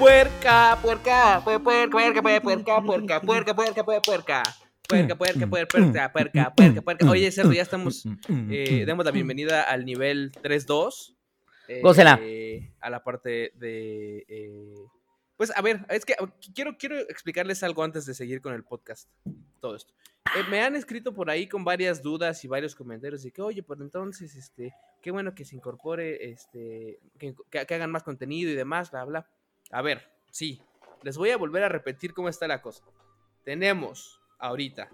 [0.00, 4.42] Puerca, puerca, puerca, puerca, puerca, puerca, puerca, puerca, puerca, puerca.
[4.88, 7.10] Puerca, puerca, puerca, puerca, puerca, puerca, puerca.
[7.10, 8.06] Oye, Cerdo, ya estamos.
[8.50, 11.14] Eh, demos la bienvenida al nivel 3-2.
[11.68, 12.18] Eh, Gócela.
[12.80, 14.24] a la parte de.
[14.26, 14.74] eh,
[15.36, 16.14] pues a ver, es que
[16.54, 19.06] quiero, quiero explicarles algo antes de seguir con el podcast.
[19.60, 19.92] Todo esto.
[20.34, 23.62] Eh, me han escrito por ahí con varias dudas y varios comentarios de que, oye,
[23.62, 28.50] pues entonces, este, qué bueno que se incorpore, este, que, que- que hagan más contenido
[28.50, 29.26] y demás, bla, bla.
[29.70, 30.60] A ver, sí,
[31.02, 32.84] les voy a volver a repetir cómo está la cosa.
[33.44, 34.90] Tenemos ahorita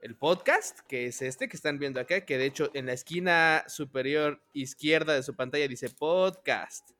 [0.00, 3.64] el podcast, que es este que están viendo acá, que de hecho en la esquina
[3.68, 6.90] superior izquierda de su pantalla dice podcast.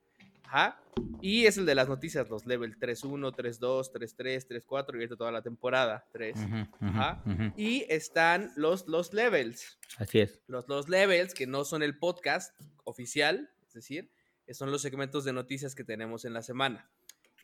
[0.45, 0.81] Ajá.
[1.21, 5.33] Y es el de las noticias, los level 3.1, 3.2, 3.3, 3.4 y ahorita toda
[5.33, 6.37] la temporada 3.
[6.37, 7.25] Ujú, ujú, Ajá.
[7.57, 9.79] Y están los, los levels.
[9.99, 10.41] Así es.
[10.47, 14.11] Los, los levels, que no son el podcast oficial, es decir,
[14.55, 16.89] son los segmentos de noticias que tenemos en la semana.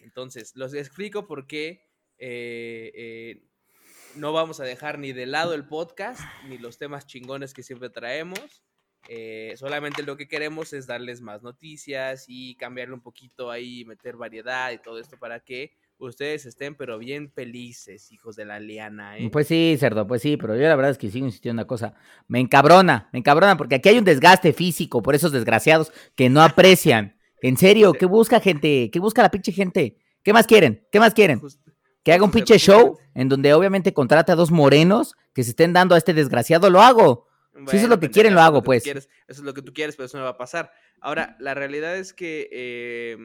[0.03, 3.43] Entonces, los explico por qué eh, eh,
[4.17, 7.91] no vamos a dejar ni de lado el podcast, ni los temas chingones que siempre
[7.91, 8.63] traemos.
[9.09, 14.17] Eh, solamente lo que queremos es darles más noticias y cambiarle un poquito ahí, meter
[14.17, 19.17] variedad y todo esto para que ustedes estén pero bien felices, hijos de la liana.
[19.33, 21.69] Pues sí, cerdo, pues sí, pero yo la verdad es que sigo insistiendo en una
[21.69, 21.95] cosa.
[22.29, 26.43] Me encabrona, me encabrona, porque aquí hay un desgaste físico por esos desgraciados que no
[26.43, 27.17] aprecian.
[27.43, 28.91] En serio, ¿qué busca gente?
[28.93, 29.99] ¿Qué busca la pinche gente?
[30.23, 30.87] ¿Qué más quieren?
[30.91, 31.41] ¿Qué más quieren?
[31.41, 31.61] Just-
[32.05, 35.51] Que haga un Justo, pinche show en donde obviamente contrate a dos morenos que se
[35.51, 37.27] estén dando a este desgraciado, lo hago.
[37.67, 38.83] Si eso es lo que quieren, lo hago, pues.
[38.83, 40.73] quieres, eso es lo que tú quieres, pero eso no va a pasar.
[41.01, 43.17] Ahora, la realidad es que eh,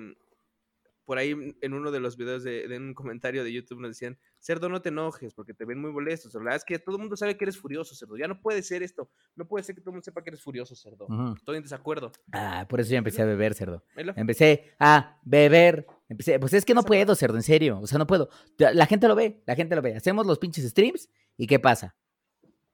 [1.06, 4.20] por ahí en uno de los videos de, de un comentario de YouTube nos decían,
[4.48, 6.30] Cerdo, no te enojes porque te ven muy molesto.
[6.36, 8.16] La verdad es que todo el mundo sabe que eres furioso, Cerdo.
[8.16, 9.12] Ya no puede ser esto.
[9.36, 11.06] No puede ser que todo el mundo sepa que eres furioso, Cerdo.
[11.36, 12.14] Estoy en desacuerdo.
[12.32, 13.84] Ah, por eso ya empecé a beber, cerdo.
[14.16, 15.86] Empecé a beber.
[16.08, 17.82] Empecé, pues es que no puedo, cerdo, en serio.
[17.82, 18.30] O sea, no puedo.
[18.58, 19.98] La gente lo ve, la gente lo ve.
[19.98, 21.98] Hacemos los pinches streams y ¿qué pasa?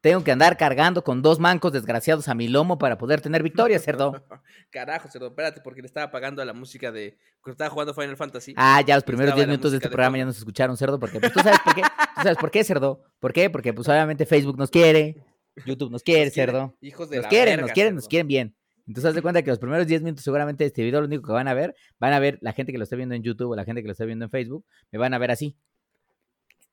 [0.03, 3.79] Tengo que andar cargando con dos mancos desgraciados a mi lomo para poder tener victoria,
[3.79, 4.21] cerdo.
[4.69, 7.17] Carajo, Cerdo, espérate, porque le estaba pagando a la música de...
[7.39, 8.53] Cuando estaba jugando Final Fantasy.
[8.57, 10.75] Ah, ya los primeros Estaba 10 la minutos de este de programa ya nos escucharon,
[10.75, 11.83] cerdo, porque pues, tú sabes por qué.
[11.83, 13.01] ¿Tú sabes por qué, cerdo?
[13.21, 13.49] ¿Por qué?
[13.49, 15.23] Porque pues obviamente Facebook nos quiere,
[15.65, 16.75] YouTube nos quiere, Nos quiere, cerdo.
[16.81, 18.09] Hijos de Nos la quieren, verga, nos quieren, nos Cerdo.
[18.09, 18.55] quieren bien.
[18.85, 21.25] Entonces, haz de cuenta que los primeros 10 minutos seguramente de este video lo único
[21.25, 23.51] que van a ver, van a ver la gente que lo está viendo en YouTube
[23.51, 25.55] o la gente que lo está viendo en Facebook, me van a ver así.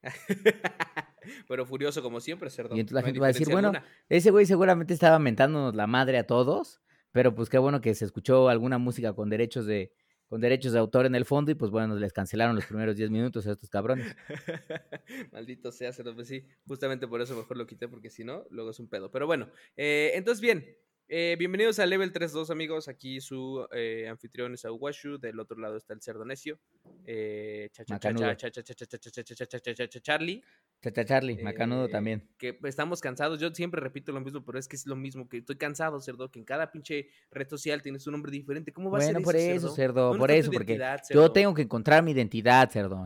[1.48, 2.76] Pero furioso como siempre, Cerdo.
[2.76, 3.72] Y entonces la no gente va a decir, bueno,
[4.08, 6.80] ese güey seguramente estaba mentándonos la madre a todos,
[7.12, 9.92] pero pues qué bueno que se escuchó alguna música con derechos de
[10.30, 13.10] con derechos de autor en el fondo y pues bueno, les cancelaron los primeros 10
[13.10, 14.14] minutos a estos cabrones.
[15.32, 16.14] Maldito sea, Cerdo.
[16.14, 19.10] Pues sí, justamente por eso mejor lo quité, porque si no, luego es un pedo.
[19.10, 20.64] Pero bueno, eh, entonces bien.
[21.12, 22.86] Eh, bienvenidos a Level 3.2, amigos.
[22.86, 25.18] Aquí su eh, anfitrión es Aguashu.
[25.18, 26.60] Del otro lado está el cerdo necio.
[30.00, 30.44] Charlie.
[30.80, 32.30] Chacha Charlie, eh, macanudo también.
[32.38, 33.40] Que estamos cansados.
[33.40, 35.28] Yo siempre repito lo mismo, pero es que es lo mismo.
[35.28, 36.30] Que estoy cansado, cerdo.
[36.30, 38.72] Que en cada pinche red social tienes un nombre diferente.
[38.72, 40.12] ¿Cómo va bueno, a ser por eso, cerdo?
[40.12, 41.22] cerdo por eso, porque cerdo?
[41.22, 43.04] yo tengo que encontrar mi identidad, cerdo.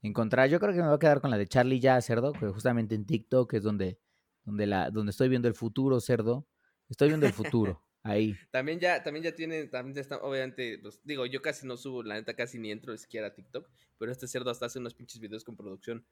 [0.00, 0.48] Encontrar.
[0.48, 2.32] Yo creo que me voy a quedar con la de Charlie ya, cerdo.
[2.34, 3.98] Que justamente en TikTok es donde,
[4.44, 6.46] donde, la, donde estoy viendo el futuro, cerdo.
[6.88, 8.36] Estoy viendo el futuro, ahí.
[8.50, 12.02] También ya, también ya tienen, también ya está, obviamente, pues, digo, yo casi no subo,
[12.02, 15.20] la neta casi ni entro siquiera a TikTok, pero este cerdo hasta hace unos pinches
[15.20, 16.06] videos con producción.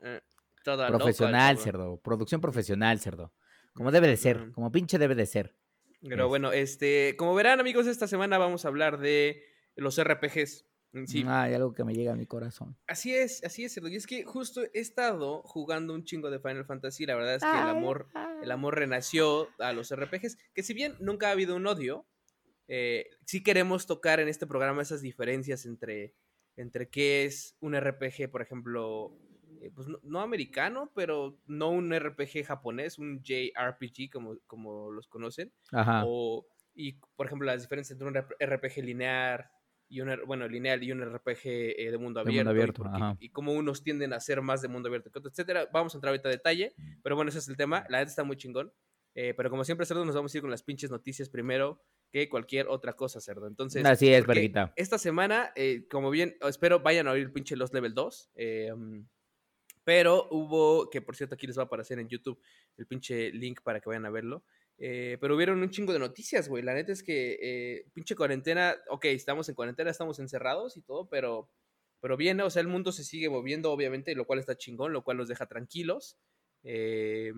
[0.00, 0.20] eh,
[0.64, 2.00] toda Profesional, cerdo.
[2.00, 3.32] Producción profesional, cerdo.
[3.74, 5.54] Como debe de ser, como pinche debe de ser.
[6.08, 9.42] Pero bueno, este, como verán, amigos, esta semana vamos a hablar de
[9.76, 10.66] los RPGs.
[11.06, 12.76] Sí, Hay algo que me llega a mi corazón.
[12.86, 13.76] así es, así es.
[13.76, 17.04] Y es que justo he estado jugando un chingo de Final Fantasy.
[17.06, 18.08] La verdad es que el amor,
[18.42, 20.38] el amor renació a los RPGs.
[20.54, 22.06] Que si bien nunca ha habido un odio,
[22.68, 26.14] eh, sí queremos tocar en este programa esas diferencias entre,
[26.56, 29.18] entre qué es un RPG, por ejemplo,
[29.60, 35.08] eh, pues no, no americano, pero no un RPG japonés, un JRPG como, como los
[35.08, 35.52] conocen.
[35.72, 36.04] Ajá.
[36.06, 39.50] O, y, por ejemplo, las diferencias entre un RPG lineal
[39.94, 42.50] y un, R- bueno, lineal y un RPG eh, de mundo De abierto.
[42.50, 43.16] mundo y abierto, ajá.
[43.20, 45.68] y, cómo unos tienden a ser más de mundo abierto, que otros, etcétera.
[45.72, 47.84] Vamos a entrar ahorita a detalle, pero bueno, ese es el tema.
[47.88, 48.72] La neta está muy chingón.
[49.16, 51.80] Eh, pero como siempre, Cerdo, nos vamos a ir con las pinches noticias primero
[52.10, 53.46] que cualquier otra cosa, Cerdo.
[53.46, 54.72] Entonces, Así es, verguita.
[54.74, 58.30] esta semana, eh, como bien, espero vayan a oír el pinche Los Level 2.
[58.34, 59.06] eh, um,
[59.84, 62.40] pero hubo, que por cierto aquí les va a aparecer en YouTube
[62.78, 64.42] el pinche link para que vayan a verlo.
[64.78, 66.62] Eh, pero hubieron un chingo de noticias, güey.
[66.62, 71.08] La neta es que eh, pinche cuarentena, ok, estamos en cuarentena, estamos encerrados y todo,
[71.08, 71.50] pero,
[72.00, 75.02] pero bien, o sea, el mundo se sigue moviendo, obviamente, lo cual está chingón, lo
[75.04, 76.18] cual nos deja tranquilos.
[76.64, 77.32] Eh,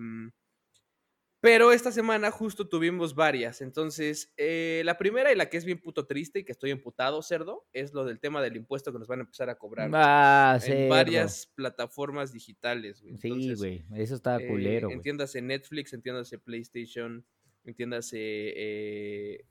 [1.39, 3.61] Pero esta semana justo tuvimos varias.
[3.61, 7.21] Entonces, eh, la primera y la que es bien puto triste y que estoy emputado,
[7.21, 10.53] cerdo, es lo del tema del impuesto que nos van a empezar a cobrar Ah,
[10.55, 10.89] en cerdo.
[10.89, 13.17] varias plataformas digitales, güey.
[13.17, 13.85] Sí, güey.
[13.95, 17.23] Eso está eh, culero, entiéndase Netflix, entiéndase PlayStation,
[17.65, 18.17] entiéndase.
[18.19, 19.45] eh,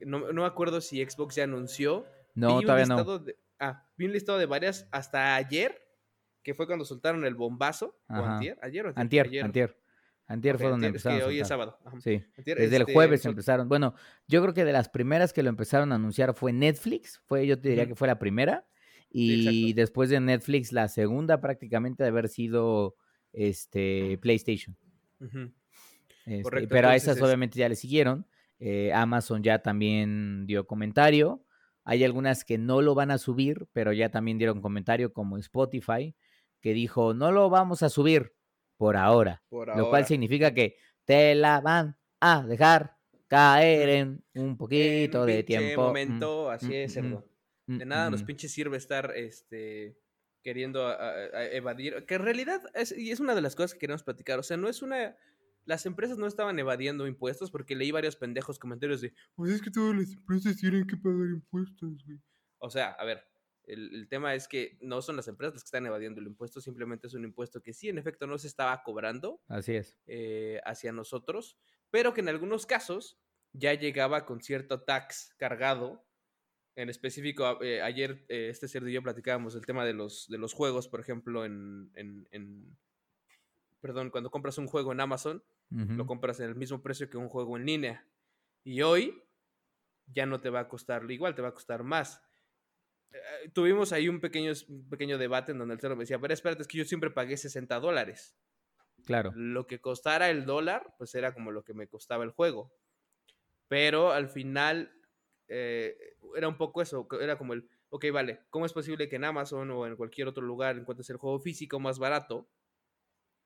[0.00, 2.06] no, no me acuerdo si Xbox ya anunció.
[2.34, 3.18] No, Vi todavía no.
[3.18, 5.80] de- ah, vi un listado de varias hasta ayer,
[6.42, 7.98] que fue cuando soltaron el bombazo.
[8.08, 8.58] ¿O antier?
[8.62, 9.44] ¿Ayer o Antier, ayer?
[9.44, 9.79] antier.
[10.30, 11.76] Antier fue donde antier, es empezaron que hoy es sábado.
[11.84, 12.00] ajá.
[12.00, 12.22] Sí.
[12.38, 13.68] Antier, Desde el este, jueves empezaron.
[13.68, 13.94] Bueno,
[14.28, 17.20] yo creo que de las primeras que lo empezaron a anunciar fue Netflix.
[17.26, 18.64] Fue, yo te diría que fue la primera.
[19.10, 22.94] Y después de Netflix, la segunda prácticamente de haber sido
[23.32, 24.76] este PlayStation.
[26.26, 28.26] Este, Correcto, pero a esas es- obviamente ya le siguieron.
[28.60, 31.44] Eh, Amazon ya también dio comentario.
[31.82, 36.14] Hay algunas que no lo van a subir, pero ya también dieron comentario, como Spotify,
[36.60, 38.34] que dijo, no lo vamos a subir
[38.80, 39.42] por ahora.
[39.50, 42.96] Por Lo cual significa que te la van a dejar
[43.28, 45.82] caer en un poquito En de pinche tiempo.
[45.82, 47.28] Mm, momento, así mm, es, mm, cerdo.
[47.66, 49.98] mm, De nada nos pinches sirve estar este
[50.42, 53.74] queriendo a- a- a evadir, que en realidad es, y es una de las cosas
[53.74, 55.14] que queremos platicar, o sea, no es una
[55.66, 59.70] las empresas no estaban evadiendo impuestos porque leí varios pendejos comentarios de, pues es que
[59.70, 62.18] todas las empresas tienen que pagar impuestos, güey.
[62.58, 63.22] O sea, a ver,
[63.72, 66.60] el, el tema es que no son las empresas las que están evadiendo el impuesto,
[66.60, 69.98] simplemente es un impuesto que sí, en efecto, no se estaba cobrando Así es.
[70.06, 71.58] eh, hacia nosotros,
[71.90, 73.18] pero que en algunos casos
[73.52, 76.06] ya llegaba con cierto tax cargado.
[76.76, 80.38] En específico, eh, ayer eh, este cerdo y yo platicábamos el tema de los, de
[80.38, 82.78] los juegos, por ejemplo, en, en- en-
[83.80, 85.42] Perdón, cuando compras un juego en Amazon,
[85.96, 88.06] lo compras en el mismo precio que un juego en línea.
[88.64, 89.22] Y hoy
[90.06, 92.20] ya no te va a costar igual, te va a costar más.
[93.12, 96.32] Eh, tuvimos ahí un pequeño, un pequeño debate en donde el cerdo me decía, pero
[96.34, 98.36] espérate, es que yo siempre pagué 60 dólares
[99.04, 99.32] Claro.
[99.32, 102.72] lo que costara el dólar, pues era como lo que me costaba el juego.
[103.68, 104.92] Pero al final
[105.48, 105.96] eh,
[106.36, 109.70] era un poco eso, era como el, ok, vale, ¿cómo es posible que en Amazon
[109.70, 112.50] o en cualquier otro lugar encuentres el juego físico más barato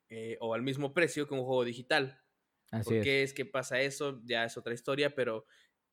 [0.09, 2.23] eh, o al mismo precio que un juego digital?
[2.71, 3.05] Así ¿Por es.
[3.05, 4.21] qué es que pasa eso?
[4.25, 5.47] Ya es otra historia, pero,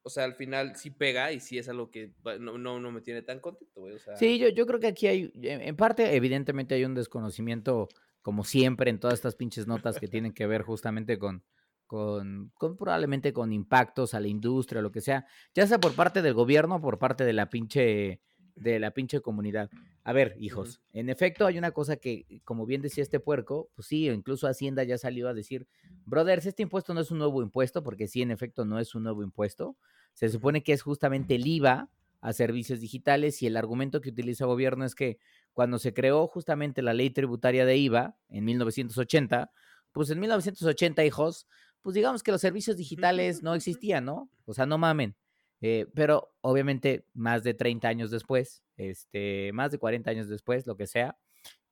[0.04, 3.02] o sea, al final sí pega y sí es algo que no, no, no me
[3.02, 3.96] tiene tan contento, güey.
[3.96, 7.88] O sea, Sí, yo, yo creo que aquí hay, en parte, evidentemente hay un desconocimiento,
[8.22, 11.44] como siempre, en todas estas pinches notas que tienen que ver justamente con,
[11.86, 16.22] con, con probablemente con impactos a la industria, lo que sea, ya sea por parte
[16.22, 18.22] del gobierno por parte de la pinche,
[18.62, 19.70] de la pinche comunidad.
[20.04, 23.88] A ver, hijos, en efecto hay una cosa que, como bien decía este puerco, pues
[23.88, 25.68] sí, incluso Hacienda ya salió a decir,
[26.06, 29.04] brothers, este impuesto no es un nuevo impuesto, porque sí, en efecto, no es un
[29.04, 29.76] nuevo impuesto.
[30.14, 31.90] Se supone que es justamente el IVA
[32.22, 35.18] a servicios digitales y el argumento que utiliza el gobierno es que
[35.54, 39.52] cuando se creó justamente la ley tributaria de IVA en 1980,
[39.92, 41.48] pues en 1980, hijos,
[41.82, 44.30] pues digamos que los servicios digitales no existían, ¿no?
[44.46, 45.16] O sea, no mamen.
[45.62, 50.76] Eh, pero obviamente más de 30 años después, este, más de 40 años después, lo
[50.76, 51.18] que sea,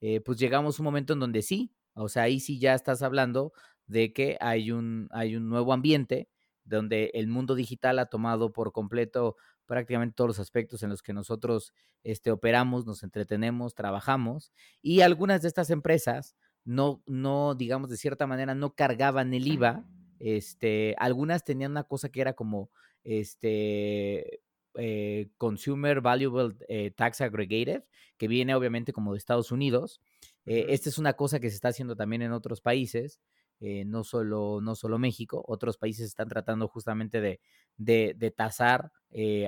[0.01, 3.01] eh, pues llegamos a un momento en donde sí, o sea, ahí sí ya estás
[3.01, 3.51] hablando
[3.87, 6.29] de que hay un, hay un nuevo ambiente
[6.63, 11.13] donde el mundo digital ha tomado por completo prácticamente todos los aspectos en los que
[11.13, 14.51] nosotros este, operamos, nos entretenemos, trabajamos,
[14.81, 19.85] y algunas de estas empresas no, no, digamos, de cierta manera, no cargaban el IVA.
[20.19, 22.69] Este, algunas tenían una cosa que era como
[23.03, 24.41] este
[24.75, 27.83] eh, Consumer Valuable eh, Tax Aggregated,
[28.17, 29.99] que viene obviamente como de Estados Unidos.
[30.45, 30.67] Eh.
[30.69, 33.19] Esta es una cosa que se está haciendo también en otros países,
[33.61, 37.41] no, solo, no solo México, otros países están tratando justamente de,
[37.75, 38.93] de, de tasar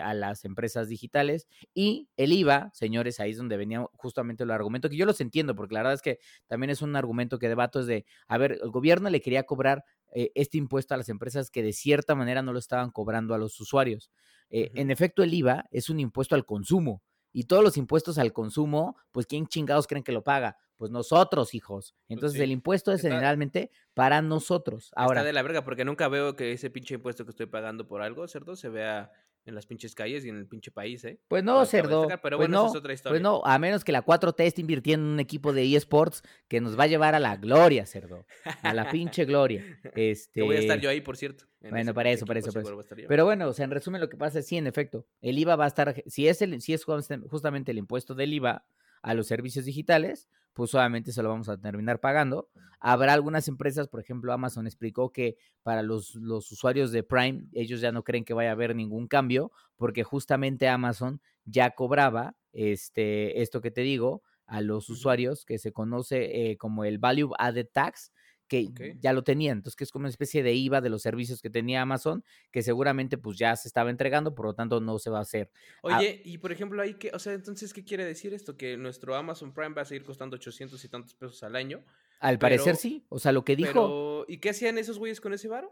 [0.03, 4.89] a las empresas digitales y el IVA, señores, ahí es donde venía justamente el argumento,
[4.89, 7.79] que yo los entiendo, porque la verdad es que también es un argumento que debato,
[7.79, 11.50] es de, a ver, el gobierno le quería cobrar eh, este impuesto a las empresas
[11.50, 14.12] que de cierta manera no lo estaban cobrando a los usuarios.
[14.50, 14.72] Eh.
[14.75, 17.01] En efecto, el IVA es un impuesto al consumo.
[17.34, 20.58] Y todos los impuestos al consumo, pues ¿quién chingados creen que lo paga?
[20.75, 21.96] Pues nosotros, hijos.
[22.10, 22.44] Entonces sí.
[22.44, 24.91] el impuesto es Está- generalmente para nosotros.
[24.96, 27.88] Ahora, Está de la verga porque nunca veo que ese pinche impuesto que estoy pagando
[27.88, 28.58] por algo, ¿cierto?
[28.58, 29.12] Se vea
[29.45, 31.19] en las pinches calles y en el pinche país, ¿eh?
[31.27, 32.03] pues no, cerdo.
[32.03, 33.13] sacar, pero pues bueno, no, esa es otra historia.
[33.13, 36.62] pues no, a menos que la 4T esté invirtiendo en un equipo de eSports que
[36.62, 38.25] nos va a llevar a la gloria, cerdo.
[38.62, 39.63] A la pinche gloria.
[39.95, 40.41] Este...
[40.41, 41.45] Que voy a estar yo ahí, por cierto.
[41.62, 42.86] en Bueno, para eso, para eso, para eso.
[43.07, 45.55] Pero bueno, o sea, en resumen lo que pasa es sí, en efecto, el IVA
[45.55, 48.65] va a estar, si es, el, si es justa- justamente el impuesto del IVA
[49.01, 52.50] a los servicios digitales, pues obviamente se lo vamos a terminar pagando.
[52.79, 57.81] Habrá algunas empresas, por ejemplo, Amazon explicó que para los, los usuarios de Prime, ellos
[57.81, 63.41] ya no creen que vaya a haber ningún cambio, porque justamente Amazon ya cobraba este,
[63.41, 67.70] esto que te digo a los usuarios, que se conoce eh, como el Value Added
[67.72, 68.12] Tax,
[68.51, 69.60] que ya lo tenían.
[69.60, 72.62] Entonces, que es como una especie de IVA de los servicios que tenía Amazon, que
[72.62, 75.50] seguramente pues ya se estaba entregando, por lo tanto no se va a hacer.
[75.84, 75.98] Ah.
[75.98, 78.58] Oye, y por ejemplo, ahí que, o sea, entonces, ¿qué quiere decir esto?
[78.58, 81.84] Que nuestro Amazon Prime va a seguir costando 800 y tantos pesos al año.
[82.20, 83.05] Al parecer sí.
[83.10, 85.72] O sea, lo que dijo, Pero, ¿y qué hacían esos güeyes con ese varo?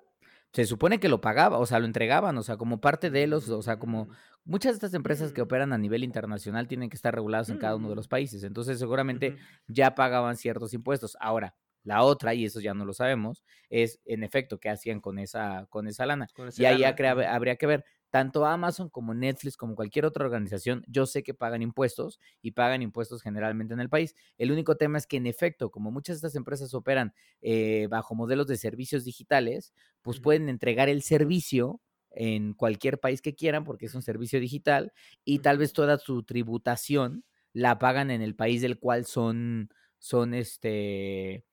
[0.52, 3.48] se supone que lo pagaba, o sea, lo entregaban, o sea, como parte de los,
[3.50, 4.12] o sea, como Mm,
[4.46, 5.44] muchas de estas empresas que Mm.
[5.44, 8.10] operan a nivel internacional tienen que estar reguladas en cada uno de los Mm.
[8.10, 8.44] países.
[8.44, 11.16] Entonces, seguramente ya pagaban ciertos impuestos.
[11.20, 15.20] Ahora, la otra, y eso ya no lo sabemos, es en efecto qué hacían con
[15.20, 16.28] esa, con esa lana.
[16.36, 16.96] Con Y ahí lana,
[17.32, 21.62] habría, que ver, tanto Amazon como Netflix, como cualquier otra organización, yo sé que pagan
[21.62, 24.16] impuestos y pagan impuestos generalmente en el país.
[24.38, 28.16] El único tema es que, en efecto, como muchas de estas empresas operan eh, bajo
[28.16, 31.82] modelos de servicios digitales, pues pueden entregar el servicio
[32.12, 34.94] en cualquier país que quieran porque es un servicio digital
[35.24, 39.70] y tal vez toda su tributación la pagan en el país del cual son,
[40.00, 41.46] son este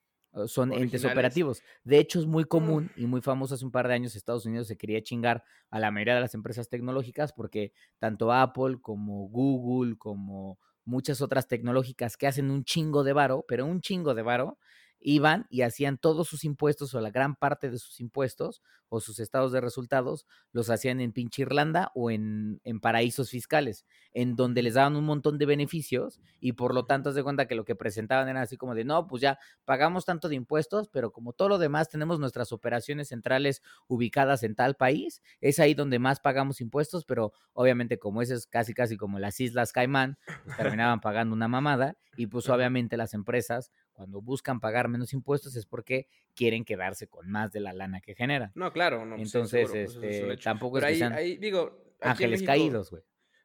[0.46, 1.64] son entes operativos.
[1.84, 2.76] De hecho, es muy Mm.
[2.76, 5.80] común y muy famoso hace un par de años Estados Unidos se quería chingar a
[5.80, 12.16] la mayoría de las empresas tecnológicas porque tanto Apple como Google como muchas otras tecnológicas
[12.16, 14.58] que hacen un chingo de varo, pero un chingo de varo,
[15.00, 19.18] iban y hacían todos sus impuestos o la gran parte de sus impuestos o sus
[19.18, 24.62] estados de resultados los hacían en pinche Irlanda o en, en paraísos fiscales, en donde
[24.62, 27.74] les daban un montón de beneficios y por lo tanto se cuenta que lo que
[27.74, 31.48] presentaban era así como de, no, pues ya pagamos tanto de impuestos, pero como todo
[31.48, 36.60] lo demás tenemos nuestras operaciones centrales ubicadas en tal país, es ahí donde más pagamos
[36.60, 41.34] impuestos, pero obviamente como ese es casi casi como las Islas Caimán, pues terminaban pagando
[41.34, 46.64] una mamada y pues obviamente las empresas cuando buscan pagar menos impuestos es porque quieren
[46.64, 48.52] quedarse con más de la lana que generan.
[48.54, 49.16] No, claro, no.
[49.16, 51.94] pues sí, Entonces, seguro, pues es este, tampoco Pero es que ahí, sean ahí, digo,
[52.02, 53.02] ángeles México- caídos, güey.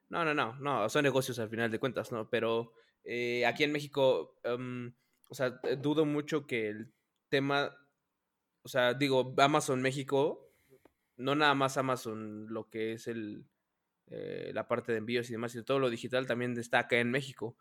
[0.09, 2.29] No, no, no, no, son negocios al final de cuentas, ¿no?
[2.29, 2.73] Pero
[3.05, 4.93] eh, aquí en México, em,
[5.29, 6.91] o sea, eh, dudo mucho que el
[7.29, 7.73] tema,
[8.61, 10.53] o sea, digo, Amazon México,
[11.15, 13.45] no nada más Amazon, lo que es el,
[14.07, 17.09] eh, la parte de envíos y demás, y todo lo digital también está acá en
[17.09, 17.55] México.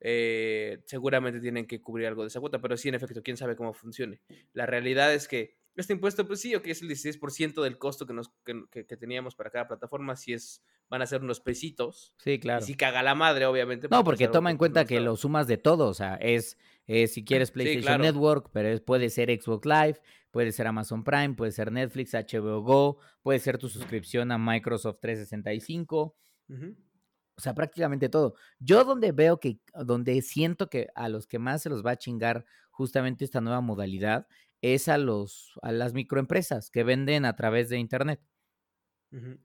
[0.00, 3.56] Eh, seguramente tienen que cubrir algo de esa cuota, pero sí, en efecto, quién sabe
[3.56, 4.20] cómo funcione.
[4.52, 8.06] La realidad es que este impuesto, pues sí, o que es el 16% del costo
[8.06, 12.14] que, nos, que, que- teníamos para cada plataforma, si es, van a ser unos pesitos.
[12.18, 12.62] Sí, claro.
[12.62, 13.88] Y si caga la madre, obviamente.
[13.90, 16.58] No, porque algo toma en pues, cuenta que lo sumas de todo, o sea, es,
[16.86, 18.02] es si quieres PlayStation claro.
[18.04, 22.60] Network, pero es- puede ser Xbox Live, puede ser Amazon Prime, puede ser Netflix, HBO
[22.62, 26.16] Go, puede ser tu suscripción a Microsoft 365,
[26.48, 26.76] Ujú.
[27.36, 28.34] o sea, prácticamente todo.
[28.58, 31.96] Yo donde veo que, donde siento que a los que más se los va a
[31.96, 34.26] chingar justamente esta nueva modalidad
[34.62, 38.20] es a los, a las microempresas que venden a través de internet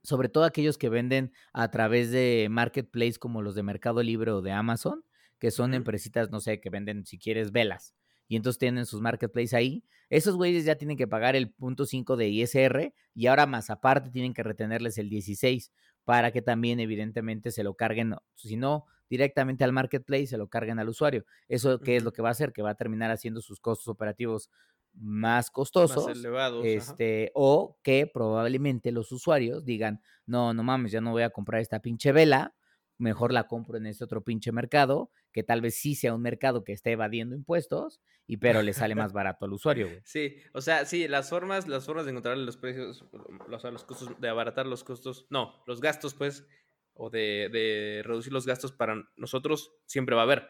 [0.04, 4.42] sobre todo aquellos que venden a través de marketplace como los de Mercado Libre o
[4.42, 5.06] de Amazon,
[5.40, 7.96] que son empresitas, no sé, que venden, si quieres, velas.
[8.28, 9.84] Y entonces tienen sus marketplace ahí.
[10.10, 14.10] Esos güeyes ya tienen que pagar el punto 5 de ISR y ahora más aparte
[14.10, 15.72] tienen que retenerles el 16
[16.04, 20.80] para que también evidentemente se lo carguen, si no directamente al marketplace, se lo carguen
[20.80, 21.24] al usuario.
[21.48, 23.88] Eso qué es lo que va a hacer, que va a terminar haciendo sus costos
[23.88, 24.50] operativos
[24.94, 26.62] más Más costosos elevados.
[26.62, 26.94] ajá.
[26.94, 31.62] este, o que probablemente los usuarios digan, no, no mames, ya no voy a comprar
[31.62, 32.56] esta pinche vela,
[32.98, 36.64] mejor la compro en este otro pinche mercado, que tal vez sí sea un mercado
[36.64, 40.02] que esté evadiendo impuestos, y pero le sale más barato al usuario, güey.
[40.06, 43.84] Sí, o sea, sí, las formas, las formas de encontrar los precios, o sea, los
[43.84, 46.48] costos, de abaratar los costos, no, los gastos, pues,
[46.94, 50.48] o de, de reducir los gastos para nosotros, siempre va a haber.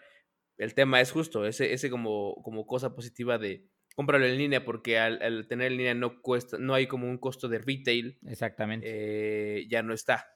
[0.57, 4.97] El tema es justo, ese, ese como, como cosa positiva de cómpralo en línea, porque
[4.99, 8.87] al, al tener en línea no cuesta, no hay como un costo de retail, Exactamente.
[8.89, 10.27] eh, ya no está.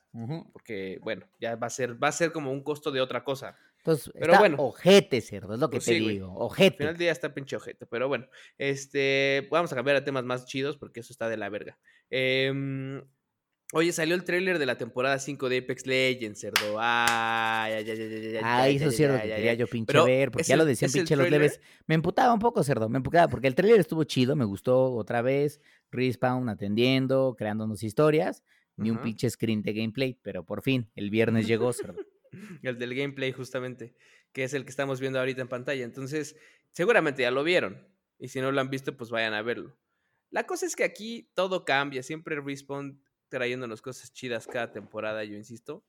[0.51, 3.55] Porque, bueno, ya va a ser, va a ser como un costo de otra cosa.
[3.79, 4.55] Entonces, Pero está bueno.
[4.59, 6.15] ojete, cerdo, es lo que Pues te sí, güey.
[6.15, 6.77] digo, Al ojete.
[6.77, 10.45] final del día está pinche ojete, pero bueno, este, vamos a cambiar a temas más
[10.47, 11.77] chidos porque eso está de la verga.
[12.09, 13.01] Em,
[13.73, 16.77] oye, salió el tráiler de la temporada 5 de Apex Legends, cerdo.
[16.79, 20.31] Ay, ay, ay, ay, ay, ay, eso es cierto que quería yo pinche Pero ver,
[20.31, 21.41] porque ya lo decían pinche los tráiler.
[21.41, 21.61] leves.
[21.85, 25.21] Me emputaba un poco, cerdo, me emputaba, porque el trailer estuvo chido, me gustó otra
[25.21, 28.43] vez, Respawn atendiendo, creándonos historias,
[28.75, 31.95] ni un pinche screen de gameplay, pero por fin, el viernes llegó, cerdo.
[32.61, 33.95] El del gameplay, justamente,
[34.33, 35.85] que es el que estamos viendo ahorita en pantalla.
[35.85, 36.35] Entonces,
[36.73, 37.87] seguramente ya lo vieron.
[38.19, 39.75] Y si no lo han visto, pues vayan a verlo.
[40.29, 42.03] La cosa es que aquí todo cambia.
[42.03, 45.83] Siempre Respawn trayéndonos cosas chidas cada temporada, yo insisto.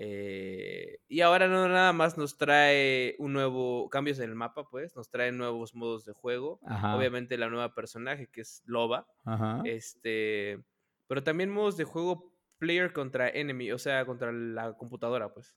[0.00, 3.90] Eh, y ahora no nada más nos trae un nuevo.
[3.90, 4.94] cambios en el mapa, pues.
[4.94, 6.60] Nos trae nuevos modos de juego.
[6.64, 6.96] Ajá.
[6.96, 9.08] Obviamente la nueva personaje, que es Loba.
[9.24, 9.62] Ajá.
[9.64, 10.62] Este.
[11.08, 15.56] Pero también modos de juego player contra enemy, o sea, contra la computadora, pues.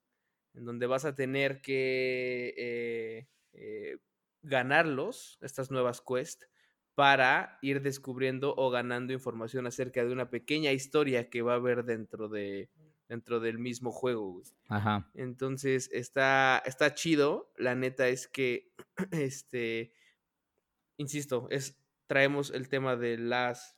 [0.53, 3.97] En donde vas a tener que eh, eh,
[4.41, 6.49] ganarlos, estas nuevas quests,
[6.95, 11.83] para ir descubriendo o ganando información acerca de una pequeña historia que va a haber
[11.83, 12.69] dentro de
[13.07, 14.33] dentro del mismo juego.
[14.33, 14.45] Güey.
[14.69, 15.09] Ajá.
[15.13, 17.51] Entonces está está chido.
[17.57, 18.71] La neta es que
[19.11, 19.93] este
[20.97, 23.77] insisto, es traemos el tema de las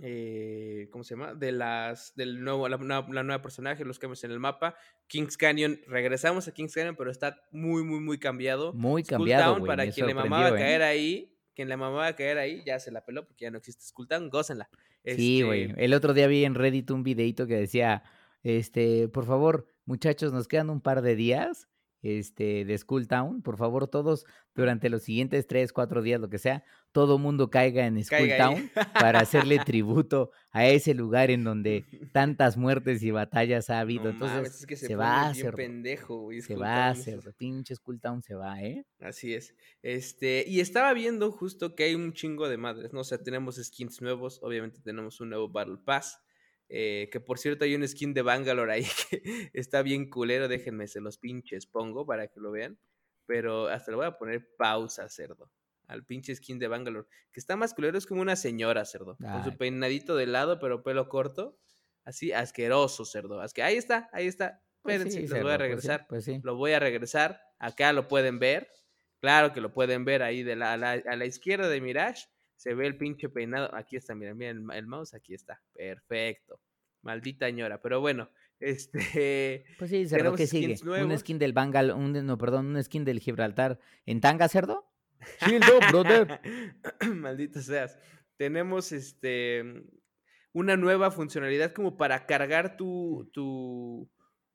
[0.00, 1.34] eh, ¿cómo se llama?
[1.34, 4.76] De las, del nuevo, la, la, nueva personaje, los cambios en el mapa.
[5.08, 8.72] Kings Canyon, regresamos a Kings Canyon, pero está muy, muy, muy cambiado.
[8.72, 9.56] Muy cambiado.
[9.56, 10.52] Town, para quien le mamaba ¿eh?
[10.52, 13.84] caer ahí, quien le mamaba caer ahí, ya se la peló porque ya no existe
[14.08, 14.70] Town, gócenla.
[15.04, 15.64] Sí, güey.
[15.64, 18.04] Este el otro día vi en Reddit un videito que decía,
[18.44, 21.68] este, por favor, muchachos, nos quedan un par de días
[22.02, 23.42] este, de School Town.
[23.42, 24.24] Por favor, todos
[24.54, 28.70] durante los siguientes tres, cuatro días, lo que sea, todo mundo caiga en School Town
[28.94, 34.10] para hacerle tributo a ese lugar en donde tantas muertes y batallas ha habido.
[34.10, 35.54] Entonces, se, va a hacer.
[35.54, 37.20] Pendejo, se va a hacer.
[37.36, 38.84] Pinche School Town se va, ¿eh?
[39.00, 39.54] Así es.
[39.82, 43.00] Este, y estaba viendo justo que hay un chingo de madres, ¿no?
[43.00, 46.20] O sea, tenemos skins nuevos, obviamente tenemos un nuevo Battle Pass.
[46.70, 50.48] Eh, que por cierto hay un skin de Bangalore ahí que está bien culero.
[50.48, 52.78] Déjenme, se los pinches pongo para que lo vean.
[53.26, 55.50] Pero hasta le voy a poner pausa, cerdo.
[55.86, 57.08] Al pinche skin de Bangalore.
[57.32, 59.16] Que está más culero, es como una señora, cerdo.
[59.16, 61.58] Con su peinadito de lado, pero pelo corto.
[62.04, 63.42] Así, asqueroso, cerdo.
[63.54, 64.62] que ahí está, ahí está.
[64.82, 66.06] Pues Espérense, lo voy a pues regresar.
[66.08, 67.42] Pues lo voy a regresar.
[67.58, 68.68] Acá lo pueden ver.
[69.20, 72.26] Claro que lo pueden ver ahí de la, a, la, izquierda de Mirage.
[72.58, 73.72] Se ve el pinche peinado.
[73.72, 75.62] Aquí está, mira, mira el, mouse, aquí está.
[75.72, 76.60] Perfecto.
[77.02, 77.80] Maldita ñora.
[77.80, 79.64] Pero bueno, este.
[79.78, 80.76] Pues sí, cerdo, que sigue?
[80.84, 83.78] Un skin del Bangal, un, no, perdón, un skin del Gibraltar.
[84.04, 84.90] ¿En tanga, cerdo?
[85.40, 86.40] No, brother.
[87.14, 87.96] Maldito seas.
[88.36, 89.84] Tenemos este
[90.52, 94.10] una nueva funcionalidad como para cargar tu, tu,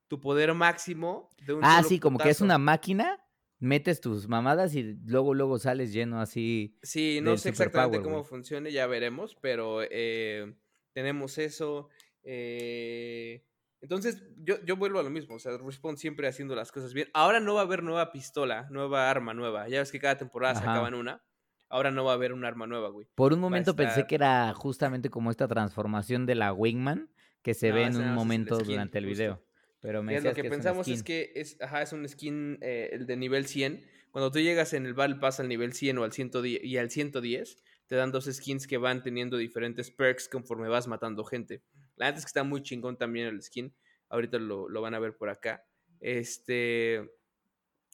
[0.10, 3.23] tu poder máximo de un Ah, sí, como que es una máquina
[3.64, 6.78] metes tus mamadas y luego, luego sales lleno así.
[6.84, 10.54] Sí, no sé exactamente cómo funcione, ya veremos, pero eh,
[10.94, 11.90] tenemos eso.
[12.24, 13.46] Eh,
[13.82, 17.10] entonces, yo, yo vuelvo a lo mismo, o sea, Respawn siempre haciendo las cosas bien.
[17.14, 19.68] Ahora no va a haber nueva pistola, nueva arma nueva.
[19.70, 21.24] Ya ves que cada temporada se sacaban una.
[21.70, 23.08] Ahora no va a haber un arma nueva, güey.
[23.16, 27.10] Por un momento pensé que era justamente como esta transformación de la Wingman
[27.42, 29.42] que se ve en un momento durante el video.
[29.84, 33.18] Pero me lo que, pensamos es, que es, ajá, es un skin eh, el de
[33.18, 33.86] nivel 100.
[34.12, 36.90] Cuando tú llegas en el Battle Pass al nivel 100 o al 110 y al
[36.90, 41.64] 110, te dan dos skins que van teniendo diferentes perks conforme vas matando gente.
[41.98, 43.76] La verdad es que está muy chingón también el skin.
[44.08, 45.66] Ahorita lo, van a ver por acá.
[46.00, 47.12] Este.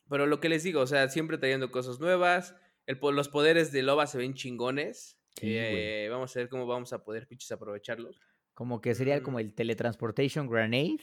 [0.08, 2.56] Pero lo que les digo, o sea, siempre trayendo cosas nuevas.
[2.86, 5.20] El, los poderes de Loba se ven chingones.
[5.42, 8.22] Eh, vamos a ver cómo vamos a poder pinches aprovecharlos.
[8.54, 11.00] Como que sería como el teletransportation grenade.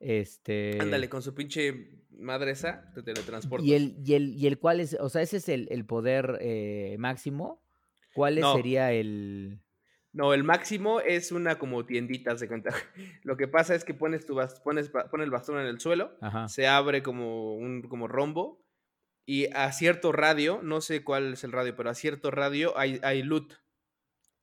[0.00, 0.78] Este.
[0.80, 3.66] Ándale, con su pinche madre esa, te teletransportas.
[3.66, 4.96] ¿Y el, y el, y el cuál es?
[5.00, 7.62] O sea, ese es el, poder eh, máximo.
[8.14, 9.60] ¿Cuál sería el.?
[10.12, 12.70] No, el máximo es una como tiendita, se cuenta.
[13.22, 16.16] Lo que pasa es que pones tu pones, pones el bastón en el suelo,
[16.48, 18.64] se abre como un como rombo
[19.26, 23.00] y a cierto radio, no sé cuál es el radio, pero a cierto radio hay,
[23.02, 23.52] hay loot.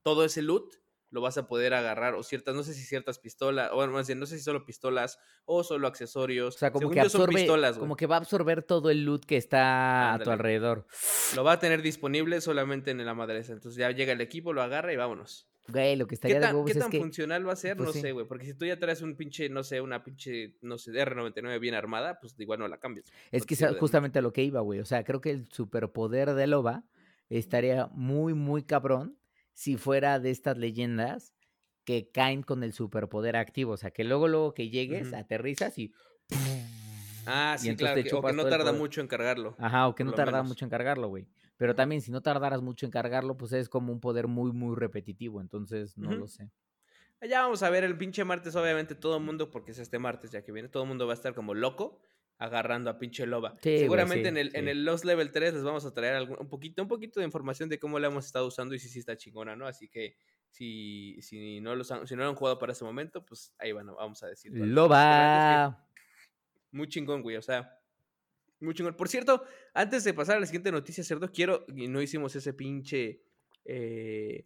[0.03, 0.82] Todo ese loot
[1.13, 4.19] lo vas a poder agarrar, o ciertas, no sé si ciertas pistolas, o más bien,
[4.19, 6.55] no sé si solo pistolas o solo accesorios.
[6.55, 7.47] O sea, como que absorbe,
[7.77, 10.87] como que va a absorber todo el loot que está a tu alrededor.
[11.35, 13.53] Lo va a tener disponible solamente en la madresa.
[13.53, 15.47] Entonces ya llega el equipo, lo agarra y vámonos.
[15.67, 17.77] Güey, lo que estaría ¿Qué tan, ¿qué tan funcional va a ser?
[17.77, 18.27] Pues no sé, güey.
[18.27, 21.75] Porque si tú ya traes un pinche, no sé, una pinche, no sé, R99 bien
[21.75, 23.11] armada, pues igual no la cambias.
[23.31, 24.79] Es que justamente a lo que iba, güey.
[24.79, 26.85] O sea, creo que el superpoder de Loba
[27.29, 29.19] estaría muy, muy cabrón
[29.53, 31.33] si fuera de estas leyendas
[31.85, 33.73] que caen con el superpoder activo.
[33.73, 35.93] O sea, que luego, luego que llegues, aterrizas y.
[37.25, 38.01] Ah, sí, claro.
[38.01, 39.55] o que no tarda mucho en cargarlo.
[39.57, 41.27] Ajá, o que no tarda mucho en cargarlo, güey.
[41.55, 44.75] Pero también, si no tardaras mucho en cargarlo, pues es como un poder muy, muy
[44.75, 45.39] repetitivo.
[45.39, 46.49] Entonces, no lo sé.
[47.21, 50.31] Ya vamos a ver el pinche martes, obviamente, todo el mundo, porque es este martes
[50.31, 52.01] ya que viene, todo el mundo va a estar como loco
[52.43, 53.55] agarrando a pinche loba.
[53.61, 56.89] Seguramente en, el, en el Lost Level 3 les vamos a traer un, poquito, un
[56.89, 59.65] poquito de información de cómo la hemos estado usando y si sí está chingona, ¿no?
[59.65, 60.17] Así que
[60.49, 63.87] si, si, no, los si no lo han jugado para ese momento, pues ahí van,
[63.87, 64.51] vamos a decir.
[64.53, 65.87] Loba.
[66.71, 67.79] muy chingón, güey, o sea,
[68.59, 68.97] muy chingón.
[68.97, 72.53] Por cierto, antes de pasar a la siguiente noticia, Cerdo, quiero, y no hicimos ese
[72.53, 73.23] pinche,
[73.63, 74.45] eh,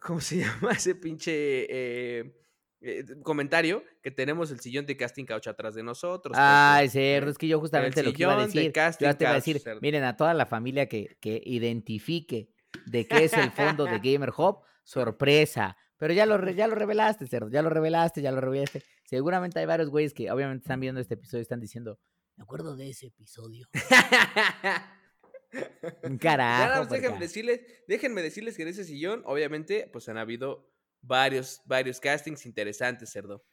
[0.00, 0.72] ¿cómo se llama?
[0.72, 1.66] Ese pinche...
[1.70, 2.40] Eh,
[2.86, 6.36] eh, comentario que tenemos el sillón de Casting Couch atrás de nosotros.
[6.82, 8.72] Es cierto, es que yo justamente lo que iba a decir.
[9.00, 12.50] yo te iba a decir, miren, a toda la familia que, que identifique
[12.86, 15.76] de qué es el fondo de Gamer Hub, sorpresa.
[15.96, 18.82] Pero ya lo, ya lo revelaste, cerdo, ya lo revelaste, ya lo revelaste.
[19.04, 21.98] Seguramente hay varios güeyes que obviamente están viendo este episodio y están diciendo,
[22.36, 23.68] me acuerdo de ese episodio.
[26.20, 26.84] Carajo.
[26.84, 30.73] Ya déjenme decirles, déjenme decirles que en ese sillón, obviamente, pues han habido
[31.06, 33.44] varios, varios castings interesantes, cerdo.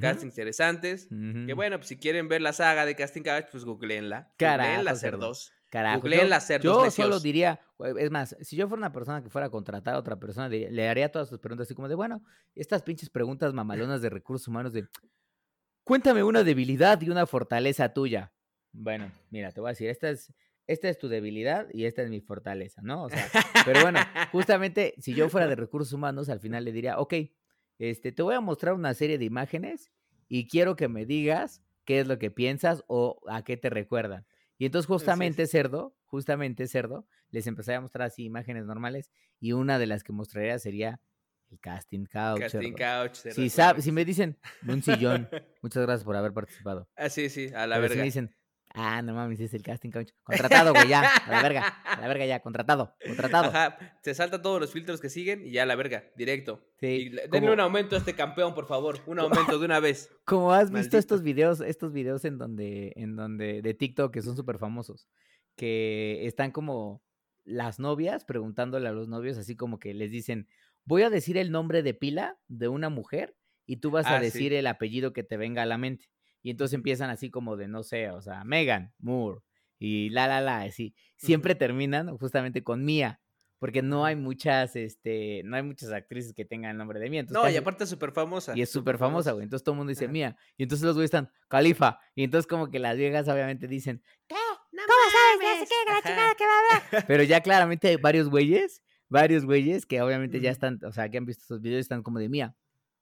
[0.00, 1.08] Castings interesantes.
[1.08, 4.32] Que bueno, pues si quieren ver la saga de Casting Couch, pues googleenla.
[4.38, 5.18] Googleenla, cerdo.
[5.18, 5.52] cerdos.
[5.68, 7.60] Carajo, Googleenla, cerdos yo solo diría,
[7.96, 10.68] es más, si yo fuera una persona que fuera a contratar a otra persona, diría-
[10.70, 12.24] le haría todas sus preguntas así como de, bueno,
[12.56, 14.88] estas pinches preguntas mamalonas de recursos humanos de,
[15.84, 18.32] cuéntame una debilidad y una fortaleza tuya.
[18.72, 20.32] Bueno, mira, te voy a decir, esta es,
[20.70, 23.02] esta es tu debilidad y esta es mi fortaleza, ¿no?
[23.02, 23.26] O sea,
[23.66, 23.98] pero bueno,
[24.30, 27.14] justamente si yo fuera de recursos humanos, al final le diría, ok,
[27.78, 29.90] este, te voy a mostrar una serie de imágenes
[30.28, 34.26] y quiero que me digas qué es lo que piensas o a qué te recuerdan.
[34.58, 39.78] Y entonces justamente Cerdo, justamente Cerdo, les empezaría a mostrar así imágenes normales y una
[39.78, 41.00] de las que mostraría sería
[41.50, 42.40] el casting couch.
[42.42, 42.74] Casting.
[42.74, 43.16] Couch.
[43.32, 45.28] Si, si me dicen un sillón,
[45.62, 46.88] muchas gracias por haber participado.
[46.94, 48.36] Ah, sí, sí, a la Pero si me dicen,
[48.74, 50.10] ah, no mames, es el casting couch.
[50.22, 53.48] Contratado, güey, ya, a la verga, a la verga ya, contratado, contratado.
[53.48, 56.62] Ajá, se salta todos los filtros que siguen y ya a la verga, directo.
[56.78, 59.00] Sí, Y denle un aumento a este campeón, por favor.
[59.06, 60.10] Un aumento de una vez.
[60.24, 64.36] Como has visto estos videos, estos videos en donde, en donde, de TikTok que son
[64.36, 65.08] súper famosos,
[65.56, 67.02] que están como
[67.44, 70.46] las novias preguntándole a los novios, así como que les dicen,
[70.84, 74.18] voy a decir el nombre de pila de una mujer y tú vas a Ah,
[74.20, 74.24] sí.
[74.26, 76.08] decir el apellido que te venga a la mente.
[76.42, 79.40] Y entonces empiezan así como de, no sé, o sea, Megan Moore
[79.78, 80.94] y la, la, la, así.
[81.16, 83.20] Siempre terminan justamente con Mía,
[83.58, 87.20] porque no hay muchas, este, no hay muchas actrices que tengan el nombre de Mía.
[87.20, 88.52] Entonces No, y aparte es súper famosa.
[88.56, 89.44] y es súper famosa, güey.
[89.44, 90.12] Entonces todo el mundo dice Ajá.
[90.12, 90.36] mía.
[90.56, 91.98] Y entonces los güeyes están, Califa.
[92.14, 94.34] Y entonces como que las viejas obviamente dicen, ¿Qué?
[94.70, 95.60] ¿Cómo sabes?
[95.60, 97.04] No sé qué, que la chingada que va a hablar.
[97.06, 101.18] pero ya claramente hay varios güeyes, varios güeyes que obviamente ya están, o sea, que
[101.18, 102.56] han visto estos videos están como de mía.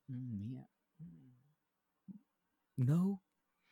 [0.08, 0.68] Mm, Mía.
[0.98, 1.32] Mm,
[2.84, 3.22] No.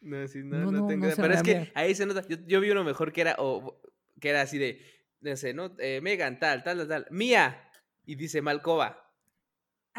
[0.07, 2.23] No, sí, no, No, no, no, tengo Pero es que ahí se nota.
[2.29, 3.81] Yo, yo vi uno mejor que era, o,
[4.21, 4.81] que era así de,
[5.21, 5.75] no sé, ¿no?
[5.79, 7.07] Eh, Megan, tal, tal, tal, tal.
[7.11, 7.63] Mía.
[8.05, 9.03] Y dice Malcova.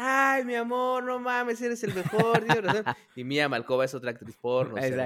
[0.00, 2.38] Ay, mi amor, no mames, eres el mejor.
[2.44, 2.84] tienes razón".
[3.16, 4.76] Y Mía Malcova es otra actriz porno.
[4.76, 5.04] cerdo, Que la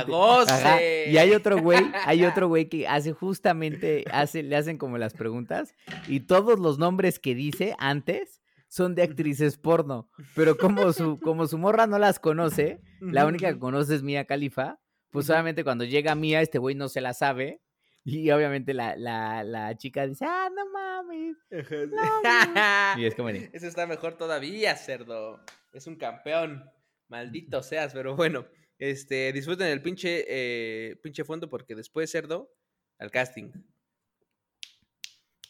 [0.00, 0.10] Exactamente.
[0.10, 0.52] goce.
[0.52, 4.98] Ajá, Y hay otro güey, hay otro güey que hace justamente, hace, le hacen como
[4.98, 5.74] las preguntas
[6.08, 8.41] y todos los nombres que dice antes
[8.72, 13.52] son de actrices porno, pero como su, como su morra no las conoce, la única
[13.52, 14.80] que conoce es Mía Califa,
[15.10, 17.60] pues obviamente cuando llega Mía, este güey no se la sabe.
[18.02, 21.36] Y obviamente la, la, la chica dice, ah, no mames.
[22.98, 25.38] Y es como Eso está mejor todavía, cerdo.
[25.74, 26.64] Es un campeón.
[27.08, 28.46] Maldito seas, pero bueno.
[28.78, 32.50] Este, disfruten el pinche, eh, pinche fondo porque después, cerdo,
[32.98, 33.52] al casting.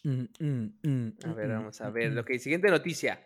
[0.04, 2.18] "Mm, mm, mm, A ver, vamos a ver.
[2.18, 2.18] mm".
[2.18, 3.24] Ok, siguiente noticia.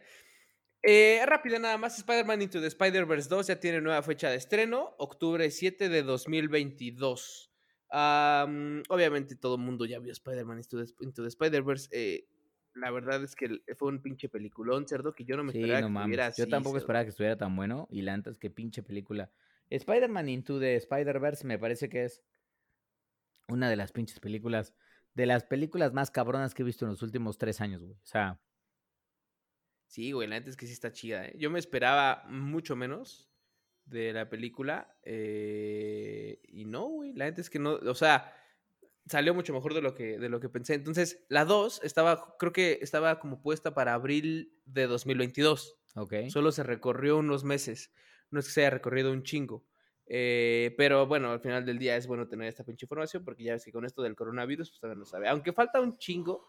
[0.83, 4.95] Eh, rápida nada más, Spider-Man Into the Spider-Verse 2 ya tiene nueva fecha de estreno,
[4.99, 7.53] octubre 7 de 2022.
[7.91, 10.59] Am, obviamente todo el mundo ya vio Spider-Man
[11.01, 11.89] Into the, Spider-Verse.
[11.93, 12.29] eh,
[12.75, 15.83] la verdad es que fue un pinche peliculón, cerdo, que yo no me Sí, esperaba
[15.83, 15.93] no que mames.
[15.93, 16.79] estuviera Yo tampoco cerdo.
[16.79, 17.87] esperaba que estuviera tan bueno.
[17.91, 19.31] Y la antes que pinche película.
[19.71, 22.23] Spider-Man Into the Spider-Verse me parece que es
[23.49, 24.75] una de las pinches películas.
[25.17, 27.95] De las películas más cabronas que he visto en los últimos tres años, güey.
[27.95, 28.39] O sea,
[29.87, 31.27] Sí, güey, la neta es que sí está chida.
[31.27, 31.35] ¿eh?
[31.39, 33.31] Yo me esperaba mucho menos
[33.85, 34.97] de la película.
[35.03, 37.75] eh, y no, güey, la neta es que no.
[37.75, 38.33] O sea,
[39.07, 40.75] salió mucho mejor de lo que, de lo que pensé.
[40.75, 45.79] Entonces, la 2 estaba, creo que estaba como puesta para abril de 2022.
[45.95, 46.15] ok.
[46.29, 47.93] Solo se recorrió unos meses.
[48.31, 49.67] No es que se haya recorrido un chingo.
[50.09, 53.53] Eh, pero bueno, al final del día es bueno tener esta pinche información porque ya
[53.55, 55.29] ves que con esto del coronavirus, pues todavía no sabe.
[55.29, 56.45] Aunque falta un chingo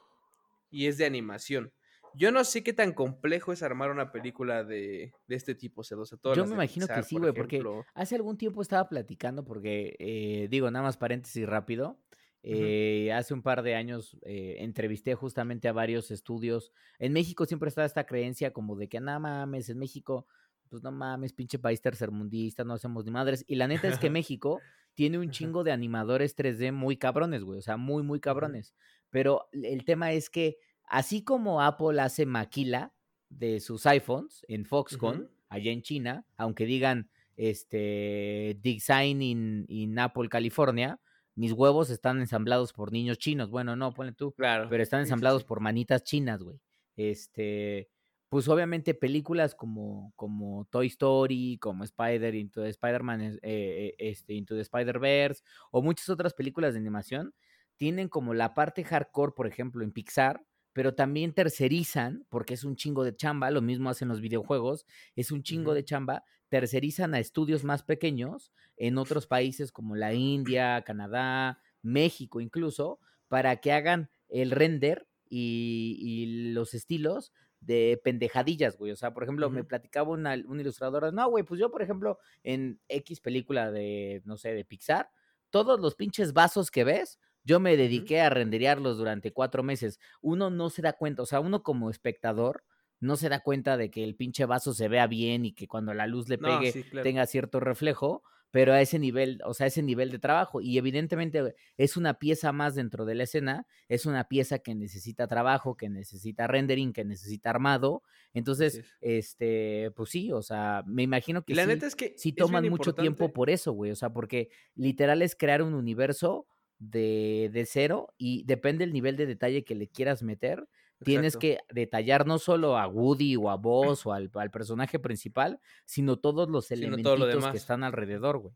[0.70, 1.72] y es de animación.
[2.13, 6.17] Yo no sé qué tan complejo es armar una película de, de este tipo, Cedosa.
[6.36, 7.62] Yo me imagino que sí, güey, porque
[7.93, 12.00] hace algún tiempo estaba platicando, porque, eh, digo, nada más paréntesis rápido.
[12.43, 16.72] eh, Hace un par de años eh, entrevisté justamente a varios estudios.
[16.98, 20.28] En México siempre está esta creencia como de que, no mames, en México,
[20.67, 23.43] pues no mames, pinche país tercermundista, no hacemos ni madres.
[23.47, 24.60] Y la neta es que México
[24.93, 28.73] tiene un chingo de animadores 3D muy cabrones, güey, o sea, muy, muy cabrones.
[29.10, 32.93] Pero el tema es que, así como Apple hace maquila
[33.30, 40.30] de sus iPhones en Foxconn, allá en China, aunque digan este design in, in Apple,
[40.30, 40.99] California,
[41.36, 43.49] mis huevos están ensamblados por niños chinos.
[43.51, 44.67] Bueno, no, ponle tú, Claro.
[44.69, 45.47] pero están sí, ensamblados sí.
[45.47, 46.60] por manitas chinas, güey.
[46.95, 47.89] Este,
[48.30, 54.34] pues obviamente películas como, como Toy Story, como Spider Into the Spider-Man, eh, eh, este,
[54.34, 57.34] Into the Spider-Verse, o muchas otras películas de animación,
[57.78, 62.76] tienen como la parte hardcore, por ejemplo, en Pixar, pero también tercerizan, porque es un
[62.76, 64.86] chingo de chamba, lo mismo hacen los videojuegos,
[65.16, 70.13] es un chingo de chamba, tercerizan a estudios más pequeños en otros países como la
[70.13, 77.34] India, Canadá, México incluso, para que hagan el render y, y los estilos
[77.67, 78.91] de pendejadillas, güey.
[78.91, 82.17] O sea, por ejemplo, me platicaba una, una ilustradora, no, güey, pues yo, por ejemplo,
[82.43, 85.12] en X película de, no sé, de Pixar,
[85.49, 89.99] todos los pinches vasos que ves, yo me dediqué a renderearlos durante cuatro meses.
[90.21, 92.63] Uno no se da cuenta, o sea, uno como espectador
[92.99, 95.93] no se da cuenta de que el pinche vaso se vea bien y que cuando
[95.93, 97.03] la luz le No, pegue sí, claro.
[97.03, 98.23] tenga cierto reflejo,
[98.58, 100.62] pero a ese nivel, o sea, ese nivel de trabajo.
[100.62, 105.28] Y evidentemente es una pieza más dentro de la escena, es una pieza que necesita
[105.28, 108.02] trabajo, que necesita rendering, que necesita armado.
[108.34, 108.96] Entonces, es.
[109.00, 112.67] este, pues sí, o sea, me imagino que la sí, neta es que sí toman
[112.67, 113.91] mucho tiempo por eso, güey.
[113.91, 116.48] O sea, porque literal es crear un universo
[116.80, 120.67] de, de cero y depende del nivel de detalle que le quieras meter.
[121.04, 125.60] Tienes que detallar no solo a Woody o a Buzz o al, al personaje principal,
[125.86, 128.54] sino todos los lo que están alrededor, güey.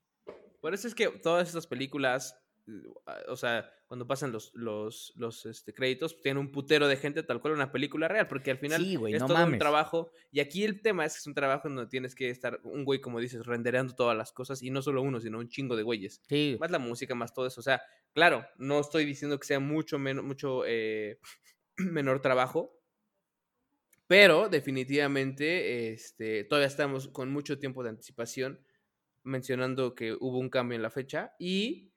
[0.60, 2.72] Por eso es que todas estas películas, eh,
[3.28, 7.42] o sea, cuando pasan los, los, los este, créditos, tienen un putero de gente tal
[7.42, 9.60] cual una película real, porque al final Sí, güey, es no todo un mames.
[9.60, 10.12] trabajo.
[10.32, 12.86] Y aquí el tema es que es un trabajo en donde tienes que estar, un
[12.86, 15.84] güey, como dices, rendereando todas las cosas, y no solo uno, sino un chingo de
[15.84, 16.22] güeyes.
[16.30, 17.60] Sí, Más la música, más todo eso.
[17.60, 17.82] O sea,
[18.14, 21.20] claro, no estoy diciendo que sea mucho, menos mucho eh,
[21.92, 22.78] menor trabajo,
[24.08, 28.66] pero definitivamente este, todavía estamos con mucho tiempo de anticipación
[29.24, 31.88] mencionando que hubo un cambio en la fecha y...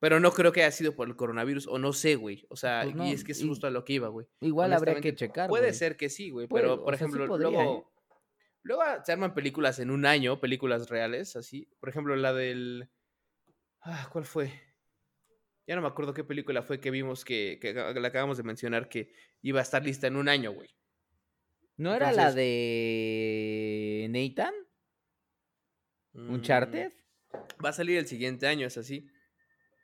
[0.00, 2.44] Pero no creo que haya sido por el coronavirus, o no sé, güey.
[2.50, 4.26] O sea, Pues no, y es que es justo a lo que iba, güey.
[4.40, 5.74] igual habría que checar, Puede güey.
[5.74, 6.46] ser que sí, güey.
[6.46, 7.78] Puede, Pero, por sea, sí ejemplo, podría, luego...
[7.78, 7.84] ¿eh?
[8.64, 11.70] Luego se arman películas en un año, películas reales, así.
[11.80, 12.90] Por ejemplo, la del...
[13.80, 14.52] Ah, ¿Cuál fue?
[15.66, 18.88] Ya no me acuerdo qué película fue que vimos que, que la acabamos de mencionar
[18.88, 20.68] que iba a estar lista en un año, güey.
[21.76, 24.54] ¿No era la de Nathan?
[26.12, 26.92] Mm, ¿Uncharted?
[27.64, 29.08] Va a salir el siguiente año, es así.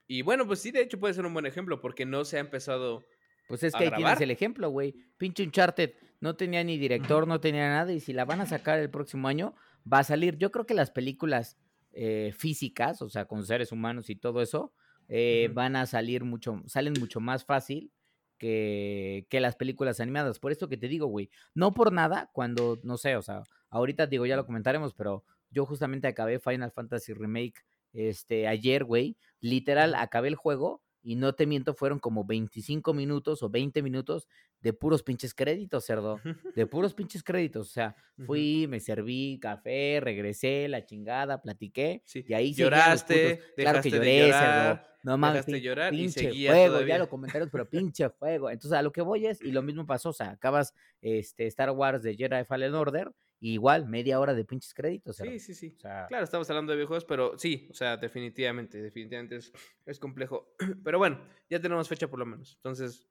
[0.06, 2.40] Y bueno, pues sí, de hecho puede ser un buen ejemplo porque no se ha
[2.40, 3.04] empezado...
[3.48, 4.94] Pues es ¿A que ahí tienes el ejemplo, güey.
[5.16, 8.78] Pinche Uncharted no tenía ni director, no tenía nada, y si la van a sacar
[8.78, 9.56] el próximo año,
[9.90, 10.36] va a salir.
[10.38, 11.58] Yo creo que las películas
[11.92, 14.72] eh, físicas, o sea, con seres humanos y todo eso,
[15.10, 17.92] eh, van a salir mucho, salen mucho más fácil
[18.38, 20.38] que, que las películas animadas.
[20.38, 24.06] Por esto que te digo, güey, no por nada, cuando, no sé, o sea, ahorita
[24.06, 27.60] digo, ya lo comentaremos, pero yo justamente acabé Final Fantasy Remake
[27.92, 33.42] este, ayer, güey, literal, acabé el juego y no te miento, fueron como 25 minutos
[33.42, 34.28] o 20 minutos
[34.60, 36.20] de puros pinches créditos, cerdo.
[36.54, 37.68] De puros pinches créditos.
[37.68, 37.96] O sea,
[38.26, 42.02] fui, me serví café, regresé, la chingada, platiqué.
[42.04, 42.22] Sí.
[42.28, 44.89] Y ahí Lloraste, putos- Claro que dejaste de lloré, llorar, cerdo.
[45.02, 46.66] No mames, dejaste de pin- llorar y pinche seguía juego.
[46.74, 46.94] todavía.
[46.94, 48.50] Ya lo comentarios, pero pinche juego.
[48.50, 51.70] Entonces, a lo que voy es, y lo mismo pasó, o sea, acabas este, Star
[51.70, 55.16] Wars de Jedi Fallen Order, y igual, media hora de pinches créditos.
[55.16, 55.74] Sí, sí, sí.
[55.78, 59.50] O sea, Claro, estamos hablando de videojuegos, pero sí, o sea, definitivamente, definitivamente es,
[59.86, 60.54] es complejo.
[60.84, 62.56] Pero bueno, ya tenemos fecha por lo menos.
[62.56, 63.08] Entonces,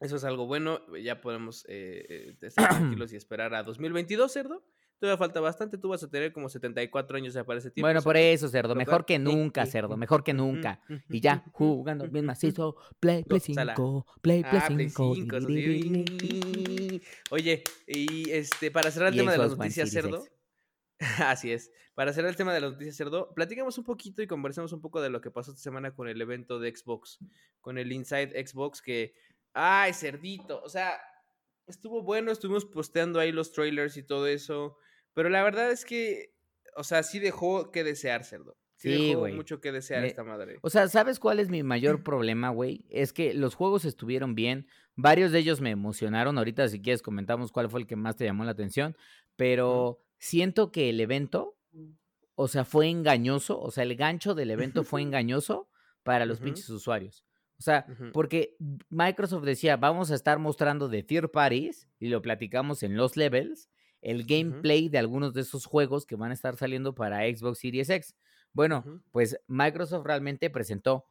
[0.00, 0.80] eso es algo bueno.
[0.96, 4.64] Ya podemos eh, eh, estar tranquilos y esperar a 2022, cerdo.
[5.02, 5.78] Todavía falta bastante.
[5.78, 7.86] Tú vas a tener como 74 años ya para ese tiempo.
[7.88, 10.80] bueno, por eso, cerdo, mejor que nunca, cerdo, mejor que nunca.
[11.08, 13.74] Y ya, jugando bien macizo, Play, Play Gózala.
[13.74, 15.14] 5, Play, Play Ah, Play 5.
[15.16, 17.02] 5, eso sí.
[17.30, 20.24] Oye, y este, para cerrar el tema de las noticias, cerdo.
[21.18, 21.72] Así es.
[21.96, 25.00] Para cerrar el tema de las noticias, cerdo, platicamos un poquito y conversemos un poco
[25.00, 27.18] de lo que pasó esta semana con el evento de Xbox,
[27.60, 29.14] con el Inside Xbox, que.
[29.52, 30.62] ¡Ay, cerdito!
[30.62, 30.92] O sea,
[31.66, 34.76] estuvo bueno, estuvimos posteando ahí los trailers y todo eso,
[35.14, 36.32] pero la verdad es que,
[36.76, 38.56] o sea, sí dejó que desear, cerdo.
[38.76, 39.34] Sí, Sí, dejó güey.
[39.34, 40.58] mucho que desear Me- esta madre.
[40.62, 42.84] O sea, ¿sabes cuál es mi mayor problema, güey?
[42.90, 44.66] Es que los juegos estuvieron bien.
[44.96, 46.36] Varios de ellos me emocionaron.
[46.36, 48.96] Ahorita, si quieres, comentamos cuál fue el que más te llamó la atención.
[49.36, 51.56] Pero siento que el evento,
[52.34, 53.60] o sea, fue engañoso.
[53.60, 55.68] O sea, el gancho del evento fue engañoso
[56.02, 57.24] para los pinches usuarios.
[57.58, 58.56] O sea, porque
[58.88, 63.70] Microsoft decía, vamos a estar mostrando de third parties, y lo platicamos en los levels,
[64.02, 67.88] el gameplay de algunos de esos juegos que van a estar saliendo para Xbox Series
[67.88, 68.16] X.
[68.52, 71.06] Bueno, pues Microsoft realmente presentó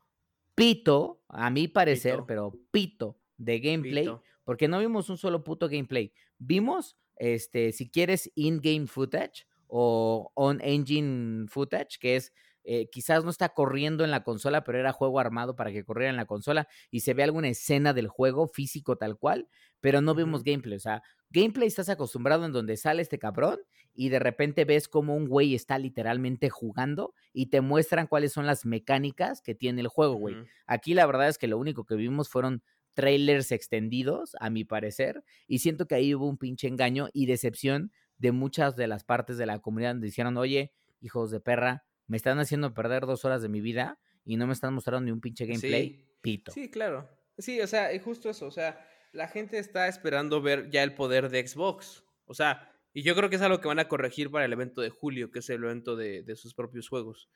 [0.55, 2.25] pito, a mi parecer, Pito.
[2.27, 4.23] pero pito de gameplay, Pito.
[4.43, 6.13] porque no vimos un solo puto gameplay.
[6.37, 13.49] Vimos, este, si quieres, in-game footage o on-engine footage, que es, eh, quizás no está
[13.49, 17.01] corriendo en la consola, pero era juego armado para que corriera en la consola y
[17.01, 20.43] se ve alguna escena del juego físico tal cual, pero no vimos Ujú.
[20.43, 20.77] gameplay.
[20.77, 23.59] O sea, gameplay estás acostumbrado en donde sale este cabrón
[23.93, 28.45] y de repente ves como un güey está literalmente jugando y te muestran cuáles son
[28.45, 30.39] las mecánicas que tiene el juego, güey.
[30.65, 35.23] Aquí la verdad es que lo único que vimos fueron trailers extendidos, a mi parecer,
[35.47, 39.37] y siento que ahí hubo un pinche engaño y decepción de muchas de las partes
[39.37, 43.41] de la comunidad donde dijeron, oye, hijos de perra, me están haciendo perder dos horas
[43.41, 45.87] de mi vida y no me están mostrando ni un pinche gameplay.
[45.87, 46.07] Sí.
[46.19, 46.51] Pito.
[46.51, 47.09] Sí, claro.
[47.37, 48.47] Sí, o sea, es justo eso.
[48.47, 52.03] O sea, la gente está esperando ver ya el poder de Xbox.
[52.25, 54.81] O sea, y yo creo que es algo que van a corregir para el evento
[54.81, 57.29] de julio, que es el evento de, de sus propios juegos.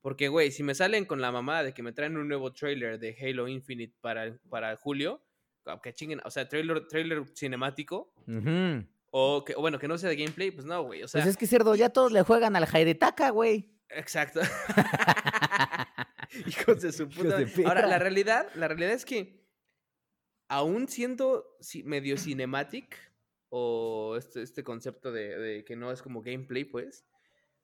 [0.00, 3.00] Porque, güey, si me salen con la mamá de que me traen un nuevo trailer
[3.00, 5.24] de Halo Infinite para, para julio,
[5.82, 8.14] que chinguen, o sea, trailer, trailer cinemático,
[9.10, 11.02] o que, o bueno, que no sea de gameplay, pues no, güey.
[11.02, 13.79] O sea, Pues es que cerdo, ya todos le juegan al Jairetaka, güey.
[13.94, 14.40] Exacto.
[16.46, 17.38] Hijos de su puta.
[17.38, 17.64] de.
[17.66, 19.40] Ahora, la realidad, la realidad es que
[20.48, 21.44] aún siendo
[21.84, 22.96] medio cinematic,
[23.48, 27.04] o este, este concepto de, de que no es como gameplay, pues,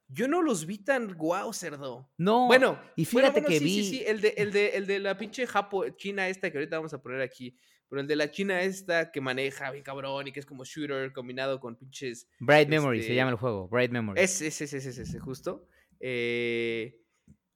[0.08, 2.08] yo no los vi tan guau, cerdo.
[2.16, 3.84] No, Bueno, y fíjate bueno, que sí, vi.
[3.84, 6.76] sí, sí, el de, el de, el de la pinche Japo, China esta que ahorita
[6.76, 7.56] vamos a poner aquí,
[7.88, 11.12] pero el de la China esta que maneja bien cabrón y que es como shooter
[11.12, 13.68] combinado con pinches Bright Memory se este, llama el juego.
[13.68, 14.20] Bright Memory.
[14.20, 15.66] ese, ese, ese, ese, ese, justo.
[16.00, 17.00] Eh,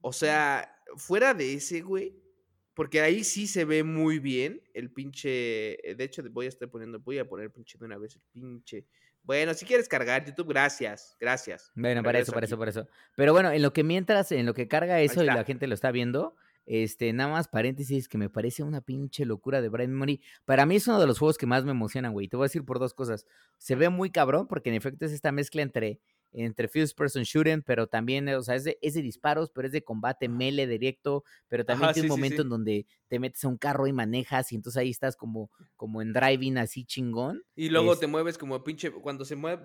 [0.01, 2.17] o sea, fuera de ese, güey.
[2.75, 5.87] Porque ahí sí se ve muy bien el pinche.
[5.89, 6.99] eh, De hecho, voy a estar poniendo.
[7.01, 8.87] Voy a poner pinche de una vez el pinche.
[9.23, 11.17] Bueno, si quieres cargar YouTube, gracias.
[11.21, 11.71] Gracias.
[11.75, 12.89] Bueno, para eso, para eso, para eso.
[13.17, 15.75] Pero bueno, en lo que mientras, en lo que carga eso y la gente lo
[15.75, 20.23] está viendo, este, nada más paréntesis que me parece una pinche locura de Bright Memory.
[20.47, 22.29] Para mí es uno de los juegos que más me emocionan, güey.
[22.29, 23.27] Te voy a decir por dos cosas.
[23.59, 26.01] Se ve muy cabrón porque en efecto es esta mezcla entre
[26.33, 29.73] entre first person shooting, pero también, o sea, es de, es de disparos, pero es
[29.73, 32.43] de combate melee directo, pero también Ajá, tiene un sí, momento sí.
[32.43, 36.01] en donde te metes a un carro y manejas y entonces ahí estás como, como
[36.03, 37.43] en driving así chingón.
[37.57, 38.91] Y luego Es- te mueves como pinche.
[38.91, 39.63] Cuando se mueve,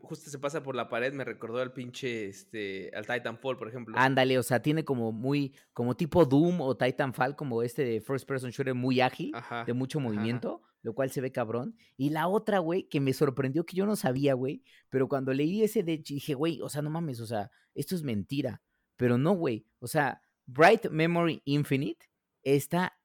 [0.00, 2.26] justo se pasa por la pared, me recordó al pinche.
[2.28, 3.94] Este, al Titanfall, por ejemplo.
[3.98, 8.26] Ándale, o sea, tiene como muy, como tipo Doom o Titanfall, como este de first
[8.26, 9.64] person shooter muy ágil, Ajá.
[9.64, 10.10] de mucho ajá.
[10.84, 11.74] Lo cual se ve cabrón.
[11.96, 15.62] Y la otra, güey, que me sorprendió que yo no sabía, güey, pero cuando leí
[15.64, 18.62] ese de dije, güey, o sea, no mames, o sea, esto es mentira.
[18.96, 22.06] Pero no, güey, o sea, Bright Memory Infinite
[22.42, 22.96] está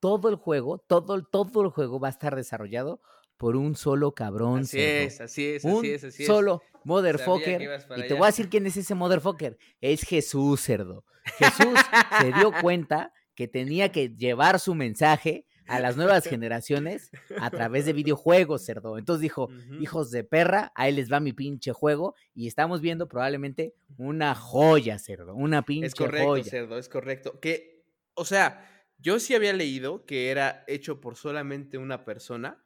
[0.00, 3.02] todo el juego, todo, el- todo el juego va a estar desarrollado
[3.36, 4.60] por un solo cabrón.
[4.60, 5.06] Así cerdo.
[5.06, 6.26] es, así es, un así es, así es.
[6.28, 7.60] solo motherfucker.
[7.62, 8.14] Y te allá.
[8.14, 9.58] voy a decir quién es ese motherfucker.
[9.80, 11.04] Es Jesús, cerdo.
[11.38, 11.78] Jesús
[12.20, 17.86] se dio cuenta que tenía que llevar su mensaje a las nuevas generaciones a través
[17.86, 18.98] de videojuegos, cerdo.
[18.98, 19.48] Entonces dijo,
[19.80, 22.14] hijos de perra, ahí les va mi pinche juego.
[22.34, 25.34] Y estamos viendo probablemente una joya, cerdo.
[25.34, 26.44] Una pinche Es correcto, joya.
[26.44, 27.40] cerdo, es correcto.
[27.40, 32.64] Que, o sea, yo sí había leído que era hecho por solamente una persona,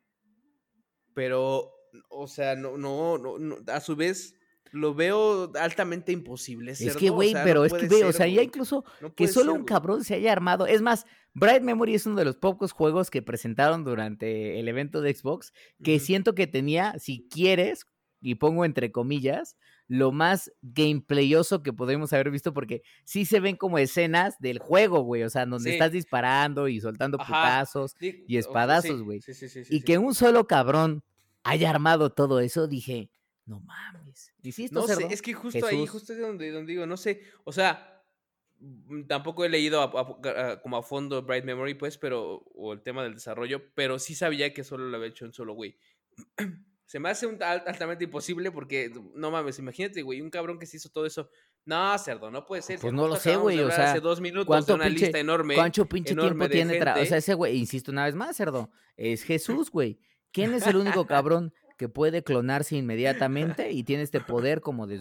[1.14, 1.72] pero,
[2.10, 4.37] o sea, no, no, no, no, a su vez
[4.72, 6.72] lo veo altamente imposible.
[6.72, 9.28] Es que, o güey, no pero es que, güey, o sea, ya incluso no que
[9.28, 10.66] solo ser, un cabrón se haya armado.
[10.66, 15.00] Es más, Bright Memory es uno de los pocos juegos que presentaron durante el evento
[15.00, 15.52] de Xbox
[15.82, 17.86] que siento que tenía, si quieres,
[18.20, 23.56] y pongo entre comillas, lo más gameplayoso que podemos haber visto, porque sí se ven
[23.56, 25.76] como escenas del juego, güey, o sea, donde Sí.
[25.76, 27.26] estás disparando y soltando Ajá.
[27.26, 29.20] putazos, y espadazos, güey.
[29.22, 31.02] Sí, sí, sí, sí, y que un solo cabrón
[31.44, 33.08] haya armado todo eso, dije,
[33.48, 34.32] no mames.
[34.42, 36.96] ¿Y si esto, No sé, es que justo ahí, justo es donde, donde digo, no
[36.96, 38.04] sé, o sea,
[38.60, 42.72] mm, tampoco he leído a- a- a- como a fondo Bright Memory, pues, pero, o
[42.72, 45.76] el tema del desarrollo, pero sí sabía que solo lo había hecho un solo güey.
[46.86, 50.64] Se me hace un al- altamente imposible porque, no mames, imagínate, güey, un cabrón que
[50.64, 51.28] se hizo todo eso.
[51.66, 52.78] No, cerdo, no puede ser.
[52.80, 55.54] Pues no lo sé, güey, o sea, hace dos minutos ¿cuánto una pinche- lista enorme.
[55.54, 56.82] ¿Cuánto pinche enorme tiempo tiene?
[56.82, 57.08] tra- O gente.
[57.10, 59.22] sea, ese güey, insisto una vez más, cerdo, es
[59.66, 60.00] Jesús, güey.
[60.32, 65.00] ¿Quién es el único cabrón que puede clonarse inmediatamente y tiene este poder como de?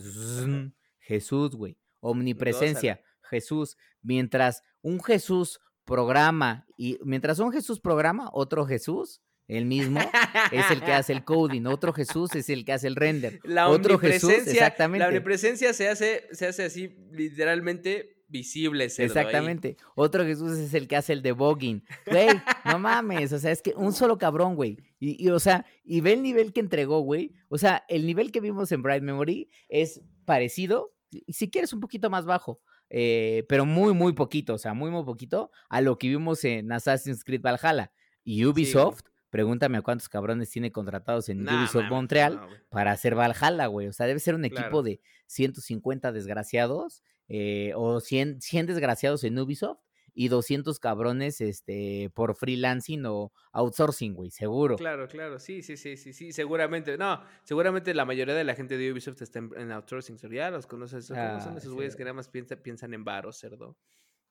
[0.99, 1.77] Jesús, güey?
[1.99, 3.77] Omnipresencia, Jesús.
[4.01, 9.99] Mientras un Jesús programa y mientras un Jesús programa, otro Jesús, el mismo,
[10.51, 13.39] es el que hace el coding, otro Jesús es el que hace el render.
[13.43, 14.99] La otro Jesús, omnipresencia, exactamente.
[14.99, 19.25] La omnipresencia se hace, se hace así, literalmente visible, cerdo, ahí.
[19.25, 19.77] Exactamente.
[19.95, 21.83] Otro Jesús es el que hace el debugging.
[22.05, 22.29] Güey,
[22.65, 23.33] no mames.
[23.33, 24.77] O sea, es que un solo cabrón, güey.
[24.99, 27.33] Y, y, o sea, y ve el nivel que entregó, güey.
[27.49, 31.79] O sea, el nivel que vimos en Bright Memory es parecido, y si quieres, un
[31.79, 32.61] poquito más bajo.
[32.89, 36.71] eh, pero muy, muy poquito, o sea, muy, muy poquito a lo que vimos en
[36.71, 37.91] Assassin's Creed Valhalla.
[38.23, 43.15] Y Ubisoft, pregúntame a cuántos cabrones tiene contratados en Nah, Ubisoft Montreal no, para hacer
[43.15, 43.87] Valhalla, güey.
[43.87, 49.37] O sea, debe ser un equipo de 150 desgraciados eh, o 100, 100 desgraciados en
[49.39, 49.79] Ubisoft
[50.13, 54.75] y 200 cabrones este, por freelancing o outsourcing, güey, seguro.
[54.75, 56.97] Claro, claro, sí, sí, sí, sí, sí, seguramente.
[56.97, 60.33] No, seguramente la mayoría de la gente de Ubisoft está en, en outsourcing, cerdo.
[60.35, 61.97] Ya los conoces, ¿cómo son Ah, esos güeyes sí.
[61.97, 63.77] que nada más piensa- piensan en varos, cerdo.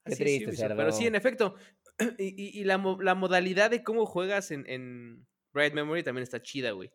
[0.05, 1.09] Qué Así triste, Ubisoft, Pero sí, cerdo.
[1.09, 1.55] en efecto.
[2.19, 2.25] Y,
[2.59, 6.73] y- y la, la modalidad de cómo juegas en, en Bright Memory también está chida,
[6.73, 6.91] güey.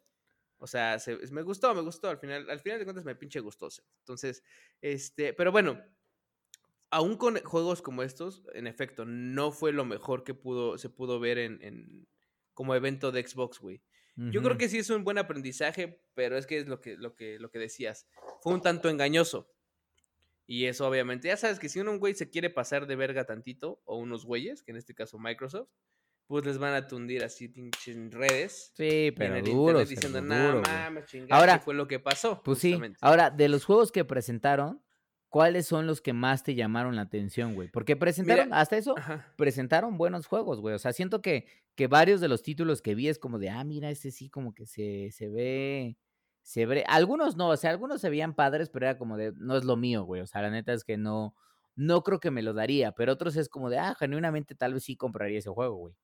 [0.63, 2.07] O sea, se- me gustó, me gustó.
[2.09, 3.67] Al final, al final de cuentas me pinche gustó.
[4.01, 4.43] Entonces,
[4.79, 5.81] este, pero bueno,
[6.89, 11.19] aún con juegos como estos, en efecto, no fue lo mejor que pudo, se pudo
[11.19, 12.07] ver en, en-
[12.53, 13.81] como evento de Xbox, güey.
[14.31, 17.15] Yo creo que sí es un buen aprendizaje, pero es que es lo que, lo
[17.15, 18.07] que, lo que decías.
[18.41, 19.49] Fue un tanto engañoso.
[20.45, 23.81] Y eso obviamente, ya sabes que si un güey se quiere pasar de verga tantito,
[23.85, 25.69] o unos güeyes, que en este caso Microsoft,
[26.31, 27.51] pues les van a tundir así
[27.87, 28.71] en redes.
[28.73, 30.61] Sí, y en pero el duro, diciendo, güey".
[30.61, 32.41] mames, chingada, Ahora, ¿qué fue lo que pasó?
[32.41, 32.79] Pues sí.
[33.01, 34.81] Ahora, de los juegos que presentaron,
[35.27, 37.67] ¿cuáles son los que más te llamaron la atención, güey?
[37.69, 39.27] Porque presentaron, hasta eso, Ajá.
[39.35, 40.73] presentaron buenos juegos, güey.
[40.73, 43.65] O sea, siento que, que varios de los títulos que vi es como de, ah,
[43.65, 45.97] mira, este sí como que se, se ve,
[46.43, 46.85] se ve.
[46.87, 49.75] Algunos no, o sea, algunos se veían padres, pero era como de, no es lo
[49.75, 50.21] mío, güey.
[50.21, 51.35] O sea, la neta es que no,
[51.75, 54.85] no creo que me lo daría, pero otros es como de, ah, genuinamente tal vez
[54.85, 55.95] sí compraría ese juego, güey.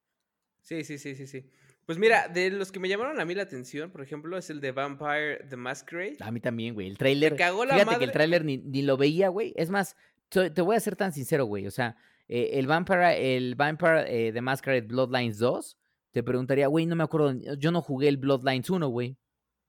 [0.68, 1.50] Sí, sí, sí, sí, sí.
[1.86, 4.60] Pues mira, de los que me llamaron a mí la atención, por ejemplo, es el
[4.60, 6.18] de Vampire the Masquerade.
[6.20, 6.88] A mí también, güey.
[6.88, 7.38] El tráiler.
[7.38, 9.54] cagó la Fíjate que el tráiler ni, ni lo veía, güey.
[9.56, 9.96] Es más,
[10.28, 11.68] te voy a ser tan sincero, güey.
[11.68, 11.96] O sea,
[12.28, 15.78] eh, el Vampire, el Vampire eh, The Masquerade Bloodlines 2,
[16.12, 17.34] te preguntaría, güey, no me acuerdo.
[17.58, 19.18] Yo no jugué el Bloodlines 1, güey.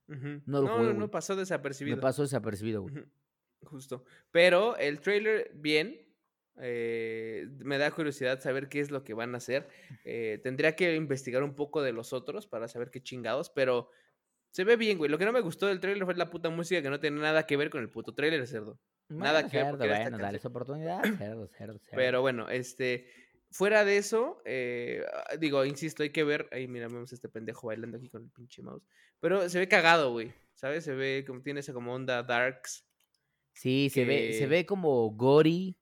[0.07, 0.17] No
[0.59, 0.97] lo no, jugué, no, güey.
[0.97, 2.01] no, pasó Me desapercibido.
[2.01, 3.05] pasó desapercibido, güey.
[3.63, 4.03] Justo.
[4.31, 6.08] Pero el trailer, bien.
[6.61, 9.67] Eh, me da curiosidad saber qué es lo que van a hacer.
[10.05, 13.89] Eh, tendría que investigar un poco de los otros para saber qué chingados, pero
[14.51, 15.09] se ve bien, güey.
[15.09, 17.45] Lo que no me gustó del trailer fue la puta música que no tiene nada
[17.45, 18.79] que ver con el puto trailer, cerdo.
[19.09, 21.79] Nada Bueno, que ver, cerdo, bueno, dale oportunidad, cerdo, cerdo, cerdo.
[21.95, 23.07] Pero bueno, este.
[23.51, 26.47] Fuera de eso, eh, ah, digo, insisto, hay que ver.
[26.51, 28.83] Ahí, mira, vemos a este pendejo bailando aquí con el pinche mouse.
[29.19, 30.31] Pero se ve cagado, güey.
[30.53, 30.83] ¿Sabes?
[30.83, 32.85] Se ve como tiene esa como onda darks.
[33.53, 35.78] Sí, se ve, se ve como gory,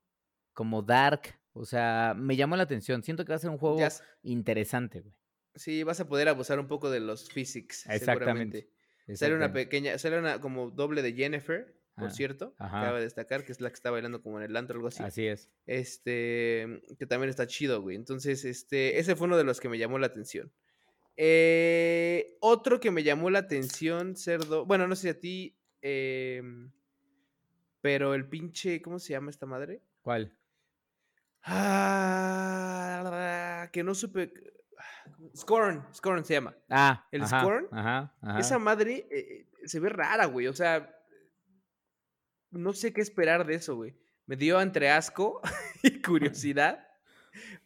[0.58, 1.40] como dark.
[1.54, 3.04] O sea, me llamó la atención.
[3.04, 3.78] Siento que va a ser un juego
[4.24, 5.14] interesante, güey.
[5.54, 7.86] Sí, vas a poder abusar un poco de los physics.
[7.88, 8.70] Exactamente.
[9.14, 12.56] Sale una pequeña, sale una como doble de Jennifer, por Ah, cierto.
[12.58, 12.82] ajá.
[12.86, 15.02] Cabe destacar que es la que está bailando como en el antro o algo así.
[15.04, 15.50] Así es.
[15.68, 17.96] Este, que también está chido, güey.
[17.96, 20.52] Entonces, este, ese fue uno de los que me llamó la atención.
[21.16, 24.66] Eh, otro que me llamó la atención, cerdo.
[24.66, 25.54] Bueno, no sé si a ti.
[25.82, 26.72] em,
[27.82, 28.82] pero el pinche.
[28.82, 29.82] ¿Cómo se llama esta madre?
[30.02, 30.37] ¿Cuál?
[31.50, 33.08] Ah,
[33.72, 34.34] que no supe.
[35.36, 36.56] Scorn, Scorn se llama.
[36.70, 37.68] Ah, ¿El ajá, Scorn?
[37.72, 38.40] Ajá, ajá.
[38.40, 40.48] Esa madre eh, se ve rara, güey.
[40.48, 40.94] O sea,
[42.52, 43.96] no sé qué esperar de eso, güey.
[44.26, 45.42] Me dio entre asco
[45.84, 46.84] y curiosidad.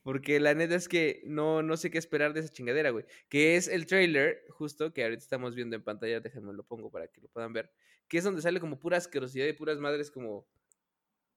[0.03, 3.05] Porque la neta es que no, no sé qué esperar de esa chingadera, güey.
[3.29, 6.19] Que es el trailer, justo, que ahorita estamos viendo en pantalla.
[6.19, 7.71] Déjenme lo pongo para que lo puedan ver.
[8.07, 10.45] Que es donde sale como pura asquerosidad y puras madres como,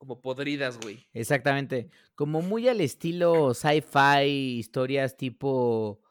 [0.05, 1.07] como podridas, güey.
[1.15, 1.89] Exactamente.
[2.15, 6.03] Como muy al estilo sci-fi, historias tipo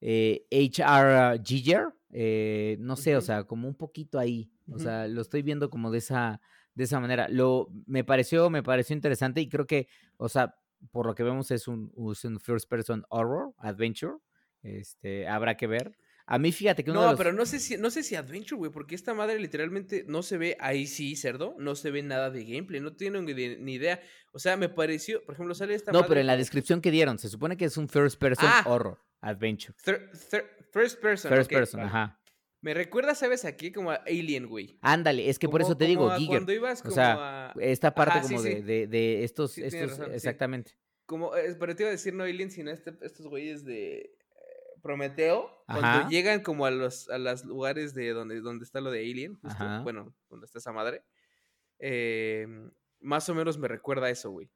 [0.00, 1.40] eh, H.R.
[1.44, 1.88] Giger.
[2.10, 4.50] eh, no sé, o sea, como un poquito ahí.
[4.70, 6.40] O sea, lo estoy viendo como de esa,
[6.74, 7.28] de esa manera.
[7.28, 10.56] Lo, me pareció, me pareció interesante y creo que, o sea,
[10.90, 14.16] por lo que vemos es un, es un first person horror, adventure.
[14.62, 15.96] Este, habrá que ver.
[16.30, 18.14] A mí, fíjate que uno de No, los- pero no sé si, no sé si
[18.14, 22.02] Adventure, güey, porque esta madre literalmente no se ve ahí sí, cerdo, no se ve
[22.02, 24.00] nada de gameplay, no tiene ni, idea.
[24.32, 26.90] O sea, me pareció, por ejemplo, sale esta No, madre pero en la descripción que
[26.90, 28.62] dieron, se supone que es un first person Ah.
[28.66, 29.74] horror, adventure.
[29.82, 31.30] thir- thir- first person.
[31.30, 31.88] First person, vale.
[31.88, 32.20] ajá.
[32.60, 33.46] Me recuerda, ¿sabes?
[33.46, 34.78] Aquí como a Alien, güey.
[34.82, 36.28] Ándale, es que por eso te digo, Giger.
[36.40, 37.54] Cuando ibas O como sea, a...
[37.60, 38.48] Esta parte Ajá, como sí.
[38.50, 40.72] de, de, de estos, Sí, estos, razón, exactamente.
[41.06, 44.10] Como, pero te iba a decir no Alien, sino este- estos güeyes de
[44.82, 45.50] Prometeo.
[45.66, 45.80] Ajá.
[45.80, 49.34] Cuando llegan como a los, a los lugares de donde, donde está lo de Alien,
[49.36, 51.02] justo, bueno, donde está esa madre.
[51.78, 52.46] eh,
[53.00, 54.50] más o menos me recuerda a eso, güey.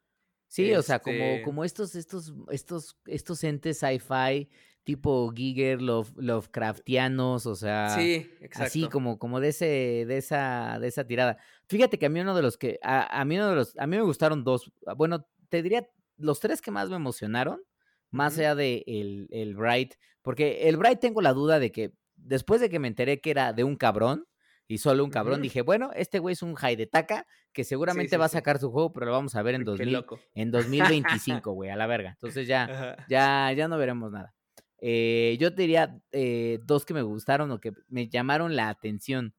[0.49, 4.51] Sí, o sea, como, Este- como estos, estos, estos, estos entes sci-fi,
[4.85, 8.67] tipo Giger, Love, Lovecraftianos, o sea, sí, exacto.
[8.67, 11.39] así como, como de ese, de esa, de esa tirada.
[11.69, 13.87] Fíjate que a mí uno de los que, a, a mí uno de los, a
[13.87, 17.63] mí me gustaron dos, bueno, te diría los tres que más me emocionaron,
[18.11, 18.41] más Ujú.
[18.41, 22.71] allá de el, el Bright, porque el Bright tengo la duda de que después de
[22.71, 24.27] que me enteré que era de un cabrón,
[24.69, 28.25] y solo un cabrón, dije, bueno, este güey es un Haidetaka que seguramente sí, va
[28.27, 30.21] a sacar su juego, pero lo vamos a ver en Qué 2000, loco.
[30.35, 30.51] en
[31.31, 32.11] 2025, güey, a la verga.
[32.11, 32.97] Entonces ya, Ajá.
[33.09, 34.35] ya, ya no veremos nada.
[34.79, 39.35] Eh, yo te diría eh, dos que me gustaron o que me llamaron la atención.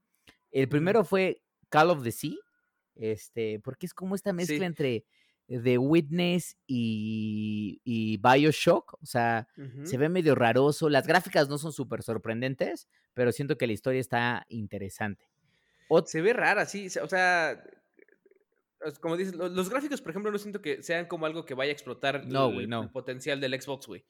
[0.52, 2.36] El primero fue Call of the Sea,
[2.96, 4.64] este, porque es como esta mezcla Sí.
[4.64, 5.06] entre
[5.48, 9.48] The Witness y, y Bioshock, o sea,
[9.84, 14.00] se ve medio raroso, las gráficas no son súper sorprendentes, pero siento que la historia
[14.02, 15.26] está interesante.
[15.89, 16.88] Ot- Se ve rara, sí.
[17.02, 17.62] O sea,
[19.02, 21.70] como dices, lo- los, gráficos, por ejemplo, no siento que sean como algo que vaya
[21.72, 22.84] a explotar No, el- güey, no.
[22.84, 24.06] el potencial del Xbox, güey.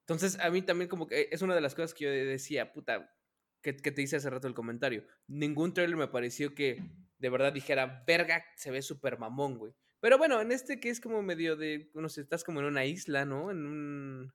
[0.00, 3.12] Entonces, a mí también como que es una de las cosas que yo decía, puta,
[3.62, 5.04] que, que te hice hace rato el comentario.
[5.28, 6.82] Ningún trailer me pareció que
[7.18, 9.72] de verdad dijera, verga, se ve súper mamón, güey.
[10.00, 12.84] Pero bueno, en este que es como medio de, no sé, estás como en una
[12.86, 13.50] isla, ¿no?
[13.50, 14.32] En un...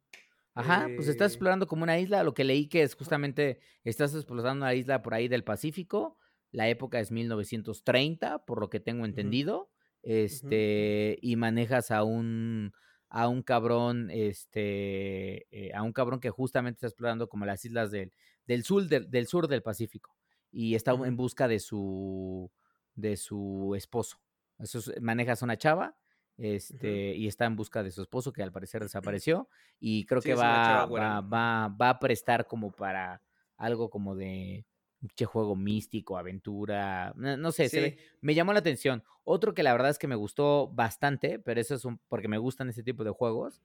[0.53, 2.23] Ajá, pues estás eh, explorando como una isla.
[2.23, 6.17] Lo que leí que es justamente estás explorando una isla por ahí del Pacífico.
[6.51, 9.69] La época es 1930, por lo que tengo entendido.
[10.01, 12.73] Este, y manejas a un
[13.09, 17.89] a un cabrón, este, eh, a un cabrón que justamente está explorando como las islas
[17.89, 18.11] del,
[18.45, 20.15] del sur del, del sur del Pacífico
[20.51, 22.51] y está en busca de su
[22.93, 24.17] de su esposo.
[24.59, 25.95] Eso es- manejas una chava,
[26.37, 28.81] este, y está en busca de su esposo que al parecer
[29.21, 29.49] desapareció
[29.79, 33.21] y creo Sí, que va, va, va, va a prestar como para
[33.57, 34.65] algo como de
[35.01, 39.03] un pinche juego místico, aventura, no, no sé, ve, me llamó la atención.
[39.23, 42.37] Otro que la verdad es que me gustó bastante, pero eso es un, porque me
[42.37, 43.61] gustan ese tipo de juegos,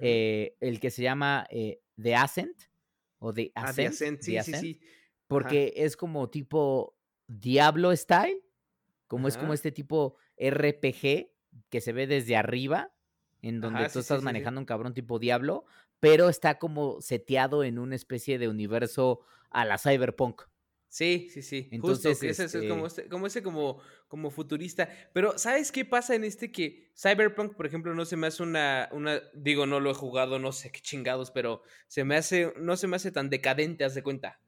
[0.00, 2.62] eh, el que se llama eh, The Ascent
[3.18, 4.80] o The Ah, The Ascent, The sí, sí, Ascent, sí.
[5.26, 8.42] porque es como tipo Diablo style,
[9.06, 10.16] como es como este tipo
[10.50, 11.30] RPG
[11.70, 12.92] que se ve desde arriba,
[13.42, 14.24] en donde Ajá, tú sí, estás sí, sí.
[14.24, 15.64] manejando un cabrón tipo Diablo,
[16.00, 19.20] pero está como seteado en una especie de universo
[19.50, 20.42] a la Cyberpunk.
[20.88, 21.68] Sí, sí, sí.
[21.72, 24.90] Entonces, Justo, ese es como, este- este, como ese como, como futurista.
[25.14, 28.90] Pero, ¿sabes qué pasa en este que Cyberpunk, por ejemplo, no se me hace una,
[28.92, 32.76] una, digo, no lo he jugado, no sé qué chingados, pero se me hace, no
[32.76, 34.38] se me hace tan decadente, haz de cuenta.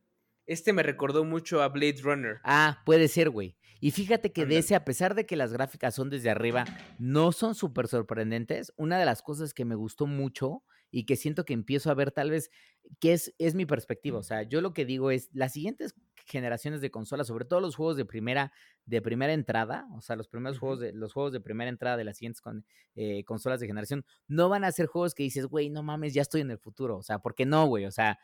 [0.47, 2.37] Este me recordó mucho a Blade Runner.
[2.45, 3.57] Ah, puede ser, güey.
[3.85, 6.65] Y fíjate que de ese, a pesar de que las gráficas son desde arriba,
[6.99, 8.73] no son súper sorprendentes.
[8.77, 12.11] Una de las cosas que me gustó mucho y que siento que empiezo a ver
[12.11, 12.51] tal vez,
[12.99, 14.19] que es, es mi perspectiva.
[14.19, 17.77] O sea, yo lo que digo es, las siguientes generaciones de consolas, sobre todo los
[17.77, 18.53] juegos de primera,
[18.87, 22.05] de primera entrada, o sea, los primeros juegos de, los juegos de primera entrada de
[22.05, 22.65] las siguientes con-
[22.95, 26.23] eh, consolas de generación, no van a ser juegos que dices, güey, no mames, ya
[26.23, 26.97] estoy en el futuro.
[26.97, 27.85] O sea, ¿por qué no, güey?
[27.85, 28.19] O sea,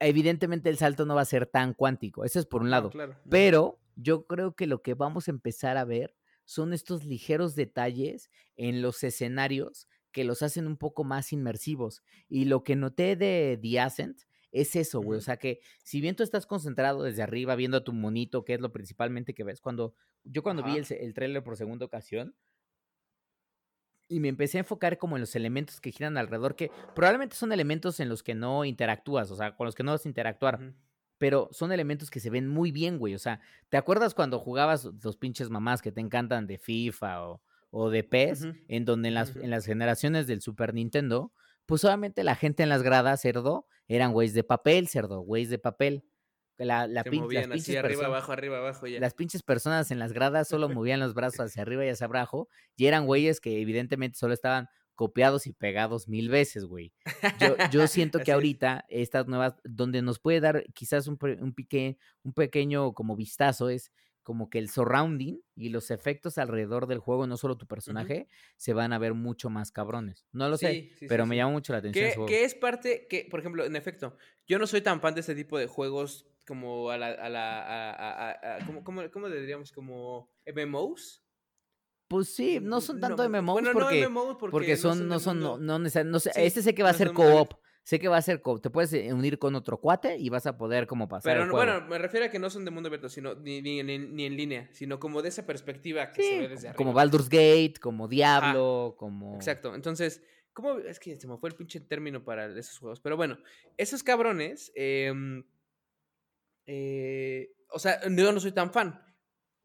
[0.00, 2.24] evidentemente el salto no va a ser tan cuántico.
[2.24, 2.90] Eso es por un No, lado.
[2.90, 3.14] claro.
[3.30, 8.30] Pero yo creo que lo que vamos a empezar a ver son estos ligeros detalles
[8.56, 12.02] en los escenarios que los hacen un poco más inmersivos.
[12.28, 14.20] Y lo que noté de The Ascent
[14.52, 15.18] es eso, güey.
[15.18, 18.54] O sea que si bien tú estás concentrado desde arriba viendo a tu monito, que
[18.54, 19.94] es lo principalmente que ves, cuando
[20.24, 22.34] yo cuando vi el, el trailer por segunda ocasión,
[24.08, 27.52] y me empecé a enfocar como en los elementos que giran alrededor, que probablemente son
[27.52, 30.72] elementos en los que no interactúas, o sea, con los que no vas a interactuar.
[31.18, 33.14] Pero son elementos que se ven muy bien, güey.
[33.14, 37.42] O sea, ¿te acuerdas cuando jugabas los pinches mamás que te encantan de FIFA o,
[37.70, 41.32] o de PES, en donde en las, en las generaciones del Super Nintendo,
[41.66, 45.58] pues obviamente la gente en las gradas, cerdo, eran güeyes de papel, cerdo, güeyes de
[45.58, 46.04] papel.
[46.56, 48.98] La, la Se pin- las movían así pinches arriba, personas- abajo, arriba, abajo, ya.
[48.98, 52.48] las pinches personas en las gradas solo movían los brazos hacia arriba y hacia abajo
[52.74, 56.92] y eran güeyes que evidentemente solo estaban copiados y pegados mil veces, güey.
[57.38, 61.98] Yo, yo siento que ahorita estas nuevas, donde nos puede dar quizás un, un, pique,
[62.24, 63.92] un pequeño como vistazo es
[64.24, 68.26] como que el surrounding y los efectos alrededor del juego, no solo tu personaje,
[68.56, 70.26] se van a ver mucho más cabrones.
[70.32, 72.54] No lo sé, Sí, sí, sí, pero me llama mucho la atención Que, que es
[72.56, 74.16] parte, que, por ejemplo, en efecto,
[74.48, 77.62] yo no soy tan fan de este tipo de juegos como a la, a la,
[77.62, 79.70] a, a- a- a- ¿cómo, cómo, cómo le diríamos?
[79.70, 81.22] Como MMOs.
[82.08, 85.20] Pues sí, no son tanto No, MMOs bueno, porque, no MMOs porque, porque son, no
[85.20, 87.52] son, no, no, no sé, Sí, este sé que va a ser co-op,
[87.84, 90.46] sé que va a ser co-op, te puedes eh, unir con otro cuate y vas
[90.46, 91.72] a poder como pasar Pero el juego.
[91.72, 94.24] bueno, me refiero a que no son de mundo abierto, sino ni, ni, ni- ni
[94.24, 96.76] en línea, sino como de esa perspectiva que se ve desde arriba.
[96.76, 99.34] como Baldur's Gate, como Diablo, como...
[99.34, 99.74] Exacto.
[99.74, 100.22] Entonces,
[100.54, 100.78] ¿cómo?
[100.78, 103.00] Es que se me fue el pinche término para esos juegos.
[103.00, 103.36] Pero bueno,
[103.76, 104.72] esos cabrones.
[104.74, 105.44] em,
[106.66, 109.02] eh, o sea, yo no soy tan fan.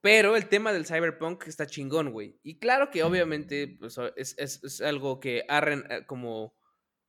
[0.04, 2.38] Pero el tema del cyberpunk está chingón, güey.
[2.44, 6.54] Y claro que obviamente pues, es, es- es algo que ha eh, como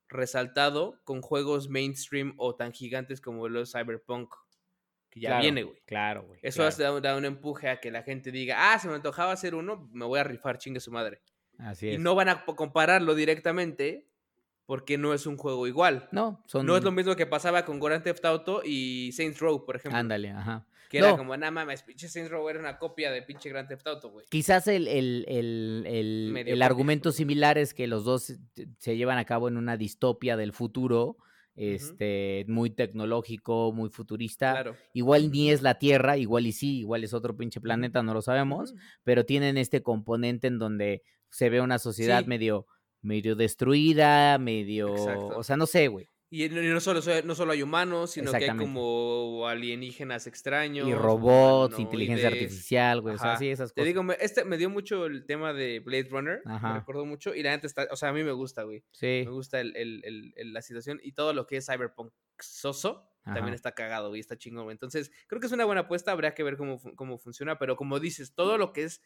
[0.08, 4.32] resaltado con juegos mainstream o tan gigantes como los cyberpunk.
[5.10, 5.82] Que ya Claro, viene, güey.
[5.86, 6.38] Claro, güey.
[6.42, 6.74] Eso claro.
[6.74, 9.56] ha dado, dado un empuje a que la gente diga, ah, se me antojaba hacer
[9.56, 11.20] uno, me voy a rifar, chingue su madre.
[11.58, 12.00] Así Y es.
[12.00, 14.08] no van a compararlo directamente
[14.66, 16.08] porque no es un juego igual.
[16.12, 16.64] No, son...
[16.66, 19.98] No es lo mismo que pasaba con Grand Theft Auto y Saints Row, por ejemplo.
[19.98, 20.66] Ándale, ajá.
[20.90, 23.86] Que era como, nah mames, pinche Saints Row era una copia de pinche Grand Theft
[23.88, 24.26] Auto, güey.
[24.30, 28.32] Quizás el, el, el, el- el argumento similar es que los dos
[28.78, 31.16] se- llevan a cabo en una distopia del futuro,
[31.56, 34.52] este, muy tecnológico, muy futurista.
[34.52, 34.76] Claro.
[34.92, 38.22] Igual ni es la Tierra, igual y sí, igual es otro pinche planeta, no lo
[38.22, 42.28] sabemos, pero tienen este componente en donde se ve una sociedad Sí.
[42.28, 42.66] medio,
[43.04, 45.26] medio destruida, medio, Exacto.
[45.38, 46.08] o sea, no sé, güey.
[46.30, 50.88] Y no- solo, no solo hay humanos, sino que hay como alienígenas extraños.
[50.88, 53.86] Y robots, inteligencia artificial, güey, o sea, sí, esas Te cosas.
[53.86, 56.42] digo, me, este me dio mucho el tema de Blade Runner.
[56.44, 56.72] Ajá.
[56.72, 57.36] Me recordó mucho.
[57.36, 58.82] Y la gente está, o sea, a mí me gusta, güey.
[58.90, 62.12] sí, Me gusta el, el- el- el- la situación y todo lo que es cyberpunk
[62.40, 64.64] soso también está cagado güey, está chingón.
[64.64, 64.74] güey.
[64.74, 67.98] Entonces, creo que es una buena apuesta, habría que ver cómo, cómo funciona, pero como
[68.00, 69.00] dices, todo lo que es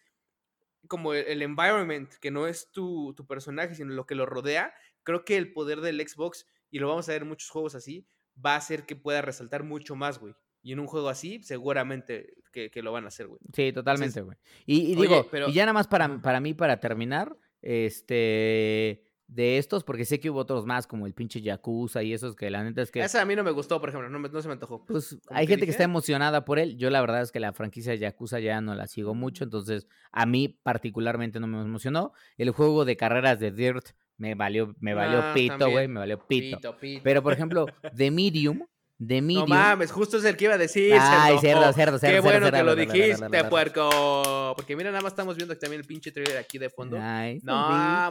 [0.86, 4.72] como el, el environment, que no es tu, tu personaje, sino lo que lo rodea,
[5.02, 8.06] creo que el poder del Xbox, y lo vamos a ver en muchos juegos así,
[8.44, 10.34] va a hacer que pueda resaltar mucho más, güey.
[10.62, 13.40] Y en un juego así, seguramente que, que lo van a hacer, güey.
[13.54, 14.36] Sí, totalmente, güey.
[14.66, 19.04] Y, y Oye, digo, pero- y ya nada más para, para mí, para terminar, este,
[19.28, 22.50] de estos, porque sé que hubo otros más, como el pinche Yakuza y esos que
[22.50, 24.40] la neta es que, Esa a mí no me gustó, por ejemplo, no, me- no
[24.42, 24.84] se me antojó.
[24.86, 26.76] pues, ¿Cómo hay que gente que está emocionada por él.
[26.78, 29.86] Yo la verdad es que la franquicia de Yakuza ya no la sigo mucho, entonces
[30.12, 32.12] a mí particularmente no me emocionó.
[32.38, 33.84] El juego de carreras de Dirt
[34.16, 36.56] me valió, me valió Ah, pito, güey, me valió pito.
[36.56, 37.00] Pito, pito.
[37.04, 38.66] Pero, por ejemplo, The Medium,
[38.98, 39.48] The No Medium...
[39.48, 40.92] mames, justo es el que iba a decir.
[40.98, 44.52] Ay, cerdo, cerdo, cerdo, Qué cerdo, bueno cerdo, que lo cerdo, dijiste, puerco.
[44.56, 46.98] Porque mira, nada más estamos viendo también el pinche trailer aquí de fondo.
[47.00, 47.54] Ay, No,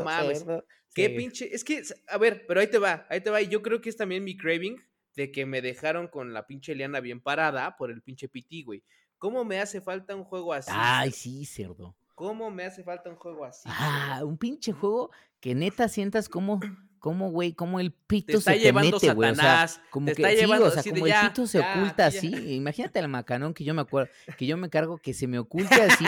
[0.04, 0.46] mames.
[0.94, 1.16] Qué Sí.
[1.16, 1.54] pinche.
[1.54, 3.42] Es que, a ver, pero ahí te va, ahí te va.
[3.42, 4.78] Y yo creo que es también mi craving
[5.16, 8.84] de que me dejaron con la pinche liana bien parada por el pinche PT, güey.
[9.18, 10.72] ¿Cómo me hace falta un juego así?
[10.74, 11.96] Ay, sí, cerdo.
[12.16, 13.62] ¿Cómo me hace falta un juego así?
[13.66, 16.60] Ah, un pinche juego que neta sientas como,
[17.00, 19.32] como, güey, como el pito Te está se te llevando mete, güey.
[19.32, 21.28] O sea, como te que está sí, llevando o sea, así de como ya, el
[21.30, 22.18] pito se ya, oculta ya.
[22.18, 22.54] así.
[22.56, 25.82] Imagínate el macanón que yo me acuerdo, que yo me cargo que se me oculte
[25.82, 26.06] así.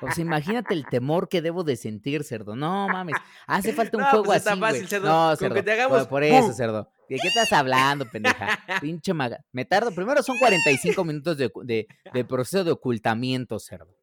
[0.00, 2.56] O sea, imagínate el temor que debo de sentir, cerdo.
[2.56, 3.16] No mames,
[3.46, 4.72] hace falta un No, juego pues así, güey.
[4.72, 5.08] fácil, cerdo.
[5.08, 5.54] No, cerdo.
[5.54, 6.52] que te por- hagamos por, eso, ¡pum!
[6.54, 6.90] cerdo.
[7.08, 8.58] ¿De qué estás hablando, pendeja?
[8.80, 9.44] Pinche maga.
[9.52, 13.94] Me tardo, primero son 45 minutos de, de, de proceso de ocultamiento, cerdo.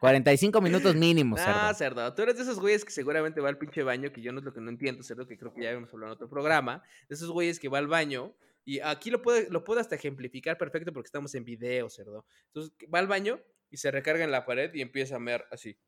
[0.00, 1.52] 45 minutos mínimo, cerdo.
[1.54, 2.14] Ah, cerdo.
[2.14, 4.44] Tú eres de esos güeyes que seguramente va al pinche baño, que yo no es
[4.46, 6.82] lo que no entiendo, cerdo, que creo que ya habíamos hablado en otro programa.
[7.08, 8.34] De esos güeyes que va al baño.
[8.64, 12.24] Y aquí lo puedo, lo puedo hasta ejemplificar perfecto porque estamos en video, cerdo.
[12.46, 13.40] Entonces va al baño
[13.70, 15.78] y se recarga en la pared y empieza a mear así.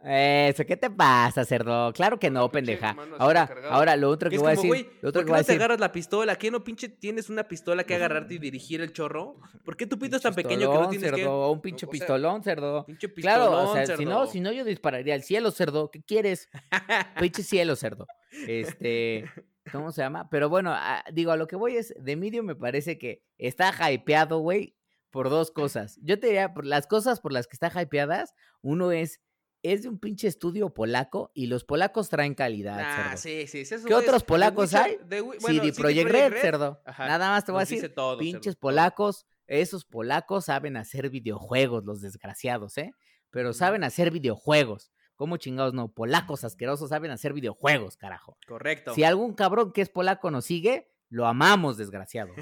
[0.00, 1.92] Eso, ¿qué te pasa, cerdo?
[1.92, 2.96] Claro que no, pendeja.
[3.18, 5.34] Ahora, ahora lo otro que es voy a decir, güey, lo otro ¿por que qué
[5.34, 6.36] a no te agarras la pistola?
[6.36, 9.40] ¿Qué no pinche tienes una pistola que agarrarte y dirigir el chorro?
[9.64, 11.16] ¿Por qué tu pito es tan pequeño que no Pistolón, tienes que...?
[11.18, 12.86] cerdo, un pinche o sea, pistolón, cerdo.
[12.86, 13.98] Pinche Claro, o pistolón, sea, cerdo.
[13.98, 15.90] si no, si no yo dispararía al cielo, cerdo.
[15.90, 16.48] ¿Qué quieres?
[17.20, 18.06] Pinche cielo, cerdo.
[18.46, 19.24] Este,
[19.72, 20.28] ¿cómo se llama?
[20.30, 23.72] Pero bueno, a- digo, a lo que voy es, de Medium me parece que está
[23.92, 24.76] hypeado, güey,
[25.10, 25.98] por dos cosas.
[26.02, 29.20] Yo te diría, por las cosas por las que está hypeadas, uno es,
[29.62, 33.46] es de un pinche estudio polaco y los polacos traen calidad, Ah, cerdo.
[33.48, 33.76] sí, sí.
[33.86, 34.96] ¿Qué otros polacos Witcher- hay?
[35.20, 36.80] Bueno, de CD Project Red, cerdo.
[36.84, 41.84] Ajá, Nada más te voy a decir, todo, pinches polacos, esos polacos saben hacer videojuegos,
[41.84, 42.92] los desgraciados, ¿eh?
[43.30, 44.90] Pero saben hacer videojuegos.
[45.16, 45.90] ¿Cómo chingados no?
[45.92, 48.38] Polacos asquerosos saben hacer videojuegos, carajo.
[48.46, 48.94] Correcto.
[48.94, 52.32] Si algún cabrón que es polaco nos sigue, lo amamos, desgraciado.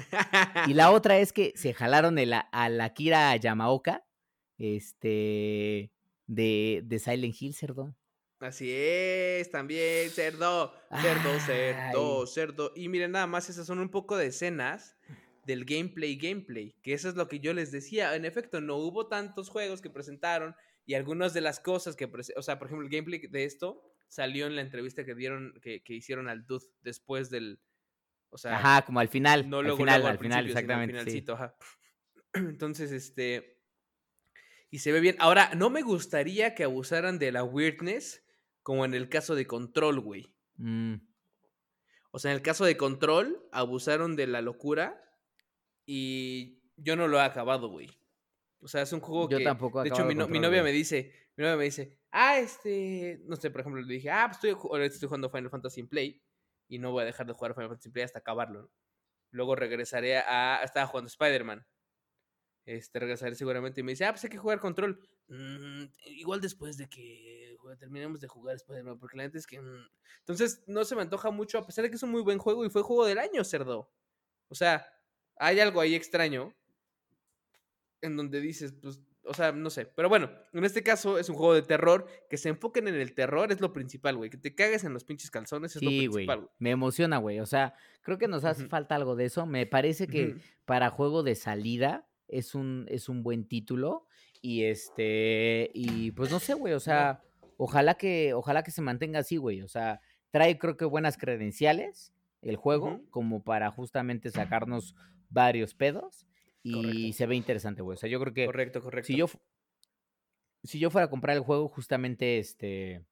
[0.67, 4.05] Y la otra es que se jalaron el, a- al Akira Yamaoka,
[4.59, 5.91] este,
[6.27, 7.95] de, de Silent Hill, cerdo.
[8.39, 10.71] Así es, también, cerdo,
[11.01, 12.27] cerdo, cerdo, Ay.
[12.27, 12.71] cerdo.
[12.75, 14.95] Y miren, nada más, esas son un poco de escenas
[15.45, 18.15] del gameplay, gameplay, que eso es lo que yo les decía.
[18.15, 20.55] En efecto, no hubo tantos juegos que presentaron
[20.85, 22.05] y algunas de las cosas que,
[22.35, 25.81] o sea, por ejemplo, el gameplay de esto salió en la entrevista que dieron, que,
[25.81, 27.59] que hicieron al Dude después del,
[28.29, 29.49] o sea, Ajá, como al final.
[29.49, 30.93] no al luego, final, luego al final, al exactamente.
[30.95, 30.99] sí.
[30.99, 31.55] finalcito, ajá.
[32.33, 33.56] Entonces, este.
[34.69, 35.15] Y se ve bien.
[35.19, 38.23] Ahora, no me gustaría que abusaran de la weirdness,
[38.63, 40.35] como en el caso de Control, güey.
[40.57, 40.95] Mm,
[42.11, 45.01] O sea, en el caso de Control, abusaron de la locura.
[45.85, 47.89] Y yo no lo he acabado, güey.
[48.59, 49.43] O sea, es un juego Yo que.
[49.43, 50.63] tampoco he De hecho, mi, novia güey.
[50.63, 51.13] me dice.
[51.37, 51.99] Mi novia me dice.
[52.11, 53.21] Ah, este.
[53.25, 54.09] No sé, por ejemplo, le dije.
[54.09, 56.21] Ah, pues estoy, estoy jugando Final Fantasy Play.
[56.67, 58.63] Y no voy a dejar de jugar Final Fantasy Play hasta acabarlo.
[58.63, 58.71] ¿no?
[59.31, 60.59] Luego regresaré a.
[60.63, 61.65] Estaba jugando Spider-Man.
[62.67, 64.99] Este, regresaré seguramente y me dice, ah, pues hay que jugar control.
[65.29, 69.59] "Mm, igual después de que terminemos de jugar Spider-Man, porque la neta es que.
[69.61, 69.87] mm".
[70.19, 72.65] Entonces, no se me antoja mucho, a pesar de que es un muy buen juego
[72.65, 73.89] y fue juego del año, cerdo.
[74.49, 74.85] O sea,
[75.37, 76.53] hay algo ahí extraño
[78.01, 79.85] en donde dices, pues, o sea, no sé.
[79.85, 82.05] Pero bueno, en este caso es un juego de terror.
[82.29, 84.29] Que se enfoquen en el terror es lo principal, güey.
[84.29, 86.25] Que te cagues en los pinches calzones es lo Sí, güey.
[86.25, 86.49] principal, güey.
[86.59, 87.39] Me emociona, güey.
[87.39, 89.45] O sea, creo que nos hace falta algo de eso.
[89.45, 90.39] Me parece que Ujú.
[90.65, 94.05] para juego de salida es un, es un buen título.
[94.41, 95.71] Y este.
[95.73, 96.73] Y pues no sé, güey.
[96.73, 97.23] O sea,
[97.57, 99.61] ojalá que, ojalá que se mantenga así, güey.
[99.61, 100.01] O sea,
[100.31, 104.95] trae, creo que buenas credenciales el juego, como para justamente sacarnos
[105.29, 106.25] varios pedos.
[106.63, 107.13] Y Correcto.
[107.17, 107.95] se ve interesante, güey.
[107.95, 109.07] O sea, yo creo que Correcto, correcto.
[109.07, 109.27] si yo,
[110.63, 113.03] si yo fuera a comprar el juego, justamente este.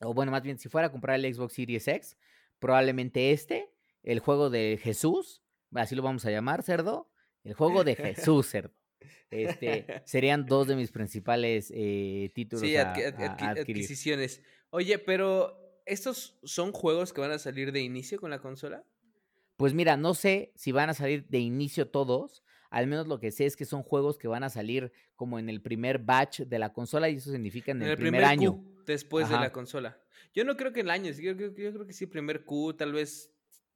[0.00, 2.16] O bueno, más bien, si fuera a comprar el Xbox Series X,
[2.58, 3.70] probablemente este,
[4.02, 5.42] el juego de Jesús,
[5.74, 7.10] así lo vamos a llamar, cerdo.
[7.44, 8.74] El juego de Jesús, cerdo.
[9.30, 14.42] Este, serían dos de mis principales eh, títulos Sí, a, a- a adquisiciones.
[14.70, 18.84] Oye, pero ¿estos son juegos que van a salir de inicio con la consola?
[19.56, 22.42] Pues mira, no sé si van a salir de inicio todos.
[22.70, 25.48] Al menos lo que sé es que son juegos que van a salir como en
[25.48, 28.54] el primer batch de la consola y eso significa en el, primer, año.
[28.54, 30.00] Q después de la consola.
[30.32, 32.74] Yo no creo que en el año, yo, creo- yo creo que sí, primer Q,
[32.74, 33.32] tal vez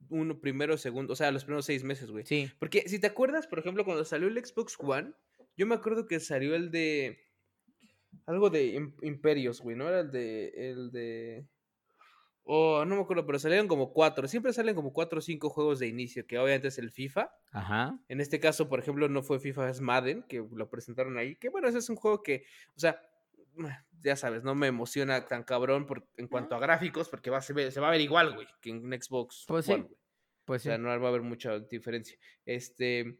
[0.09, 2.25] uno primero, segundo, o sea, los primeros seis meses, güey.
[2.25, 2.49] Sí.
[2.59, 5.13] Porque si te acuerdas, por ejemplo, cuando salió el Xbox One,
[5.57, 7.19] yo me acuerdo que salió el de.
[8.25, 9.87] Algo de im- Imperios, güey, ¿no?
[9.87, 10.47] Era el de.
[10.55, 11.47] El de.
[12.47, 14.27] Oh, no me acuerdo, pero salieron como cuatro.
[14.27, 17.31] Siempre salen como cuatro o cinco juegos de inicio, que obviamente es el FIFA.
[17.51, 17.99] Ajá.
[18.07, 21.35] En este caso, por ejemplo, no fue FIFA, es Madden, que lo presentaron ahí.
[21.37, 22.43] Que bueno, ese es un juego que,
[22.75, 23.01] o sea,
[24.01, 27.41] ya sabes, no me emociona tan cabrón por, en cuanto a gráficos, porque va, a
[27.41, 29.71] se, ve- se va a ver igual, güey, que en Xbox Pues sí.
[29.73, 29.87] Güey.
[30.45, 30.81] Pues O sea, sí.
[30.81, 32.17] no va a haber mucha diferencia.
[32.45, 33.17] Este,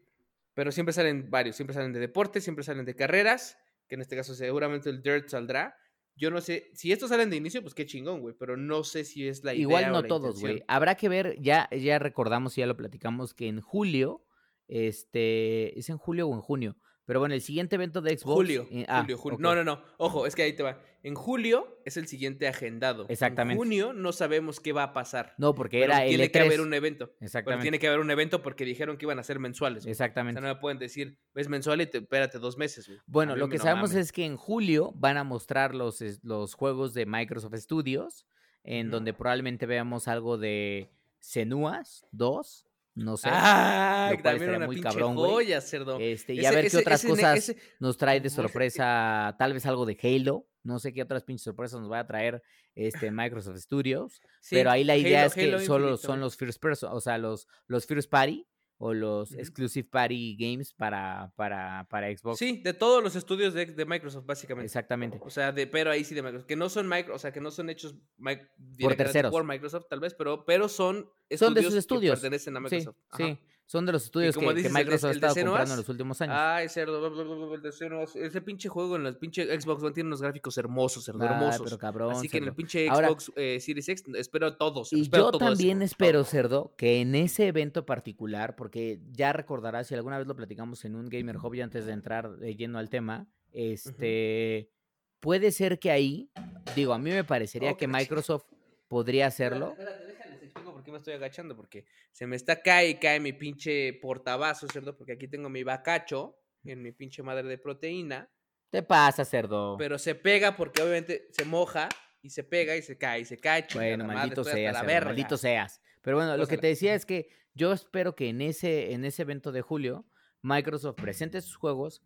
[0.54, 3.58] pero siempre salen varios, siempre salen de deporte, siempre salen de carreras,
[3.88, 5.76] que en este caso seguramente el Dirt saldrá.
[6.14, 9.04] Yo no sé, si estos salen de inicio, pues qué chingón, güey, pero no sé
[9.04, 9.62] si es la idea.
[9.62, 10.62] Igual o no la todos, güey.
[10.68, 14.24] Habrá que ver, ya, ya recordamos y ya lo platicamos que en julio,
[14.68, 16.76] este, ¿es en julio o en junio?
[17.06, 18.34] Pero bueno, el siguiente evento de Xbox.
[18.34, 19.38] Julio, eh, ah, julio, julio.
[19.40, 19.80] No, no, no.
[19.96, 20.80] Ojo, es que ahí te va.
[21.04, 23.06] En julio es el siguiente agendado.
[23.08, 23.52] Exactamente.
[23.52, 25.34] En junio no sabemos qué va a pasar.
[25.38, 26.62] No, porque pero era el tiene que haber E3.
[26.64, 27.06] un evento.
[27.06, 27.62] Pero Exactamente.
[27.62, 29.84] tiene que haber un evento porque dijeron que iban a ser mensuales.
[29.84, 29.90] güey.
[29.90, 30.40] O Exactamente.
[30.40, 32.98] sea, no me pueden decir, es mensual y te, espérate dos meses, güey.
[33.06, 34.06] Bueno, lo que no sabemos mames.
[34.06, 38.26] es que en julio van a mostrar los, los juegos de Microsoft Studios,
[38.64, 40.90] en donde probablemente veamos algo de
[41.20, 42.66] Senuas 2,
[42.96, 43.28] no sé.
[43.30, 45.30] Ah, lo cual también estaría una muy cabrón, güey.
[45.30, 45.98] joya, cerdo.
[46.00, 49.52] este, y Ese- a ver ese- qué otras ese cosas nos trae de sorpresa, tal
[49.52, 52.42] vez algo de Halo, no sé qué otras pinches sorpresas nos va a traer
[52.74, 56.36] este Microsoft Studios, sí, pero ahí la idea Halo- es que Halo solo son los
[56.36, 58.46] first person, o sea, los, los first party
[58.78, 62.38] o los exclusive party games para, para, para Xbox.
[62.38, 64.66] Sí, de todos los estudios de, de Microsoft, básicamente.
[64.66, 65.18] Exactamente.
[65.22, 66.46] O sea, de, pero ahí sí de Microsoft.
[66.46, 69.30] Que no son micro, o sea, que no son hechos mi- directamente terceros.
[69.32, 72.20] por Microsoft, tal vez, pero, pero son Son de sus que estudios.
[72.20, 72.96] pertenecen a Microsoft.
[73.10, 73.24] Ajá.
[73.24, 76.36] sí, son de los estudios que, el Microsoft ha estado comprando en los últimos años.
[76.38, 81.04] Ay, cerdo, el ese pinche juego en el pinche Xbox One tiene unos gráficos hermosos,
[81.04, 81.62] cerdo, Ay, hermosos.
[81.64, 84.92] pero cabrón, Así que en el pinche Ahora- Xbox eh, Series X espero todos.
[84.92, 89.88] Y espero yo todo también espero, Cerdo, que en ese evento particular, porque ya recordarás,
[89.88, 92.88] si alguna vez lo platicamos en un Gamer Hobby antes de entrar de lleno al
[92.88, 94.70] tema, este,
[95.18, 96.30] puede ser que ahí,
[96.76, 98.44] digo, a mí me parecería que Microsoft
[98.86, 99.70] podría hacerlo.
[99.70, 102.94] Espérate, espérate, déjales explico por qué me estoy agachando, porque se me está cae y
[102.96, 107.58] cae mi pinche portabazo, cerdo, porque aquí tengo mi bacacho en mi pinche madre de
[107.58, 108.28] proteína,
[108.70, 109.76] Te pasa, Cerdo.
[109.78, 111.88] pero se pega porque obviamente se moja
[112.20, 113.66] y se pega y se cae y se cae.
[113.72, 115.80] Bueno, madre, maldito hasta seas, la Cerdo, maldito seas.
[116.02, 119.22] Pero bueno, lo que te decía es que yo espero que en ese, en ese
[119.22, 120.04] evento de julio,
[120.42, 122.02] Microsoft presente sus juegos,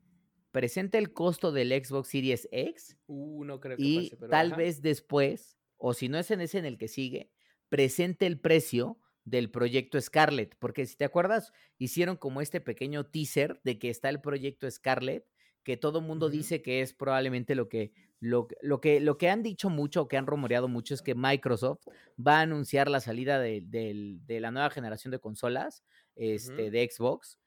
[0.52, 4.46] presente el costo del Xbox Series X Uh, no creo que y pase, pero tal
[4.48, 4.56] ajá.
[4.56, 7.30] vez después, o si no es en ese en el que sigue,
[7.70, 10.56] presente el precio del proyecto Scarlet.
[10.58, 15.26] Porque si te acuerdas, hicieron como este pequeño teaser de que está el proyecto Scarlet,
[15.62, 19.28] que todo mundo dice que es probablemente lo que, lo, que- lo, que, lo que
[19.30, 21.86] han dicho mucho, o que han rumoreado mucho, es que Microsoft
[22.18, 25.84] va a anunciar la salida de, de la nueva generación de consolas
[26.16, 27.38] este, de Xbox,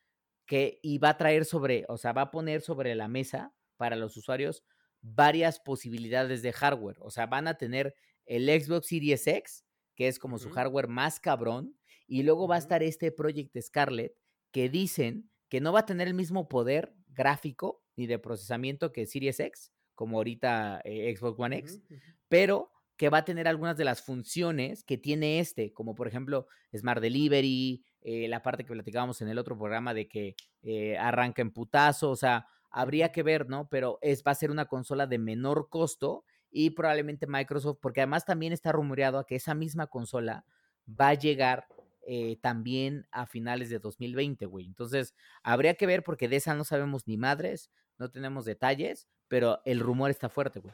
[0.46, 3.96] que, y va a traer sobre, o sea, va a poner sobre la mesa para
[3.96, 4.64] los usuarios
[5.02, 6.98] varias posibilidades de hardware.
[7.00, 7.96] O sea, van a tener
[8.26, 9.66] el Xbox Series X,
[9.96, 11.78] que es como su hardware más cabrón,
[12.08, 14.14] y luego va a estar este Project Scarlet,
[14.52, 19.06] que dicen que no va a tener el mismo poder gráfico ni de procesamiento que
[19.06, 21.82] Series X, como ahorita eh, Xbox One X,
[22.28, 26.48] pero que va a tener algunas de las funciones que tiene este, como por ejemplo
[26.76, 31.42] Smart Delivery, eh, la parte que platicábamos en el otro programa de que eh, arranca
[31.42, 33.70] en putazo, o sea, habría que ver, ¿no?
[33.70, 38.26] Pero es, va a ser una consola de menor costo y probablemente Microsoft, porque además
[38.26, 40.46] también está rumoreado que esa misma consola
[40.88, 41.68] va a llegar
[42.06, 44.66] eh, también a finales de 2020, güey.
[44.66, 49.62] Entonces, habría que ver porque de esa no sabemos ni madres, no tenemos detalles, pero
[49.66, 50.74] el rumor está fuerte, güey.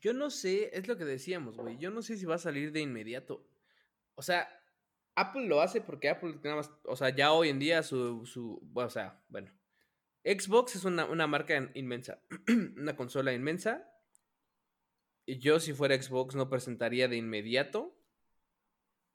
[0.00, 1.76] Yo no sé, es lo que decíamos, güey.
[1.76, 3.46] Yo no sé si va a salir de inmediato.
[4.14, 4.48] O sea,
[5.14, 8.62] Apple lo hace porque Apple nada más, o sea, ya hoy en día su, su
[8.72, 9.52] o sea, bueno.
[10.24, 12.22] Xbox es una, una marca in- inmensa,
[12.76, 13.86] una consola inmensa.
[15.26, 17.96] Yo si fuera Xbox no presentaría de inmediato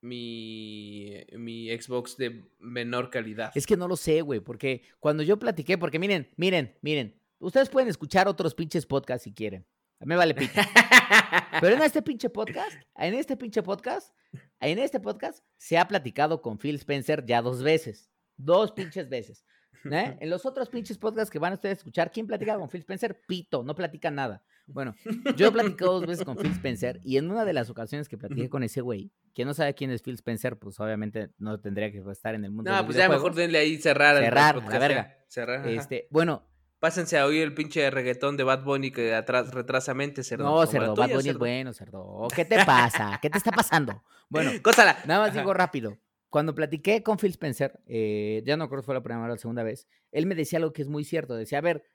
[0.02, 3.52] mi, mi Xbox de menor calidad.
[3.56, 7.70] Es que no lo sé, güey, porque cuando yo platiqué, porque miren, miren, miren, ustedes
[7.70, 9.66] pueden escuchar otros pinches podcasts si quieren.
[10.00, 10.54] A mí me vale pito.
[11.62, 14.14] Pero en este pinche podcast, en este pinche podcast,
[14.60, 18.12] en este podcast se ha platicado con Phil Spencer ya dos veces.
[18.38, 19.46] Dos pinches veces.
[19.92, 20.18] ¿Eh?
[20.22, 22.82] En los otros pinches podcasts que van a ustedes a escuchar, ¿quién platica con Phil
[22.82, 23.20] Spencer?
[23.28, 24.44] Pito, no platica nada.
[24.68, 24.96] Bueno,
[25.36, 28.18] yo he platicado dos veces con Phil Spencer y en una de las ocasiones que
[28.18, 31.92] platiqué con ese güey, que no sabe quién es Phil Spencer, pues obviamente no tendría
[31.92, 32.72] que estar en el mundo.
[32.72, 34.18] no, pues ya mejor denle ahí cerrar.
[34.18, 35.18] cerrar, a la podcast, verga.
[35.28, 35.68] cerrar.
[35.68, 36.48] Este, bueno,
[36.80, 40.44] Pásense a oír el pinche reggaetón de Bad Bunny que atrás retrasamente, cerdo.
[40.44, 42.28] no, cerdo, tuya, Bad Bunny es bueno, cerdo.
[42.36, 43.18] ¿Qué te pasa?
[43.22, 44.04] ¿Qué te está pasando?
[44.28, 44.98] Bueno, Cósala.
[45.06, 45.40] Nada más Ajá.
[45.40, 46.00] digo rápido.
[46.36, 49.38] Cuando platiqué con Phil Spencer, eh, ya no creo que fue la primera o la
[49.38, 51.34] segunda vez, él me decía algo que es muy cierto.
[51.34, 51.86] Decía, a ver,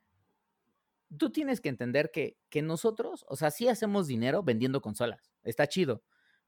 [1.18, 5.30] tú tienes que entender que, que nosotros, o sea, sí hacemos dinero vendiendo consolas.
[5.42, 6.02] Está chido.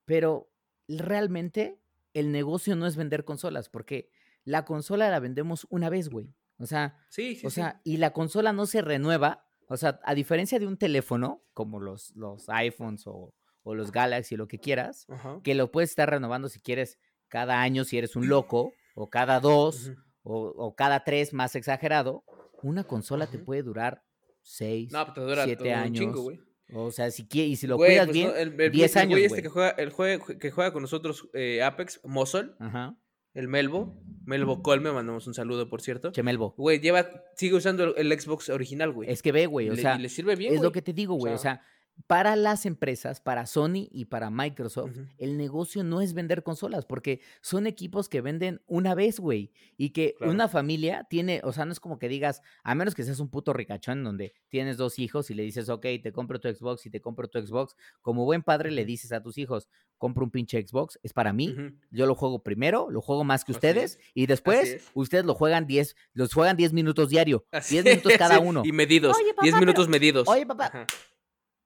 [0.06, 0.50] Pero
[0.88, 1.82] realmente
[2.14, 4.08] el negocio no es vender consolas, porque
[4.44, 6.34] la consola la vendemos una vez, güey.
[6.56, 7.56] O sea, Sí, sí, o sí.
[7.56, 9.46] sea, y la consola no se renueva.
[9.68, 13.34] O sea, a diferencia de un teléfono, como los, los iPhones o,
[13.64, 15.40] o los Galaxy, lo que quieras, Ajá.
[15.44, 16.98] que lo puedes estar renovando si quieres
[17.32, 19.90] cada año, si eres un loco, o cada dos,
[20.22, 22.24] o, o cada tres más exagerado.
[22.62, 24.02] Una consola te puede durar
[24.42, 25.98] seis, No, pues te dura siete años.
[25.98, 26.30] chingo,
[26.74, 28.96] o sea, si quieres, y si lo Güey, cuidas pues, bien, no, el, el, 10
[28.96, 29.92] el güey años, este que juega, el
[30.38, 32.94] que juega con nosotros eh, Apex, Mozol, Ajá.
[33.34, 36.12] el Melbo, Melbo Colme, mandamos un saludo, por cierto.
[36.12, 36.54] Chemelbo.
[36.58, 39.10] Güey, lleva, sigue usando el, Xbox original, güey.
[39.10, 40.92] Es que ve, güey, o le- sea, y le sirve bien, es lo que te
[40.92, 41.32] digo, güey.
[41.34, 41.64] O sea- sea,
[42.06, 47.20] para las empresas, para Sony y para Microsoft, el negocio no es vender consolas, porque
[47.42, 49.52] son equipos que venden una vez, güey.
[49.76, 50.32] Y que Claro.
[50.32, 53.28] una familia tiene, o sea, no es como que digas, a menos que seas un
[53.30, 56.90] puto ricachón donde tienes dos hijos y le dices, ok, te compro tu Xbox y
[56.90, 57.76] te compro tu Xbox.
[58.00, 61.54] Como buen padre le dices a tus hijos, compro un pinche Xbox, es para mí.
[61.90, 64.90] Yo lo juego primero, lo juego más que Así ustedes, es, y después es.
[64.94, 67.44] ustedes lo juegan 10, los juegan 10 minutos diario.
[67.52, 68.62] Así 10 minutos cada uno.
[68.64, 69.16] Y medidos.
[69.16, 70.28] Oye, papá, 10 minutos medidos.
[70.28, 70.66] Oye, papá.
[70.66, 70.86] Ajá.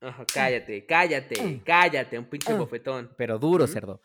[0.01, 1.61] Ajá, cállate, cállate, Mm.
[1.65, 2.59] cállate, un pinche Mm.
[2.59, 3.11] bofetón.
[3.17, 4.01] Pero duro, cerdo.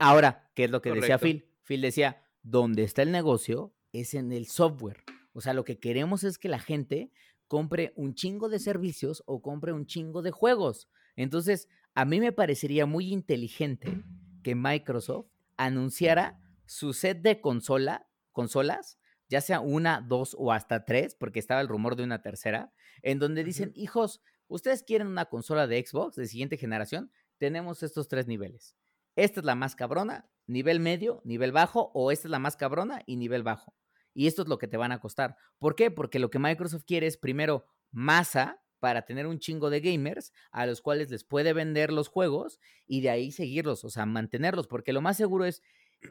[0.00, 1.18] Ahora, ¿qué es lo que decía.
[1.18, 1.48] Phil?
[1.64, 5.02] Phil decía, donde está el negocio es en el software.
[5.32, 7.12] O sea, lo que queremos es que la gente
[7.46, 10.88] compre un chingo de servicios o compre un chingo de juegos.
[11.16, 14.02] Entonces, a mí me parecería muy inteligente
[14.42, 15.26] que Microsoft
[15.56, 21.60] anunciara su set de consola, consolas, ya sea una, dos o hasta tres, porque estaba
[21.60, 22.72] el rumor de una tercera,
[23.02, 28.08] en donde dicen, hijos, ustedes quieren una consola de Xbox de siguiente generación, tenemos estos
[28.08, 28.76] tres niveles.
[29.16, 33.02] Esta es la más cabrona, nivel medio, nivel bajo, o esta es la más cabrona
[33.06, 33.74] y nivel bajo.
[34.14, 35.36] Y esto es lo que te van a costar.
[35.58, 35.90] ¿Por qué?
[35.90, 40.66] Porque lo que Microsoft quiere es primero masa para tener un chingo de gamers a
[40.66, 44.92] los cuales les puede vender los juegos y de ahí seguirlos, o sea, mantenerlos, porque
[44.92, 45.62] lo más seguro es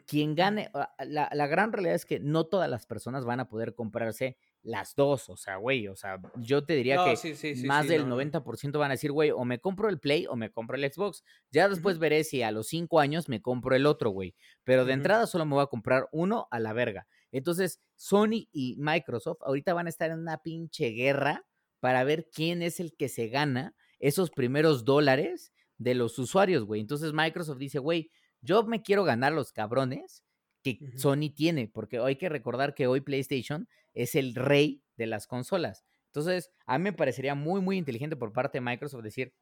[0.06, 3.74] quien gane, la, la gran realidad es que no todas las personas van a poder
[3.74, 7.56] comprarse las dos, o sea, güey, o sea, yo te diría No, que sí, sí,
[7.56, 8.22] sí, más del no, no.
[8.22, 11.22] 90% van a decir, güey, o me compro el Play o me compro el Xbox.
[11.50, 14.34] Ya después veré si a los 5 años me compro el otro, güey.
[14.64, 17.06] Pero de entrada solo me voy a comprar uno a la verga.
[17.30, 21.46] Entonces, Sony y Microsoft ahorita van a estar en una pinche guerra
[21.80, 26.80] para ver quién es el que se gana esos primeros dólares de los usuarios, güey.
[26.80, 30.24] Entonces Microsoft dice, güey, yo me quiero ganar los cabrones
[30.62, 30.78] que.
[30.96, 35.84] Sony tiene, porque hay que recordar que hoy PlayStation es el rey de las consolas.
[36.06, 39.34] Entonces, a mí me parecería muy, muy inteligente por parte de Microsoft decir,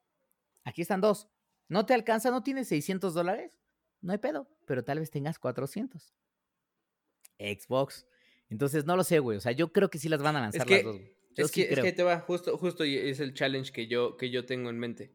[0.64, 1.28] aquí están dos,
[1.68, 2.30] ¿no te alcanza?
[2.30, 3.58] ¿No tienes 600 dólares?
[4.00, 6.14] No hay pedo, pero tal vez tengas 400.
[7.38, 8.06] Xbox.
[8.48, 9.36] Entonces, no lo sé, güey.
[9.38, 11.00] O sea, yo creo que sí las van a lanzar que- las dos.
[11.36, 14.16] Yo Es sí que, es te va, justo, justo y es el challenge que yo,
[14.16, 15.14] que yo tengo en mente.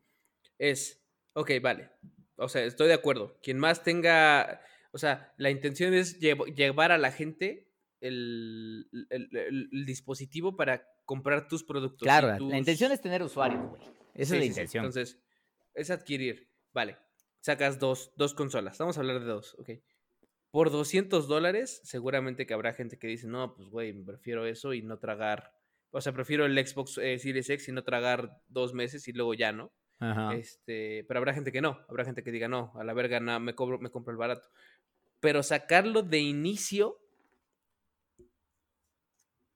[0.60, 1.02] Es,
[1.34, 1.90] ok, vale.
[2.36, 3.40] O sea, estoy de acuerdo.
[3.42, 4.62] Quien más tenga,
[4.92, 7.68] o sea, la intención es llevo- llevar a la gente
[8.00, 12.06] el, el- el- el dispositivo para comprar tus productos.
[12.06, 13.82] Claro, la- tus- la intención es tener usuarios, güey.
[13.82, 14.48] Esa Sí, es la sí, sí.
[14.50, 14.86] intención.
[14.86, 15.20] Entonces,
[15.74, 16.50] es adquirir.
[16.74, 16.98] Vale,
[17.40, 18.78] sacas dos, dos consolas.
[18.78, 19.70] Vamos a hablar de dos, ok.
[20.52, 24.82] Por 200 dólares, seguramente que habrá gente que dice, no, pues, güey, prefiero eso y
[24.82, 25.54] no tragar.
[25.92, 29.34] O sea, prefiero el Xbox eh, Series X y no tragar dos meses y luego
[29.34, 29.72] ya, ¿no?
[30.00, 30.34] Ajá.
[30.36, 31.80] Este, pero habrá gente que no.
[31.88, 34.50] Habrá gente que diga, no, a la verga, no, me, cobro, me compro el barato.
[35.22, 36.98] Pero sacarlo de inicio,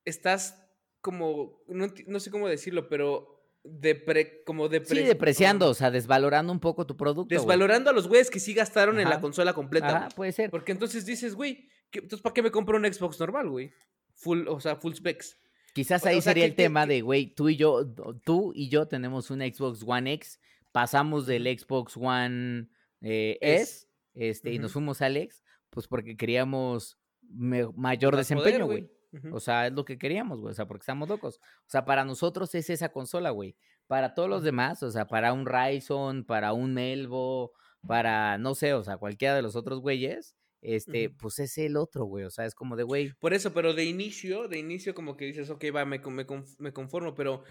[0.06, 0.62] estás
[1.02, 3.32] como, no, no sé cómo decirlo, pero
[3.64, 7.34] depre, como Sí, depre- depreciando, como o sea, desvalorando un poco tu producto.
[7.34, 9.98] Desvalorando a los güeyes que sí gastaron en la consola completa.
[9.98, 10.50] Ajá, puede ser.
[10.52, 13.72] Porque entonces dices, güey, ¿qué- entonces ¿para qué me compro un Xbox normal, güey?
[14.14, 15.38] Full, o sea, full specs.
[15.74, 17.56] Quizás o- ahí o sea, sería que- el que- tema que- de, güey, tú y
[17.58, 17.86] yo,
[18.24, 20.40] tú y yo tenemos un Xbox One X,
[20.72, 22.68] pasamos del Xbox One
[23.02, 23.62] eh, S.
[23.62, 25.44] S, este, y nos fuimos al X,
[25.76, 26.98] pues porque queríamos
[27.30, 28.90] mayor desempeño, güey.
[29.32, 30.52] O sea, es lo que queríamos, güey.
[30.52, 31.38] O sea, porque estamos locos.
[31.38, 33.56] O sea, para nosotros es esa consola, güey.
[33.88, 37.52] Para todos los demás, o sea, para un Ryzen, para un Melvo,
[37.88, 42.06] para, no sé, o sea, cualquiera de los otros güeyes, este, pues es el otro,
[42.06, 42.26] güey.
[42.26, 45.26] O sea, es como de, güey, Por eso, pero de inicio, de inicio como que
[45.26, 46.26] dices, ok, va, me, me,
[46.58, 47.44] me conformo, pero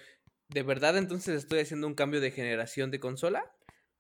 [0.49, 3.55] ¿de verdad entonces estoy haciendo un cambio de generación de consola?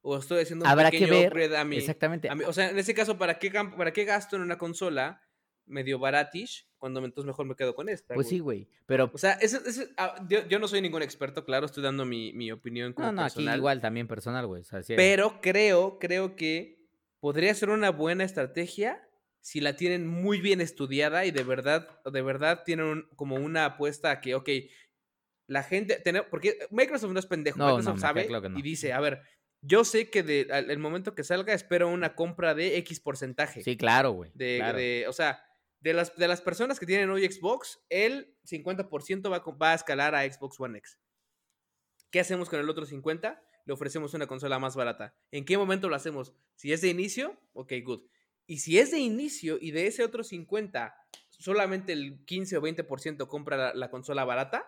[0.06, 2.28] ¿O estoy haciendo un Habrá que pequeño ver, upgrade a mi, exactamente.
[2.28, 5.22] a mi- O sea, en ese caso, ¿para qué, ¿para qué gasto en una consola
[5.66, 8.12] medio baratish cuando entonces mejor me quedo con esta.
[8.14, 8.36] Pues güey.
[8.36, 8.68] sí, güey.
[8.84, 12.04] Pero O sea, eso, eso- ah, yo, yo no soy ningún experto, claro, estoy dando
[12.04, 14.60] mi, mi opinión como no, no, aquí igual también personal, güey.
[14.60, 16.84] O sea, sí, Pero creo, creo que
[17.18, 19.08] podría ser una buena estrategia
[19.40, 23.64] si la tienen muy bien estudiada y de verdad, de verdad tienen un- como una
[23.64, 24.50] apuesta a que, ok,
[25.46, 28.58] la gente, tener- porque Microsoft no es pendejo, No, Microsoft sabe queda claro que no.
[28.58, 29.22] y dice, a ver,
[29.66, 33.62] yo sé que de, al el momento que salga espero una compra de X porcentaje.
[33.62, 34.30] sí, claro, güey.
[34.34, 34.78] De, claro.
[34.78, 35.42] de- o sea,
[35.80, 40.14] de las, de las personas que tienen hoy Xbox, el 50% va, va a escalar
[40.14, 40.98] a Xbox One X.
[42.10, 43.38] ¿Qué hacemos con el otro 50%?
[43.66, 45.16] Le ofrecemos una consola más barata.
[45.30, 46.34] ¿En qué momento lo hacemos?
[46.54, 48.02] Si es de inicio, ok, good.
[48.46, 50.92] Y si es de inicio y de ese otro 50%,
[51.30, 54.66] solamente el 15 o 20% compra la, la consola barata,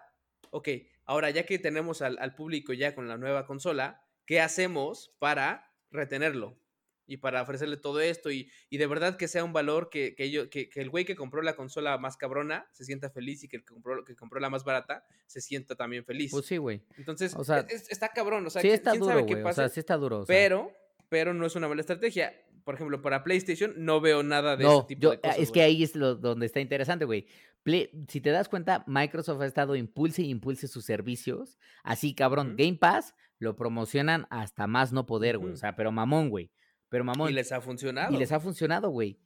[0.50, 0.68] ok,
[1.04, 5.72] ahora ya que tenemos al, al público ya con la nueva consola, ¿qué hacemos para
[5.90, 6.58] retenerlo?
[7.08, 10.24] Y para ofrecerle todo esto y, y de verdad que sea un valor que, que,
[10.24, 13.48] ello- que, que el güey que compró la consola más cabrona se sienta feliz y
[13.48, 16.32] que el que compró, que compró la más barata se sienta también feliz.
[16.32, 16.82] Pues sí, güey.
[16.98, 19.34] Entonces, o sea, es- está cabrón, o sea, sí ¿quién- está quién duro, sabe qué
[19.34, 19.44] güey.
[19.46, 20.18] O sea, sí está duro.
[20.18, 20.34] o sea.
[20.34, 20.72] pero,
[21.08, 22.34] pero no es una mala estrategia.
[22.64, 25.38] Por ejemplo, para PlayStation no veo nada de no, ese tipo yo- de cosas.
[25.38, 27.28] es que ahí es lo, donde está interesante, güey.
[27.62, 31.56] Play- si te das cuenta, Microsoft ha estado impulse y impulse sus servicios.
[31.84, 32.56] Así, cabrón.
[32.58, 35.52] Game Pass lo promocionan hasta más no poder, güey.
[35.52, 36.50] O sea, pero mamón, güey.
[36.88, 37.30] Pero mamón.
[37.30, 38.14] Y les ha funcionado.
[38.14, 39.18] y les ha funcionado, güey.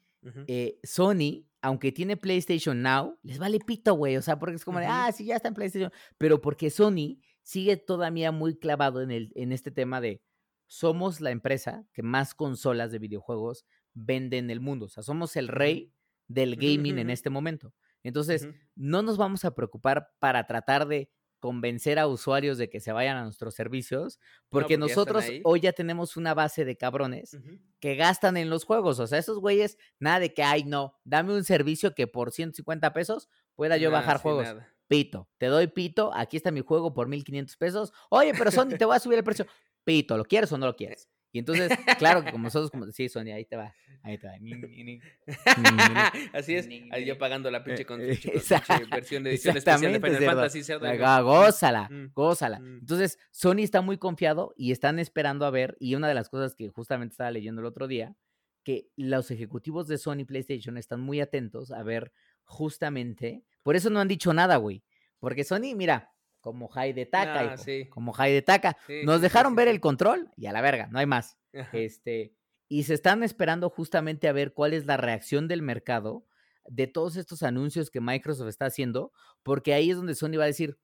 [0.47, 4.17] Eh, Sony, aunque tiene PlayStation Now, les vale pito, güey.
[4.17, 5.93] O sea, porque es como de, ah, sí, ya está en PlayStation.
[6.19, 10.23] Pero porque Sony sigue todavía muy clavado en, el, en este tema de
[10.67, 14.87] somos la empresa que más consolas de videojuegos vende en el mundo.
[14.87, 15.93] O sea, somos el rey
[16.29, 17.75] del gaming en este momento.
[18.03, 22.93] Entonces, no nos vamos a preocupar para tratar de convencer a usuarios de que se
[22.93, 27.37] vayan a nuestros servicios, porque, nosotros hoy ya tenemos una base de cabrones
[27.81, 29.01] que gastan en los juegos.
[29.01, 32.93] O sea, esos güeyes, nada de que, ay, no, dame un servicio que por 150
[32.93, 34.45] pesos pueda yo bajar juegos.
[34.45, 34.69] nada.
[34.87, 37.93] Pito, te doy pito, aquí está mi juego por 1500 pesos.
[38.09, 39.47] Oye, pero Sony, te voy a subir el precio.
[39.85, 41.09] Pito, ¿lo quieres o no lo quieres?
[41.33, 43.73] Y entonces, claro que como nosotros, como, sí, Sony, ahí te va,
[44.03, 44.37] ahí te va.
[44.39, 45.01] ni, ni, ni.
[46.33, 49.57] Así es, ahí yo pagando la pinche, con, Eh, pinche- esa- pinche versión de edición
[49.57, 50.25] especial de Final.
[50.25, 50.63] Fantasy.
[50.65, 50.87] cerdo,
[51.25, 52.59] gózala, Mm, gózala.
[52.59, 52.79] mm.
[52.81, 56.55] Entonces, Sony está muy confiado y están esperando a ver, y una de las cosas
[56.55, 58.17] que justamente estaba leyendo el otro día,
[58.65, 62.13] que los ejecutivos de Sony PlayStation están muy atentos a ver
[62.45, 64.83] justamente, por eso no han dicho nada, güey,
[65.19, 66.11] porque Sony, mira,
[66.41, 67.87] como High de Taca, Ah, hijo, sí.
[67.91, 70.89] como High de Taca, Sí, nos dejaron sí, ver el control y a la verga,
[70.91, 71.39] no hay más.
[71.55, 71.77] Ajá.
[71.77, 72.35] Este,
[72.69, 76.27] y se están esperando justamente a ver cuál es la reacción del mercado
[76.67, 79.13] de todos estos anuncios que Microsoft está haciendo,
[79.43, 80.79] porque ahí es donde Sony va a decir,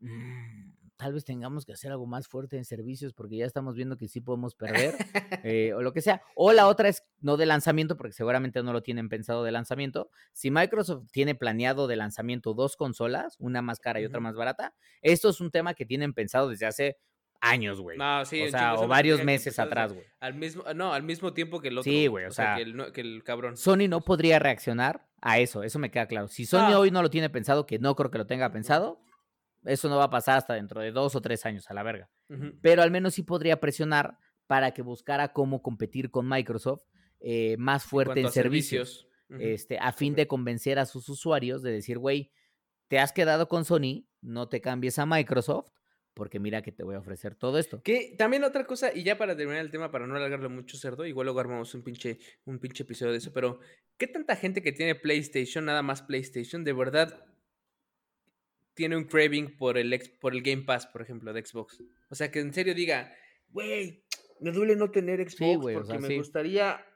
[0.00, 0.67] "Mm,
[0.98, 4.08] tal vez tengamos que hacer algo más fuerte en servicios porque ya estamos viendo que
[4.08, 4.94] sí podemos perder,
[5.44, 6.20] eh, o lo que sea.
[6.34, 10.10] O la otra es no de lanzamiento, porque seguramente no lo tienen pensado de lanzamiento.
[10.32, 14.74] Si Microsoft tiene planeado de lanzamiento dos consolas, una más cara y otra más barata,
[15.00, 16.98] esto es un tema que tienen pensado desde hace
[17.40, 17.96] años, güey.
[17.96, 20.04] No, sí, o sea, o varios meses atrás, güey.
[20.18, 21.90] Al mismo, no, al mismo tiempo que el otro.
[21.90, 23.56] Sí, güey, o sea, que, el, que el cabrón.
[23.56, 26.26] Sony no podría reaccionar a eso, eso me queda claro.
[26.26, 26.80] Si Sony No.
[26.80, 29.00] hoy no lo tiene pensado, que no creo que lo tenga pensado,
[29.64, 32.10] eso no va a pasar hasta dentro de dos o tres años a la verga.
[32.60, 36.84] Pero al menos sí podría presionar para que buscara cómo competir con Microsoft
[37.20, 41.98] eh, más fuerte en servicios, este, a fin de convencer a sus usuarios de decir,
[41.98, 42.32] güey,
[42.88, 45.70] te has quedado con Sony, no te cambies a Microsoft,
[46.14, 47.82] porque mira que te voy a ofrecer todo esto.
[47.82, 51.06] Que también otra cosa, y ya para terminar el tema, para no alargarlo mucho, cerdo,
[51.06, 53.60] igual luego armamos un pinche, un pinche episodio de eso, pero
[53.96, 57.24] ¿qué tanta gente que tiene PlayStation, nada más PlayStation, de verdad
[58.78, 61.82] tiene un craving por el, ex- por el Game Pass, por ejemplo, de Xbox?
[62.10, 63.12] O sea, que en serio diga,
[63.50, 64.04] güey,
[64.40, 66.16] me duele no tener Xbox o porque sea, me sí.
[66.16, 66.86] gustaría,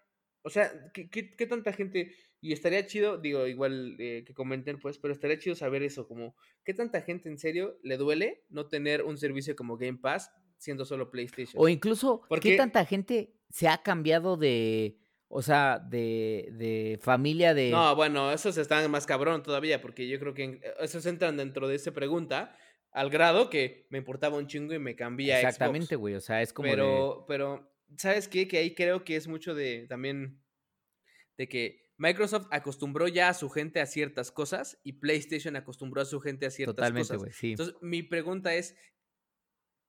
[0.43, 4.79] o sea, ¿qué, qué, qué tanta gente, y estaría chido, digo, igual eh, que comenten,
[4.79, 8.69] pues, pero estaría chido saber eso, como, ¿qué tanta gente en serio le duele no
[8.69, 11.61] tener un servicio como Game Pass siendo solo PlayStation?
[11.61, 12.57] O incluso, ¿Por ¿qué qué?
[12.57, 14.99] tanta gente se ha cambiado de,
[15.35, 17.71] o sea, de, de familia de...
[17.71, 21.69] No, bueno, esos están más cabrón todavía, porque yo creo que en- esos entran dentro
[21.69, 22.55] de esa pregunta,
[22.91, 25.35] al grado que me importaba un chingo y me cambié.
[25.37, 26.75] Exactamente, güey, o sea, es como de...
[26.75, 28.47] Pero, pero, ¿sabes qué?
[28.47, 30.43] Que ahí creo que es mucho de también
[31.39, 36.05] de que Microsoft acostumbró ya a su gente a ciertas cosas y PlayStation acostumbró a
[36.05, 37.19] su gente a ciertas Totalmente, cosas.
[37.21, 37.51] güey, sí.
[37.53, 38.77] Entonces, mi pregunta es,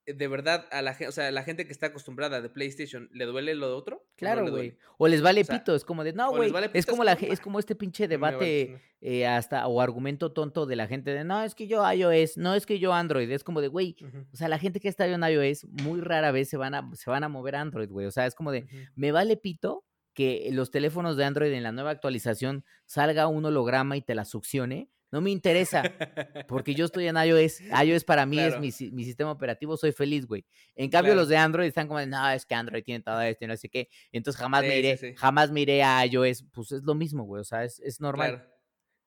[0.06, 3.26] ¿de verdad a la gente, o sea, la gente que está acostumbrada de PlayStation, ¿le
[3.26, 3.95] duele lo de otro?
[3.95, 4.78] ¿O no Claro, güey.
[4.97, 7.14] O les vale O sea, pito, es como de, no, güey, vale es como la
[7.14, 8.80] es "Bah, como este pinche A vale debate chingo".
[9.01, 12.54] eh, hasta o argumento tonto de la gente de, no, es que yo iOS, no
[12.56, 13.95] es que yo Android, es como de, güey,
[14.32, 17.10] o sea, la gente que está en iOS muy rara vez se van a se
[17.10, 20.49] van a mover a Android, güey, o sea, es como de, me vale pito que
[20.51, 24.89] los teléfonos de Android en la nueva actualización salga un holograma y te la succione.
[25.14, 25.84] No me interesa,
[26.47, 27.61] porque yo estoy en iOS.
[27.86, 30.43] iOS para mí es mi, si- mi sistema operativo, soy feliz, güey.
[30.76, 31.22] En cambio, Claro.
[31.22, 33.70] los de Android están como, no, es que Android tiene todo esto y no sé
[33.70, 33.89] qué.
[34.11, 35.14] Entonces jamás me Sí, sí, iré, sí.
[35.16, 36.45] jamás me iré a iOS.
[36.51, 37.41] Pues es lo mismo, güey.
[37.41, 38.32] O sea, es, es normal.
[38.38, 38.49] Claro.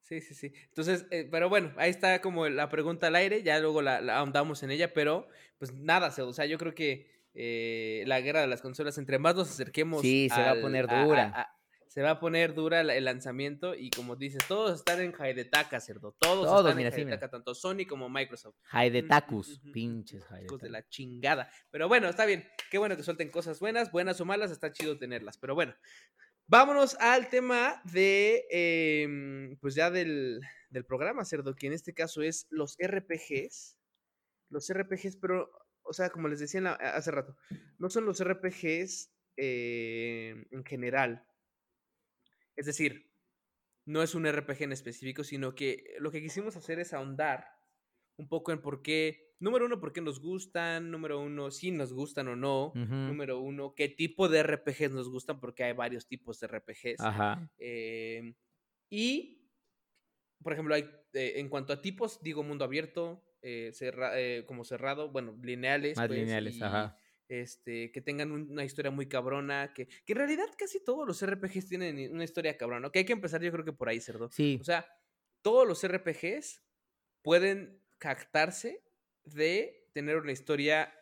[0.02, 0.52] Sí, sí, sí.
[0.68, 4.18] Entonces, eh, pero bueno, ahí está como la pregunta al aire, ya luego la, la
[4.18, 5.26] ahondamos en ella, pero
[5.59, 9.34] pues nada, o sea, yo creo que eh, la guerra de las consolas, entre más
[9.34, 10.02] nos acerquemos.
[10.02, 11.32] Sí, se va a poner dura.
[11.34, 11.55] a-
[11.97, 16.14] se va a poner dura el lanzamiento y como dices, todos están en Haidetaka, cerdo.
[16.20, 17.01] Todos, Todos, están mira, en sí.
[17.01, 18.55] Haidetaka, tanto Sony como Microsoft.
[18.70, 20.70] Haidetakus, Ujú, ujú, pinches Hijos de Haidetakus.
[20.70, 21.51] la chingada.
[21.70, 22.47] Pero bueno, está bien.
[22.70, 25.38] Qué bueno que suelten cosas buenas, buenas o malas, está chido tenerlas.
[25.38, 25.74] Pero bueno,
[26.47, 32.20] vámonos al tema de, em, pues ya del, del programa, Cerdo, que en este caso
[32.20, 33.78] es los RPGs.
[34.51, 37.38] Los RPGs, pero, o sea, como les decía la- hace rato,
[37.78, 41.26] no son los RPGs eh, en general.
[42.57, 43.12] Es decir,
[43.86, 47.48] no es un RPG en específico, sino que lo que quisimos hacer es ahondar
[48.18, 51.92] un poco en por qué, número uno, por qué nos gustan, número uno, si nos
[51.92, 52.72] gustan o no,
[53.09, 57.00] número uno, qué tipo de RPGs nos gustan, porque hay varios tipos de RPGs.
[57.00, 57.50] Ajá.
[57.59, 58.34] Eh,
[58.90, 59.50] y,
[60.42, 60.82] por ejemplo, hay,
[61.14, 65.96] eh, en cuanto a tipos, digo mundo abierto, eh, cerra- eh, como cerrado, bueno, lineales.
[65.96, 66.98] Más pues, lineales, y, ajá.
[67.28, 71.20] Este, que tengan un- una historia muy cabrona, que, que en realidad casi todos los
[71.22, 74.28] RPGs tienen una historia cabrona, que hay que empezar yo creo que por ahí, cerdo.
[74.30, 74.58] Sí.
[74.60, 74.86] O sea,
[75.42, 76.62] todos los RPGs
[77.22, 78.84] pueden jactarse
[79.24, 80.92] de tener una historia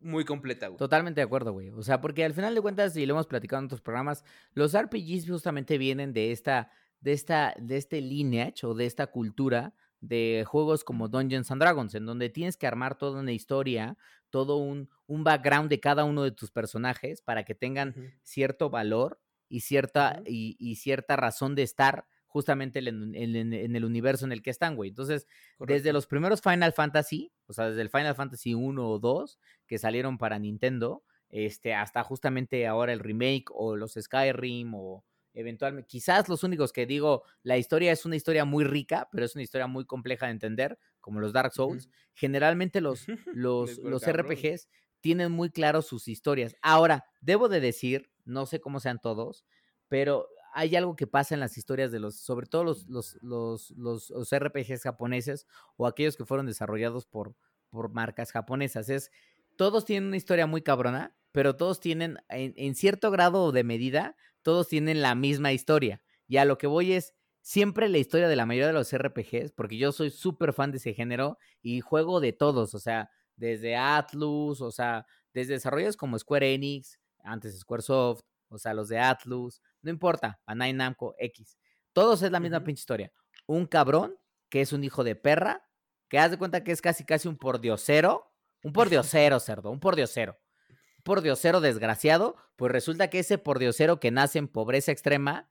[0.00, 0.78] muy completa, güey.
[0.78, 1.70] Totalmente de acuerdo, güey.
[1.70, 4.74] O sea, porque al final de cuentas, y lo hemos platicado en otros programas, los
[4.74, 6.70] RPGs justamente vienen de esta,
[7.00, 11.94] de esta, de este lineage o de esta cultura de juegos como Dungeons and Dragons,
[11.96, 13.96] en donde tienes que armar toda una historia,
[14.30, 19.20] todo un, un background de cada uno de tus personajes para que tengan cierto valor
[19.48, 24.26] y cierta, y, y cierta razón de estar justamente en, en- en- en el universo
[24.26, 24.90] en el que están, güey.
[24.90, 25.26] Entonces,
[25.62, 25.92] desde Correcto.
[25.92, 30.18] los primeros Final Fantasy, o sea, desde el Final Fantasy 1 o 2 que salieron
[30.18, 35.04] para Nintendo, este, hasta justamente ahora el remake o los Skyrim o
[35.34, 39.34] eventualmente, quizás los únicos que digo, la historia es una historia muy rica, pero es
[39.34, 41.88] una historia muy compleja de entender, como los Dark Souls.
[42.14, 44.06] Generalmente los, los, los.
[44.06, 44.68] RPGs
[45.00, 46.56] tienen muy claro sus historias.
[46.62, 49.44] Ahora, debo de decir, no sé cómo sean todos,
[49.88, 53.70] pero hay algo que pasa en las historias de los, sobre todo los, los, los,
[53.72, 55.46] los, los RPGs japoneses
[55.76, 57.34] o aquellos que fueron desarrollados por,
[57.70, 58.88] por marcas japonesas.
[58.88, 59.10] Es,
[59.56, 64.16] todos tienen una historia muy cabrona, pero todos tienen, en, en cierto grado de medida,
[64.42, 66.02] todos tienen la misma historia.
[66.26, 67.14] Y a lo que voy es,
[67.48, 70.76] siempre la historia de la mayoría de los RPGs, porque yo soy súper fan de
[70.76, 76.18] ese género y juego de todos, o sea, desde Atlus, o sea, desde desarrollos como
[76.18, 78.20] Square Enix, antes Squaresoft,
[78.50, 81.56] o sea, los de Atlus, no importa, Bandai Namco, X.
[81.94, 83.10] Todos es la misma pinche historia.
[83.46, 84.18] Un cabrón
[84.50, 85.66] que es un hijo de perra,
[86.10, 88.30] que haz de cuenta que es casi casi un pordiosero,
[88.62, 90.38] un pordiosero, cerdo, un pordiosero.
[90.98, 95.50] Un pordiosero desgraciado, pues resulta que ese pordiosero que nace en pobreza extrema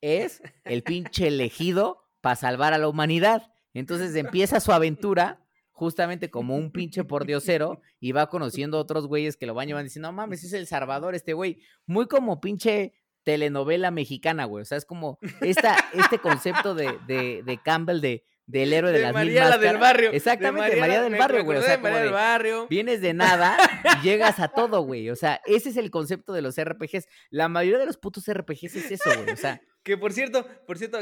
[0.00, 3.52] es el pinche elegido para salvar a la humanidad.
[3.74, 9.46] Entonces empieza su aventura justamente como un pinche pordiosero y va conociendo otros güeyes que
[9.46, 11.60] lo van llevando diciendo, no mames, es el Salvador este güey.
[11.86, 14.62] Muy como pinche telenovela mexicana, güey.
[14.62, 18.98] O sea, es como esta, este concepto de, de, de Campbell de, del héroe de,
[18.98, 20.10] De las María mil la del barrio.
[20.10, 21.58] Exactamente, de María del me- barrio, güey.
[21.58, 22.66] O sea, de María del de, barrio.
[22.68, 25.08] vienes de nada y llegas a todo, güey.
[25.10, 27.06] O sea, ese es el concepto de los RPGs.
[27.30, 29.30] La mayoría de los putos RPGs es eso, güey.
[29.30, 30.98] O sea, Que por cierto, por cierto,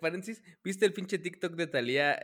[0.00, 2.18] paréntesis, ¿viste el pinche TikTok de Talía?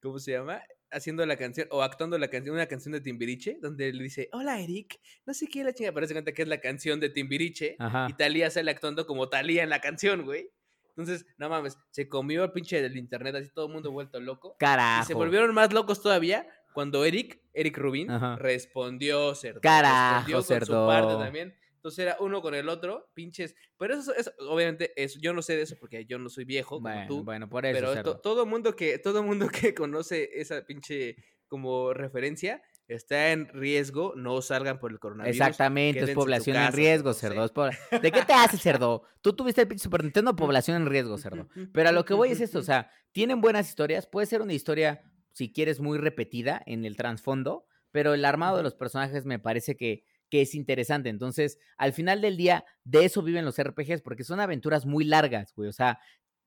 [0.00, 0.62] ¿Cómo se llama?
[0.90, 4.60] Haciendo la canción o actuando la canción, una canción de Timbiriche, donde le dice, hola
[4.60, 7.76] Eric, no sé qué la chinga, pero se cuenta que es la canción de Timbiriche
[7.78, 8.06] Ajá.
[8.08, 10.50] y Talía sale actuando como Talía en la canción, güey.
[10.96, 14.56] Entonces, no mames, se comió el pinche del internet, así todo el mundo vuelto loco.
[14.58, 15.02] carajo.
[15.02, 18.36] Y se volvieron más locos todavía cuando Eric, Eric Rubin, Ajá.
[18.36, 19.60] respondió, cerdo.
[19.60, 20.66] Carajo, respondió con cerdo.
[20.66, 21.54] su parte también.
[21.76, 23.54] Entonces era uno con el otro, pinches.
[23.78, 26.76] Pero eso, eso obviamente, eso, yo no sé de eso porque yo no soy viejo
[26.76, 27.24] como Bueno, tú.
[27.24, 27.78] bueno, por eso.
[27.78, 28.14] pero cerdo.
[28.16, 31.16] to- todo mundo que todo mundo que conoce esa pinche
[31.46, 35.36] como referencia está en riesgo, no salgan por el coronavirus.
[35.36, 37.46] Exactamente, es población en casa, riesgo, cerdo,
[38.02, 39.02] ¿De qué te hace, cerdo?
[39.20, 41.48] Tú tuviste el pinche Super Nintendo, población en riesgo, cerdo.
[41.72, 44.52] Pero a lo que voy es esto, o sea, tienen buenas historias, puede ser una
[44.52, 45.02] historia,
[45.32, 49.76] si quieres, muy repetida en el trasfondo, pero el armado de los personajes me parece
[49.76, 51.08] que, que es interesante.
[51.08, 55.54] Entonces, al final del día, de eso viven los RPGs, porque son aventuras muy largas,
[55.54, 55.68] güey.
[55.68, 55.98] O sea,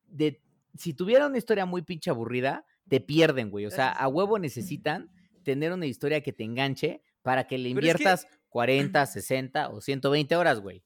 [0.06, 0.40] de,
[0.76, 3.66] si tuviera una historia muy pinche aburrida, te pierden, güey.
[3.66, 5.10] O sea, a huevo necesitan
[5.42, 9.68] tener una historia que te enganche para que le Pero es que- inviertas 40, 60
[9.70, 10.82] o 120 horas, güey.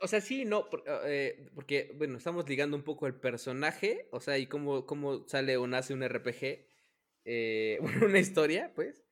[0.00, 4.20] O sea, sí, no, por- eh, porque, bueno, estamos ligando un poco el personaje, o
[4.20, 6.66] sea, y cómo, cómo sale o nace un RPG,
[7.26, 7.78] eh,
[8.16, 9.04] una historia, pues,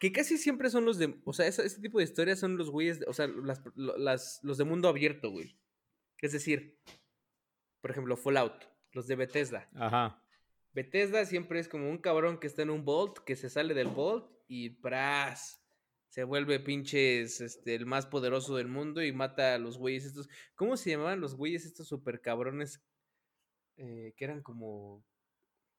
[0.00, 2.70] que casi siempre son los de, o sea, ese, ese tipo de historias son los
[2.70, 5.58] güeyes, o sea, las, las- los de mundo abierto, güey.
[6.20, 6.78] Es decir,
[7.82, 9.68] por ejemplo, Fallout, los de Bethesda.
[9.74, 10.22] Ajá.
[10.76, 13.88] Bethesda siempre es como un cabrón que está en un vault, que se sale del
[13.88, 15.62] vault y ¡pras!
[16.10, 20.28] Se vuelve pinches, este, el más poderoso del mundo y mata a los güeyes estos.
[20.54, 22.82] ¿Cómo se llamaban los güeyes estos super cabrones?
[23.76, 25.04] eh, que eran como,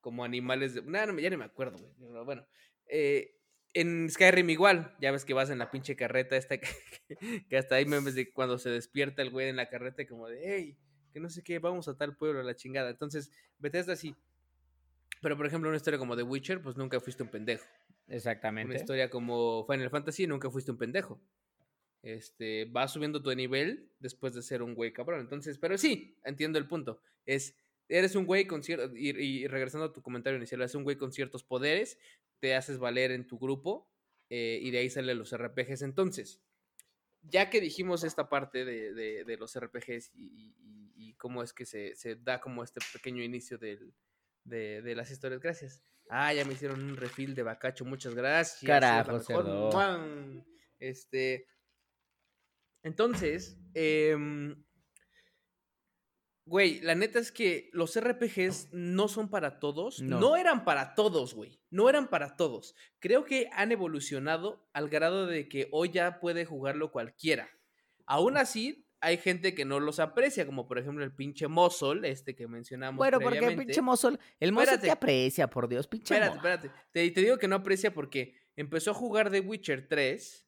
[0.02, 0.82] como animales de...
[0.82, 2.24] No, no, ya ni me acuerdo, güey.
[2.26, 2.48] Bueno.
[2.88, 3.34] eh,
[3.74, 6.68] en Skyrim igual, ya ves que vas en la pinche carreta esta que,
[7.50, 10.42] que hasta ahí memes de cuando se despierta el güey en la carreta como de,
[10.44, 10.78] hey,
[11.12, 12.90] que no sé qué, vamos a tal pueblo a la chingada.
[12.90, 14.16] Entonces, Bethesda sí.
[15.22, 17.66] Pero, por ejemplo, una historia como The Witcher, pues nunca fuiste un pendejo.
[18.08, 18.76] Una Exactamente.
[18.76, 21.20] historia como Final Fantasy, nunca fuiste un pendejo.
[22.04, 25.20] Este, vas subiendo tu nivel después de ser un güey cabrón.
[25.22, 27.02] Entonces, pero sí, entiendo el punto.
[27.26, 27.56] Es,
[27.90, 30.96] eres un güey con ciertos, y, y regresando a tu comentario inicial, eres un güey
[30.98, 31.98] con ciertos poderes,
[32.40, 33.90] te haces valer en tu grupo,
[34.30, 35.82] eh, y de ahí salen los RPGs.
[35.82, 36.40] Entonces,
[37.24, 40.54] ya que dijimos esta parte de, de- de los RPGs y-
[40.96, 43.94] y cómo es que se, se da como este pequeño inicio del-
[44.48, 45.82] de, de las historias, gracias.
[46.10, 48.64] Ah, ya me hicieron un refill de bacacho, muchas gracias.
[48.64, 49.20] es la Carajo.
[50.80, 51.48] Este.
[52.84, 54.64] Entonces, em,
[56.46, 60.02] güey, la neta es que los RPGs no son para todos.
[60.02, 60.20] No.
[60.20, 61.60] No, eran para todos, güey.
[61.70, 62.76] No eran para todos.
[63.00, 67.50] Creo que han evolucionado al grado de que hoy ya puede jugarlo cualquiera.
[68.06, 72.36] Aún así, hay gente que no los aprecia, como por ejemplo el pinche Mozol, este
[72.36, 72.98] que mencionamos.
[72.98, 76.72] Bueno, porque el pinche mozo, el mozo te aprecia, por Dios, pinche Espérate, espérate.
[76.92, 80.44] Te, te digo que no aprecia porque empezó a jugar The Witcher 3.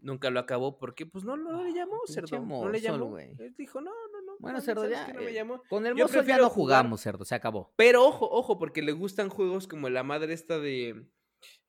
[0.00, 2.36] Nunca lo acabó porque, pues, no, no le llamó, pinche cerdo.
[2.38, 3.06] No Mozol, le llamó.
[3.06, 3.36] güey.
[3.38, 4.32] Él dijo, no, no, no.
[4.40, 5.12] Bueno, cerdo, ¿sabes ya.
[5.12, 5.62] No me eh, llamó.
[5.68, 7.72] Con el Yo mozo ya no jugar- jugamos, cerdo, se acabó.
[7.76, 11.06] Pero ojo, ojo, porque le gustan juegos como la madre esta de.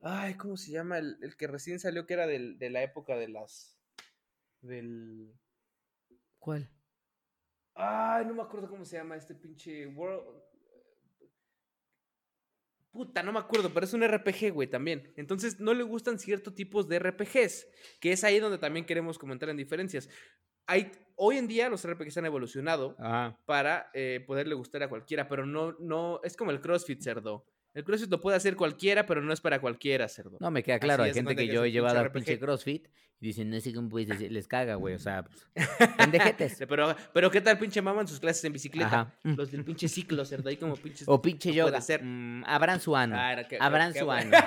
[0.01, 0.97] Ay, ¿cómo se llama?
[0.97, 3.77] El, el que recién salió que era del- de la época de las.
[4.61, 5.31] Del.
[6.44, 6.70] ¿Cuál?
[7.74, 10.41] Ay, no me acuerdo cómo se llama este pinche World.
[12.91, 15.14] Puta, no me acuerdo, pero es un RPG, güey, también.
[15.15, 17.65] Entonces, no le gustan ciertos tipos de RPGs,
[18.02, 20.10] que es ahí donde también queremos comentar en diferencias.
[20.68, 23.40] Hay, hoy en día los RPGs han evolucionado Ajá.
[23.45, 27.45] para eh, poderle gustar a cualquiera, pero no, no, es como el CrossFit, cerdo.
[27.74, 30.38] El CrossFit lo puede hacer cualquiera, pero no es para cualquiera, cerdo.
[30.40, 32.40] No, me queda claro, Así hay gente que que yo he llevado al pinche.
[32.40, 32.88] CrossFit
[33.20, 35.48] y dicen, no sé cómo puedes decir, les caga, güey, o sea, pues,
[35.98, 36.58] pendejetes.
[36.68, 38.88] Pero, pero ¿qué tal pinche mamá en sus clases en bicicleta?
[39.02, 39.14] Ajá.
[39.24, 41.08] Los del pinche ciclo, cerdo, ahí como pinches...
[41.08, 41.82] O pinche no yoga.
[41.82, 42.04] ser.
[42.04, 43.16] Mm, abran su ano.
[43.18, 44.38] Ah, que- abran que- su ano.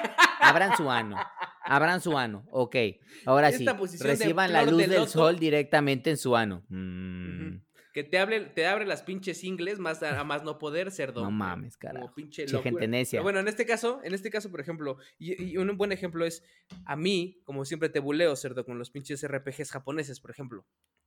[0.41, 1.17] Abran su ano.
[1.69, 2.47] Abran su ano.
[2.53, 2.77] Ok.
[3.25, 3.67] Ahora sí.
[3.67, 6.63] Esta Reciban la luz de del sol directamente en su ano.
[6.69, 7.57] Mm.
[7.97, 11.23] Que te, hable, te abre las pinches ingles más a, a más no poder, cerdo.
[11.23, 12.09] No mames, carajo.
[12.09, 13.21] Como pinche Che, gente necia.
[13.21, 16.27] Pero bueno, en este caso, en este caso, por ejemplo, y, y un buen ejemplo
[16.27, 16.45] es
[16.85, 20.67] a mí, como siempre te buleo, cerdo, con los pinches RPGs japoneses, por ejemplo,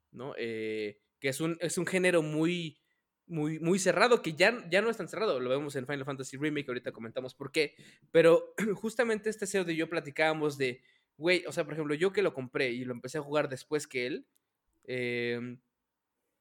[0.09, 0.33] ¿no?
[0.39, 2.79] Eh, que es un, es un género muy,
[3.27, 6.37] muy, muy cerrado, que ya, ya no es tan cerrado, lo vemos en Final Fantasy
[6.37, 7.75] Remake, ahorita comentamos por qué,
[8.09, 10.81] pero justamente este cerdo y yo platicábamos de,
[11.17, 13.85] güey, o sea, por ejemplo, yo que lo compré y lo empecé a jugar después
[13.85, 14.25] que él,
[14.85, 15.59] eh,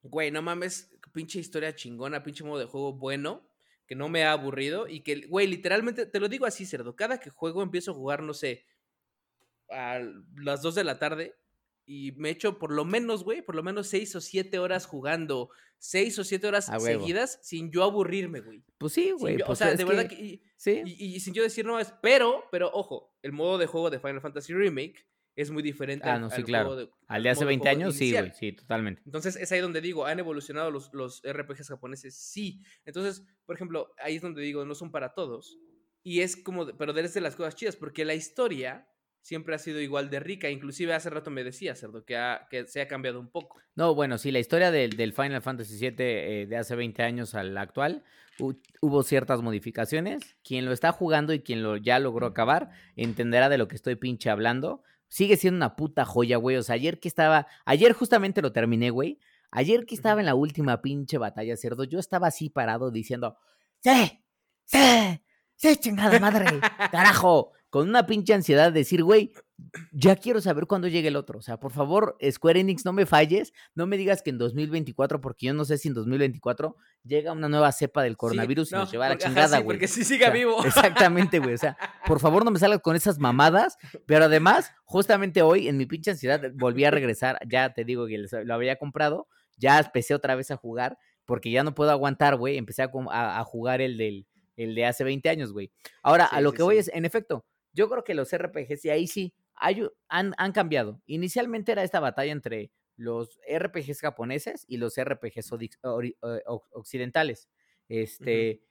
[0.01, 3.45] Güey, no mames, pinche historia chingona, pinche modo de juego bueno,
[3.85, 7.19] que no me ha aburrido y que, güey, literalmente, te lo digo así, cerdo, cada
[7.19, 8.65] que juego empiezo a jugar, no sé,
[9.69, 9.99] a
[10.37, 11.35] las 2 de la tarde
[11.85, 15.49] y me echo por lo menos, güey, por lo menos 6 o 7 horas jugando,
[15.79, 17.01] 6 o 7 horas A huevo.
[17.01, 18.63] seguidas sin yo aburrirme, güey.
[18.77, 19.37] Pues sí, güey.
[19.37, 20.15] yo- pues o sea, de verdad que...
[20.15, 20.81] y- Sí.
[20.85, 23.99] y, y sin yo decir no es, pero, pero ojo, el modo de juego de
[23.99, 25.05] Final Fantasy Remake
[25.41, 26.65] es muy diferente Ah, al, no, sí, al claro.
[26.69, 28.25] juego de- Al de hace modo 20 juego años, sí, inicial.
[28.27, 28.37] güey.
[28.39, 29.01] Sí, totalmente.
[29.05, 32.15] Entonces es ahí donde digo, ¿han evolucionado los, los RPGs japoneses?
[32.15, 32.61] Sí.
[32.85, 35.57] Entonces, por ejemplo, ahí es donde digo, no son para todos.
[36.03, 38.87] Y es como, de- pero desde las cosas chidas, porque la historia
[39.21, 40.49] siempre ha sido igual de rica.
[40.49, 43.59] Inclusive hace rato me decía, Cerdo, que, ha- que se ha cambiado un poco.
[43.75, 47.35] No, bueno, sí, la historia del, del Final Fantasy VII eh, de hace 20 años
[47.35, 48.03] al actual,
[48.39, 50.37] hu- hubo ciertas modificaciones.
[50.43, 53.95] Quien lo está jugando y quien lo ya logró acabar, entenderá de lo que estoy
[53.95, 54.83] pinche hablando.
[55.09, 56.55] Sigue siendo una puta joya, güey.
[56.55, 59.19] O sea, ayer que estaba, ayer justamente lo terminé, güey.
[59.51, 63.37] Ayer que estaba en la última pinche batalla, cerdo, yo estaba así parado diciendo,
[63.79, 64.23] ¡Sí!
[64.65, 65.21] ¡Sí!
[65.55, 66.45] ¡Sí, chingada madre!
[66.91, 67.53] ¡Carajo!
[67.69, 69.33] Con una pinche ansiedad de decir, güey,
[69.91, 71.39] ya quiero saber cuándo llegue el otro.
[71.39, 73.53] O sea, por favor, Square Enix, no me falles.
[73.75, 77.49] No me digas que en 2024, porque yo no sé si en 2024 llega una
[77.49, 79.77] nueva cepa del coronavirus y nos lleva a la chingada, sí, güey.
[79.77, 80.63] porque sí O siga sea, vivo.
[80.65, 81.53] Exactamente, güey.
[81.53, 83.77] O sea, por favor no me salgas con esas mamadas.
[84.05, 87.39] Pero además, justamente hoy, en mi pinche ansiedad, volví a regresar.
[87.47, 89.27] Ya te digo que lo había comprado.
[89.57, 90.97] Ya empecé otra vez a jugar.
[91.25, 92.57] Porque ya no puedo aguantar, güey.
[92.57, 94.25] Empecé a, a- a jugar el del
[94.57, 95.71] el de hace 20 años, güey.
[96.03, 96.79] Ahora, a Sí, lo sí, que voy sí.
[96.81, 101.01] es, en efecto, yo creo que los RPGs, y ahí sí, hay han, han cambiado.
[101.05, 106.15] Inicialmente era esta batalla entre los RPGs japoneses y los RPGs eh,
[106.71, 107.49] occidentales.
[107.87, 108.63] Este,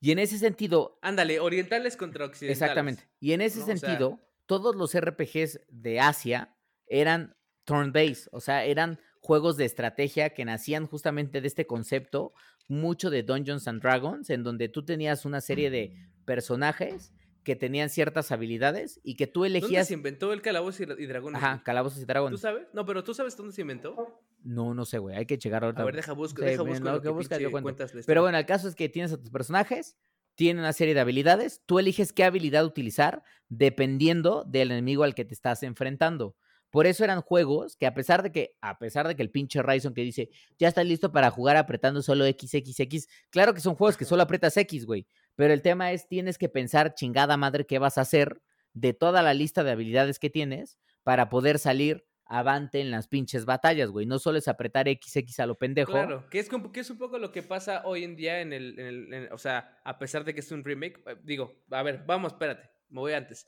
[0.00, 2.60] Y en ese sentido, Ándale, orientales contra occidentales.
[2.62, 3.08] Exactamente.
[3.20, 3.64] Y en ese ¿no?
[3.64, 6.56] O sea- sentido, todos los RPGs de Asia
[6.86, 12.34] eran turn-based, o sea, eran juegos de estrategia que nacían justamente de este concepto,
[12.68, 15.96] mucho de Dungeons and Dragons, en donde tú tenías una serie de
[16.26, 17.14] personajes
[17.44, 19.86] que tenían ciertas habilidades y que tú ¿Dónde elegías...
[19.86, 21.42] se inventó el calabozo y, dragones?
[21.42, 22.40] Ajá, calabozos y ¿Tú dragones.
[22.40, 22.66] sabes?
[22.72, 24.20] No, pero ¿tú sabes dónde se inventó?
[24.42, 25.82] No, no sé, güey, hay que checar ahorita.
[25.82, 27.86] A ver, deja busco, Sí, deja busco lo lo que yo cuento.
[28.06, 29.96] Pero bueno, el caso es que tienes a tus personajes,
[30.34, 35.24] tienen una serie de habilidades, tú eliges qué habilidad utilizar dependiendo del enemigo al que
[35.24, 36.36] te estás enfrentando.
[36.74, 39.62] Por eso eran juegos que a pesar de que, a pesar de que el pinche
[39.62, 43.96] Ryzen que dice, ya estás listo para jugar apretando solo XXX, claro que son juegos
[43.96, 45.06] que solo aprietas X, güey.
[45.36, 48.40] Pero el tema es, tienes que pensar, chingada madre, qué vas a hacer
[48.72, 53.44] de toda la lista de habilidades que tienes para poder salir avante en las pinches
[53.44, 54.06] batallas, güey.
[54.06, 55.92] No solo es apretar XX a lo pendejo.
[55.92, 58.78] Claro, que es, que es un poco lo que pasa hoy en día en el,
[58.78, 61.82] en el- en- o sea, a pesar de que es un remake, eh, digo, a
[61.82, 63.46] ver, vamos, espérate, me voy antes.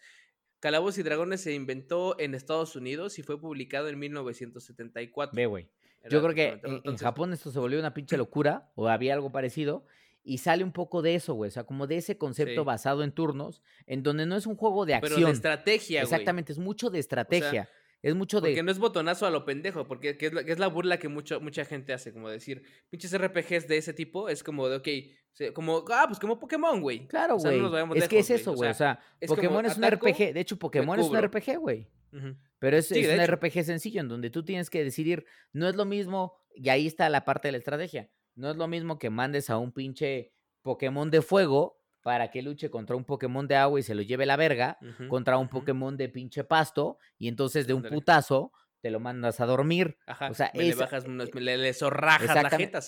[0.61, 5.35] Calabozos y Dragones se inventó en Estados Unidos y fue publicado en 1974.
[5.35, 5.71] Ve, güey.
[6.09, 9.87] Yo creo que en, Japón esto se volvió una pinche locura, o había algo parecido,
[10.27, 11.49] y sale un poco de eso, güey.
[11.49, 12.67] O sea, como de ese concepto Sí.
[12.67, 15.31] basado en turnos, en donde no es un juego de Pero acción.
[15.31, 16.13] de estrategia, güey.
[16.13, 17.69] Exactamente, es mucho de estrategia.
[18.03, 18.51] es mucho de.
[18.51, 20.99] Porque no es botonazo a lo pendejo, porque que es, la, que es la burla
[20.99, 24.77] que mucho, mucha gente hace, como decir, pinches RPGs de ese tipo, es como de,
[24.77, 27.07] ok, como, ah, pues como Pokémon, güey.
[27.09, 27.63] Claro, O sea, güey.
[27.63, 28.71] no vayamos es que es eso, güey.
[28.71, 30.33] O sea, es Pokémon es un ataco, RPG.
[30.35, 31.17] De hecho, Pokémon es un.
[31.21, 31.89] RPG, güey.
[32.59, 33.33] Pero es, Sí, es un hecho.
[33.37, 35.25] RPG sencillo en donde tú tienes que decidir.
[35.53, 38.09] No es lo mismo, y ahí está la parte de la estrategia.
[38.37, 40.33] No es lo mismo que mandes a un pinche
[40.63, 44.27] Pokémon de fuego para que luche contra un Pokémon de agua y se lo lleve
[44.27, 45.49] la verga, contra un.
[45.49, 49.99] Pokémon de pinche pasto, y entonces de un putazo te lo mandas a dormir.
[50.07, 52.81] Ajá, o sea, me le bajas, unos- me le, le zorrajas la jeta.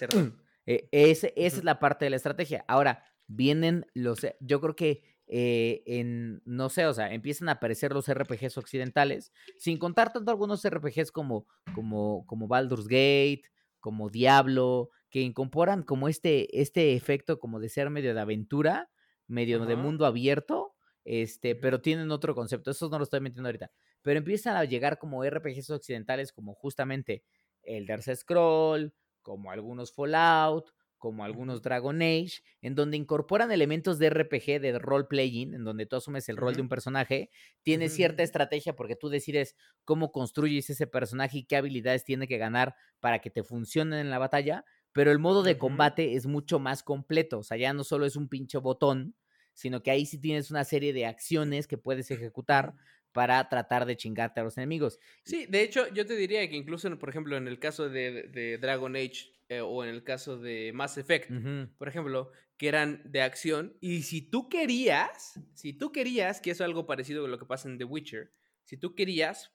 [0.66, 2.64] Eh, ese- esa es la parte de la estrategia.
[2.68, 4.22] Ahora, vienen los.
[4.22, 6.40] eh, Yo creo que eh, en.
[6.44, 11.10] No sé, o sea, empiezan a aparecer los RPGs occidentales, sin contar tanto algunos RPGs
[11.10, 13.42] como, como, como Baldur's Gate,
[13.80, 18.90] como Diablo, que incorporan como este, este efecto como de ser medio de aventura,
[19.26, 20.74] medio de mundo abierto,
[21.04, 22.70] este, pero tienen otro concepto.
[22.70, 23.70] Eso no lo estoy metiendo ahorita.
[24.02, 27.24] Pero empiezan a llegar como RPGs occidentales, como justamente
[27.62, 31.62] el Dark Scroll, como algunos Fallout, como algunos.
[31.62, 36.28] Dragon Age, en donde incorporan elementos de RPG, de role playing, en donde tú asumes
[36.28, 37.30] el rol de un personaje,
[37.62, 42.38] tienes cierta estrategia porque tú decides cómo construyes ese personaje y qué habilidades tiene que
[42.38, 44.64] ganar para que te funcionen en la batalla,
[44.98, 48.16] pero el modo de combate es mucho más completo, o sea, ya no solo es
[48.16, 49.14] un pinche botón,
[49.54, 52.74] sino que ahí sí tienes una serie de acciones que puedes ejecutar
[53.12, 54.98] para tratar de chingarte a los enemigos.
[55.24, 58.58] Sí, de hecho, yo te diría que incluso, por ejemplo, en el caso de, de
[58.58, 61.30] Dragon Age eh, o en el caso de Mass Effect,
[61.78, 63.76] por ejemplo, que eran de acción.
[63.80, 67.46] Y si tú querías, si tú querías, que eso es algo parecido con lo que
[67.46, 68.32] pasa en The Witcher,
[68.64, 69.52] si tú querías,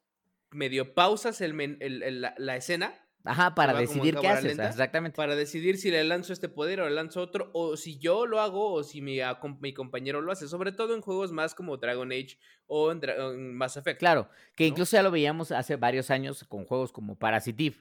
[0.51, 4.67] medio pausas el men- el- el- la, la escena Ajá, para decidir qué haces, lenta,
[4.67, 5.15] exactamente.
[5.15, 8.41] para decidir si le lanzo este poder o le lanzo otro, o si yo lo
[8.41, 9.19] hago o si mi,
[9.61, 12.37] mi compañero lo hace, sobre todo en juegos más como Dragon Age
[12.67, 13.99] o en, en Mass Effect.
[13.99, 14.69] Claro, que ¿no?
[14.69, 17.77] incluso ya lo veíamos hace varios años con juegos como Parasitive,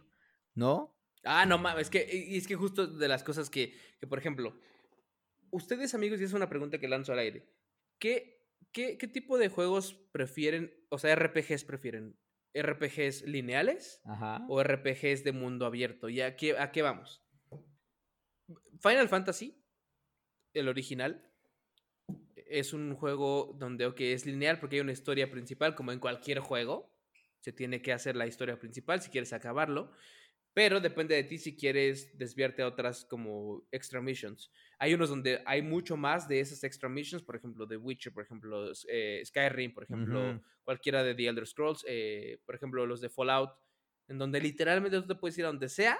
[0.55, 0.97] ¿no?
[1.25, 4.21] Ah, no mames, es que, y es que justo de las cosas que, que, por
[4.21, 4.57] ejemplo,
[5.51, 7.49] ustedes amigos, y es una pregunta que lanzo al aire,
[7.99, 12.17] ¿qué, qué, qué tipo de juegos prefieren, o sea, RPGs prefieren?
[12.55, 14.45] ¿RPGs lineales Ajá.
[14.49, 16.09] o RPGs de mundo abierto?
[16.09, 17.23] ¿Y a qué, a qué vamos?
[18.81, 19.63] Final Fantasy,
[20.55, 21.33] el original,
[22.53, 26.41] es un juego donde, ok, es lineal porque hay una historia principal, como en cualquier
[26.41, 26.93] juego.
[27.41, 29.93] Se tiene que hacer la historia principal si quieres acabarlo.
[30.55, 34.53] Pero depende de ti si quieres desviarte a otras como extra missions.
[34.83, 38.25] Hay unos donde hay mucho más de esas extra missions, por ejemplo, The Witcher, por
[38.25, 43.09] ejemplo, eh, Skyrim, por ejemplo, cualquiera de The Elder Scrolls, eh, por ejemplo, los de
[43.09, 43.53] Fallout,
[44.09, 45.97] en donde literalmente tú te puedes ir a donde sea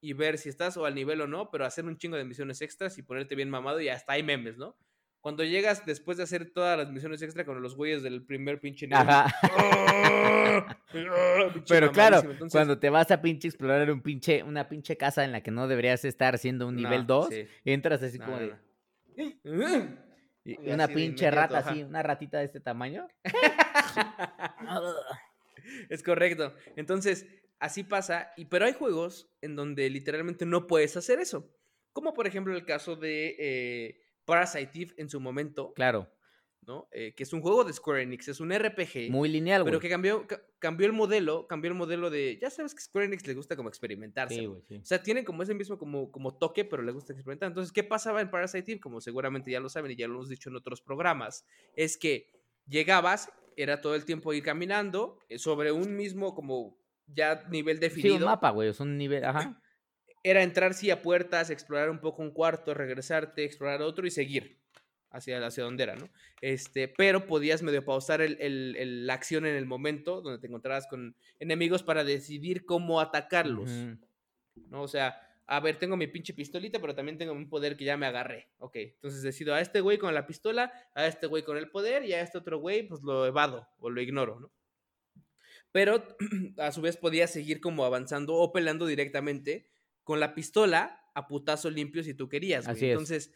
[0.00, 2.60] y ver si estás o al nivel o no, pero hacer un chingo de misiones
[2.60, 4.76] extras y ponerte bien mamado y hasta hay memes, ¿no?
[5.22, 8.88] Cuando llegas después de hacer todas las misiones extra con los güeyes del primer pinche
[8.88, 9.08] nivel.
[9.08, 9.32] Ajá.
[9.42, 10.76] ¡Ah!
[10.92, 12.18] Pinche Pero claro.
[12.18, 15.52] Entonces, cuando te vas a pinche explorar un pinche, una pinche casa en la que
[15.52, 18.56] no deberías estar haciendo un no, nivel 2, sí, entras así no, como no, de...
[19.44, 19.96] no.
[20.44, 21.70] y- Y una pinche rata ajá.
[21.70, 23.06] así, una ratita de este tamaño.
[25.88, 26.52] Es correcto.
[26.74, 27.26] Entonces,
[27.60, 28.32] así pasa.
[28.36, 31.48] Y, pero hay juegos en donde literalmente no puedes hacer eso.
[31.92, 36.08] Como por ejemplo el caso de eh, Parasite Eve en su momento, claro,
[36.62, 36.88] ¿no?
[36.92, 39.10] Eh, que es un juego de Square Enix, es un RPG.
[39.10, 39.70] muy lineal, güey.
[39.72, 42.38] pero que cambió, ca- cambió el modelo, cambió el modelo de.
[42.40, 44.36] Ya sabes que Square Enix le gusta como experimentarse.
[44.36, 44.76] Sí, güey, sí.
[44.76, 47.48] O sea, tienen como ese mismo como, como toque, pero le gusta experimentar.
[47.48, 48.80] Entonces, ¿qué pasaba en Parasite Eve?
[48.80, 51.44] Como seguramente ya lo saben y ya lo hemos dicho en otros programas,
[51.74, 52.30] es que
[52.66, 57.80] llegabas, era todo el tiempo ir caminando eh, sobre un mismo como ya nivel Sí,
[57.80, 58.16] definido.
[58.18, 59.60] un mapa, güey, es un nivel, ajá.
[60.22, 64.58] Era entrar sí a puertas, explorar un poco un cuarto, regresarte, explorar otro y seguir
[65.10, 66.08] hacia, hacia donde era, ¿no?
[66.40, 70.46] Este, pero podías medio pausar el- el- el- la acción en el momento donde te
[70.46, 73.70] encontrabas con enemigos para decidir cómo atacarlos.
[74.68, 74.82] ¿no?
[74.82, 77.96] O sea, a ver, tengo mi pinche pistolita, pero también tengo un poder que ya
[77.96, 78.48] me agarré.
[78.58, 82.04] Ok, entonces decido a este güey con la pistola, a este güey con el poder
[82.04, 84.52] y a este otro güey pues lo evado o lo ignoro, ¿no?
[85.72, 86.06] Pero
[86.58, 89.68] a su vez podías seguir como avanzando o peleando directamente
[90.04, 92.64] con la pistola a putazo limpio si tú querías.
[92.64, 92.76] güey.
[92.76, 92.90] Así es.
[92.92, 93.32] Entonces,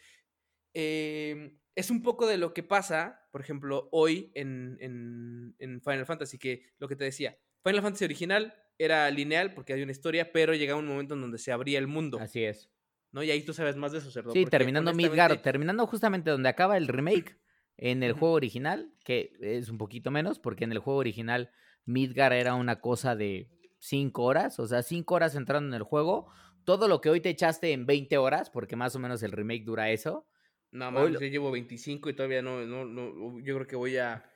[0.74, 6.06] eh, es un poco de lo que pasa, por ejemplo, hoy en, en- en Final
[6.06, 10.32] Fantasy, que lo que te decía, Final Fantasy original era lineal porque había una historia,
[10.32, 12.70] pero llegaba un momento en donde se abría el mundo, Así es.
[13.12, 13.22] ¿no?
[13.22, 14.32] Y ahí tú sabes más de eso, Cerdo.
[14.32, 17.38] Sí, terminando honestamente- terminando justamente donde acaba el remake
[17.78, 21.51] en el juego original, que es un poquito menos, porque en el juego original
[21.84, 23.48] Midgard era una cosa de
[23.78, 26.30] 5 horas, o sea, 5 horas entrando en el juego,
[26.66, 29.64] todo lo que hoy te echaste en 20 horas, porque más o menos el remake
[29.64, 30.28] dura eso.
[30.72, 34.30] No, lo- yo llevo 25 y todavía no, no, no, yo creo que voy a,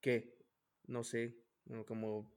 [0.00, 0.36] ¿qué?
[0.86, 1.36] No sé,
[1.86, 2.34] como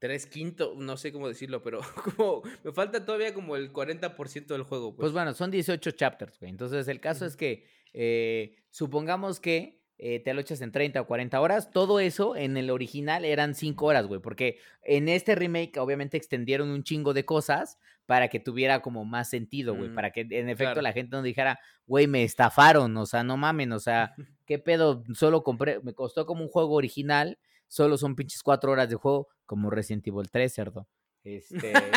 [0.00, 1.80] tres quintos, no sé cómo decirlo, pero
[2.16, 4.94] como me falta todavía como el 40% del juego.
[4.94, 6.50] Pues bueno, son 18 chapters, güey.
[6.50, 11.06] Entonces, el caso es que eh, supongamos que eh, te lo echas en 30 o
[11.06, 11.70] 40 horas.
[11.72, 14.20] Todo eso en el original eran 5 horas, güey.
[14.20, 19.28] Porque en este remake, obviamente, extendieron un chingo de cosas para que tuviera como más
[19.28, 19.90] sentido, güey.
[19.90, 20.82] Mm, Para que en efecto claro.
[20.82, 22.96] la gente no dijera, güey, me estafaron.
[22.96, 24.14] O sea, no mamen, o sea,
[24.46, 25.02] ¿qué pedo?
[25.14, 27.38] Solo compré, me costó como un juego original.
[27.66, 30.88] Solo son pinches 4 horas de juego, como Resident Evil 3, cerdo.
[31.24, 31.72] Este.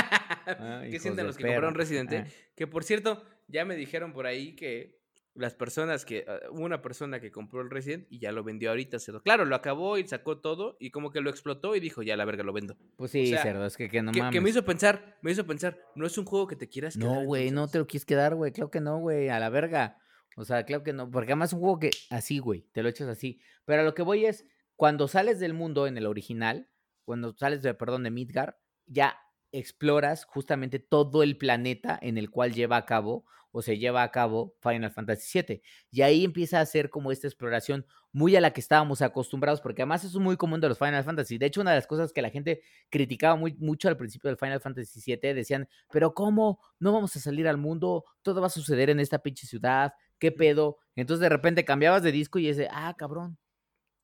[0.47, 1.55] ah, ¿Qué sienten los que perra.
[1.55, 2.11] compraron Resident?
[2.13, 2.25] Ah.
[2.55, 5.00] Que por cierto, ya me dijeron por ahí que
[5.33, 8.99] las personas que, ah, una persona que compró el Resident y ya lo vendió ahorita,
[8.99, 9.21] cerdo.
[9.21, 12.25] Claro, lo acabó y sacó todo y como que lo explotó y dijo, ya la
[12.25, 12.77] verga lo vendo.
[12.97, 14.41] Pues sí, sea, cerdo, es que, que no que, que mames.
[14.41, 17.15] me hizo pensar, me hizo pensar, no es un juego que te quieras quedar.
[17.15, 18.51] No, güey, no te lo quieres quedar, güey.
[18.51, 19.29] Claro que no, güey.
[19.29, 19.97] A la verga.
[20.37, 21.09] O sea, claro que no.
[21.09, 22.67] Porque además es un juego que así, güey.
[22.73, 23.41] Te lo echas así.
[23.65, 24.45] Pero a lo que voy es,
[24.75, 26.69] cuando sales del mundo en el original,
[27.05, 29.17] cuando sales de, perdón, de Midgar, ya
[29.51, 34.11] exploras justamente todo el planeta en el cual lleva a cabo o se lleva a
[34.11, 35.61] cabo Final Fantasy VII.
[35.91, 39.81] Y ahí empieza a ser como esta exploración muy a la que estábamos acostumbrados, porque
[39.81, 41.37] además eso es muy común de los Final Fantasy.
[41.37, 44.37] De hecho, una de las cosas que la gente criticaba muy, mucho al principio del
[44.37, 46.59] Final Fantasy VII, decían, pero ¿cómo?
[46.79, 50.31] No vamos a salir al mundo, todo va a suceder en esta pinche ciudad, ¿qué
[50.31, 50.79] pedo?
[50.95, 53.37] Entonces de repente cambiabas de disco y es de, ah, cabrón.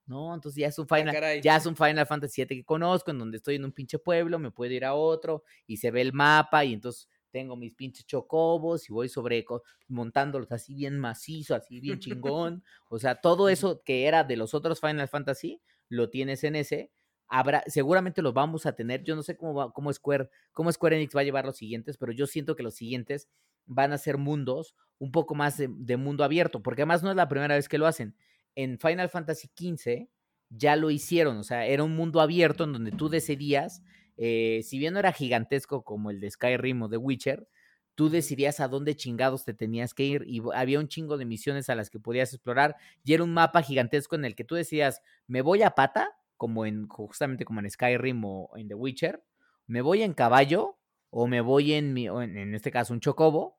[0.05, 1.41] No, entonces ya es un Final, caray.
[1.41, 4.39] ya es un Final Fantasy VII que conozco, en donde estoy en un pinche pueblo,
[4.39, 8.03] me puedo ir a otro y se ve el mapa y entonces tengo mis pinches
[8.07, 9.45] chocobos y voy sobre
[9.87, 12.63] montándolos así bien macizo, así bien chingón.
[12.89, 16.91] O sea, todo eso que era de los otros Final Fantasy, lo tienes en ese.
[17.27, 19.03] Habrá, seguramente los vamos a tener.
[19.03, 21.95] Yo no sé cómo, va, cómo, Square, cómo Square Enix va a llevar los siguientes,
[21.95, 23.29] pero yo siento que los siguientes
[23.67, 27.15] van a ser mundos un poco más de, de mundo abierto, porque además no es
[27.15, 28.15] la primera vez que lo hacen.
[28.55, 30.09] En Final Fantasy XV
[30.49, 33.83] ya lo hicieron, o sea, era un mundo abierto en donde tú decidías,
[34.17, 37.47] eh, si bien no era gigantesco como el de Skyrim o de Witcher,
[37.95, 41.69] tú decidías a dónde chingados te tenías que ir y había un chingo de misiones
[41.69, 45.01] a las que podías explorar y era un mapa gigantesco en el que tú decías,
[45.27, 49.23] me voy a pata, como en justamente como en Skyrim o en The Witcher,
[49.65, 50.77] me voy en caballo
[51.09, 53.57] o me voy en mi, o en, en este caso un chocobo,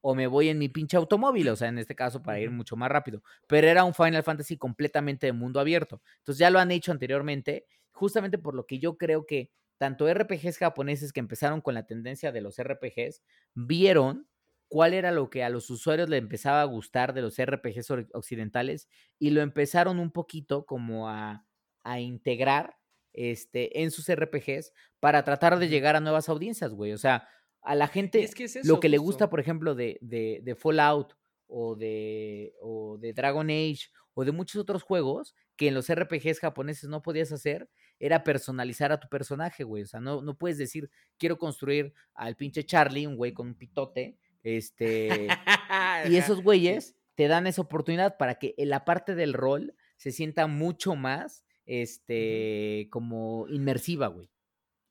[0.00, 2.76] o me voy en mi pinche automóvil, o sea, en este caso para ir mucho
[2.76, 3.22] más rápido.
[3.46, 6.02] Pero era un Final Fantasy completamente de mundo abierto.
[6.18, 10.58] Entonces ya lo han hecho anteriormente, justamente por lo que yo creo que tanto RPGs
[10.58, 13.22] japoneses que empezaron con la tendencia de los RPGs,
[13.54, 14.28] vieron
[14.68, 18.88] cuál era lo que a los usuarios le empezaba a gustar de los RPGs occidentales
[19.18, 21.46] y lo empezaron un poquito como a,
[21.82, 22.76] a integrar
[23.14, 26.92] este, en sus RPGs para tratar de llegar a nuevas audiencias, güey.
[26.92, 27.26] O sea,
[27.62, 30.54] a la gente es que es lo que le gusta, por ejemplo, de, de, de
[30.54, 31.14] Fallout
[31.46, 36.40] o de, o de Dragon Age o de muchos otros juegos que en los RPGs
[36.40, 37.68] japoneses no podías hacer,
[37.98, 39.82] era personalizar a tu personaje, güey.
[39.82, 43.54] O sea, no, no puedes decir, quiero construir al pinche Charlie, un güey con un
[43.54, 45.28] pitote, este...
[46.08, 50.12] y esos güeyes te dan esa oportunidad para que en la parte del rol se
[50.12, 54.28] sienta mucho más, este, como inmersiva, güey.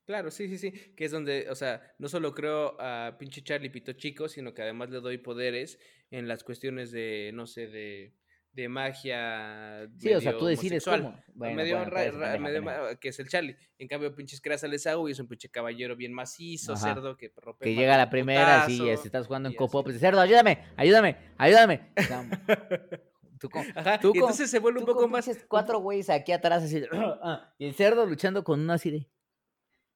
[0.06, 0.72] Claro, sí, sí, sí.
[0.96, 4.62] Que es donde, o sea, no solo creo a pinche Charlie Pito Chico, sino que
[4.62, 5.80] además le doy poderes
[6.12, 8.14] en las cuestiones de, no sé, de,
[8.58, 9.88] de magia.
[10.00, 11.02] Sí, o sea, tú medio decides homosexual.
[11.24, 11.36] cómo.
[11.36, 12.82] Bueno, medio bueno, ra- ra- pendeja, medio pendeja.
[12.90, 13.56] ma- que es el Charlie.
[13.78, 16.96] En cambio, pinches Crasa les hago y es un pinche caballero bien macizo, Ajá.
[16.96, 20.00] cerdo, que rompe Que llega de la primera, sí, si estás jugando en copo, pues
[20.00, 21.92] cerdo, ayúdame, ayúdame, ayúdame.
[23.40, 25.30] Tú con, Ajá, tú y con- entonces se vuelve un poco con más.
[25.48, 26.84] cuatro güeyes aquí atrás así,
[27.22, 29.08] ah, y el cerdo luchando con uno así de,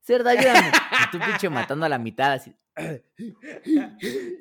[0.02, 0.30] cerdo,
[0.62, 0.68] ayúdame.
[0.70, 2.56] Y tú pinche matando a la mitad así.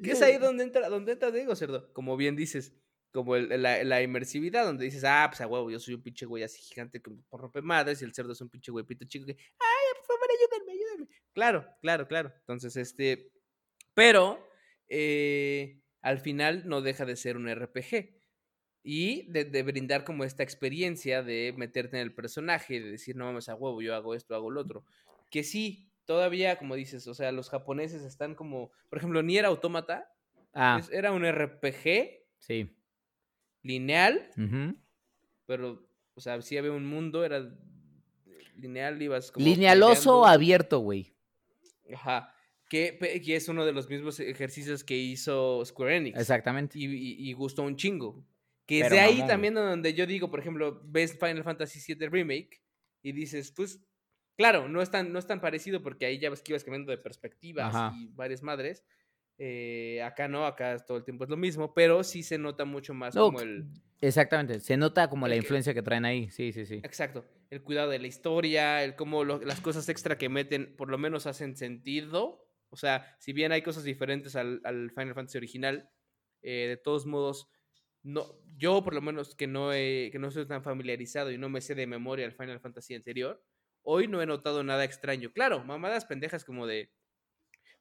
[0.03, 2.75] Que es ahí donde entra, donde entra, digo, cerdo, como bien dices,
[3.12, 6.27] como el- la, la inmersividad, donde dices, ah, pues a huevo, yo soy un pinche
[6.27, 9.05] güey así gigante que por rompe madres, y el cerdo es un pinche güey pito
[9.07, 11.09] chico que, ay, por favor, ayúdenme, ayúdenme.
[11.32, 12.32] Claro, claro, claro.
[12.41, 13.32] Entonces, este,
[13.95, 14.47] pero
[14.89, 18.19] eh, al final no deja de ser un RPG.
[18.82, 23.27] Y de, de brindar como esta experiencia de meterte en el personaje, de decir, no
[23.27, 24.87] mames, a huevo, yo hago esto, hago lo otro.
[25.31, 30.11] Que sí, todavía, como dices, o sea, los japoneses están como, por ejemplo, Nier Automata
[30.55, 32.74] Ah, era un RPG sí.
[33.62, 34.77] Lineal, ujú.
[35.47, 37.51] pero, o sea, sí había un mundo, era
[38.57, 39.45] lineal, ibas como...
[39.45, 41.12] Linealoso abierto, güey.
[41.93, 42.35] Ajá.
[42.69, 46.19] Que, que es uno de los mismos ejercicios que hizo Square Enix.
[46.19, 46.78] Exactamente.
[46.78, 48.24] Y, y- y gustó un chingo.
[48.65, 51.81] Que es Pero de ahí mamón, también donde yo digo, por ejemplo, ves Final Fantasy
[51.95, 52.62] VII Remake
[53.03, 53.81] y dices, pues,
[54.37, 56.93] claro, no es tan, no es tan parecido porque ahí ya ves que ibas cambiando
[56.93, 57.93] de perspectivas Ajá.
[57.97, 58.85] y varias madres.
[59.43, 62.93] Eh, acá no, acá todo el tiempo es lo mismo, pero sí se nota mucho
[62.93, 63.67] más No, como el...
[64.03, 64.61] Exactamente.
[64.61, 66.29] Se nota como la que- influencia que traen ahí.
[66.31, 66.75] Sí, sí, sí.
[66.85, 70.91] Exacto, el cuidado de la historia, el cómo lo- las cosas extra que meten por
[70.91, 72.47] lo menos hacen sentido.
[72.69, 75.91] O sea, si bien hay cosas diferentes al, al Final Fantasy original,
[76.43, 77.49] eh, de todos modos,
[78.03, 78.27] no,
[78.59, 81.62] yo por lo menos que no, he- que no estoy tan familiarizado y no me
[81.62, 83.43] sé de memoria el Final Fantasy anterior,
[83.83, 85.33] hoy no he notado nada extraño.
[85.33, 86.91] Claro, mamadas pendejas como de...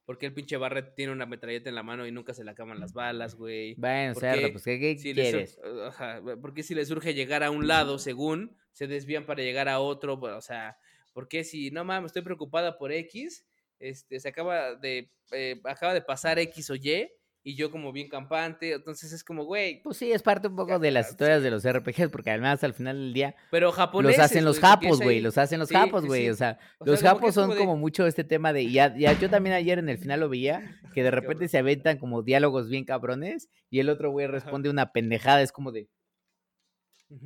[0.10, 2.80] Porque el pinche Barret tiene una metralleta en la mano y nunca se le acaban
[2.80, 3.76] las balas, güey?
[3.76, 5.52] Bueno, ¿Por cerdo, pues, ¿qué, qué si quieres?
[5.54, 9.70] sur- ajá, porque si les surge llegar a un lado, según, se desvían para llegar
[9.70, 10.80] a otro, bueno, o sea,
[11.14, 13.46] porque si no mames, estoy preocupada por X,
[13.78, 17.08] este, se acaba de, eh, acaba de pasar X o Y,
[17.44, 20.78] y yo como bien campante, entonces es como, güey, Pues sí, es parte un poco
[20.78, 21.44] de las historias sí.
[21.46, 24.18] de los RPGs, porque además al final del día pero japoneses.
[24.18, 26.30] los hacen los japos, güey, los hacen los sí, japos, güey, sí.
[26.32, 28.96] o sea, O los sea, japos son como de- como mucho este tema de, ya,
[28.98, 31.12] ya yo también ayer en el final lo veía, que de
[31.44, 35.52] repente se aventan como diálogos bien cabrones, y el otro güey responde una pendejada, es
[35.54, 35.88] como de,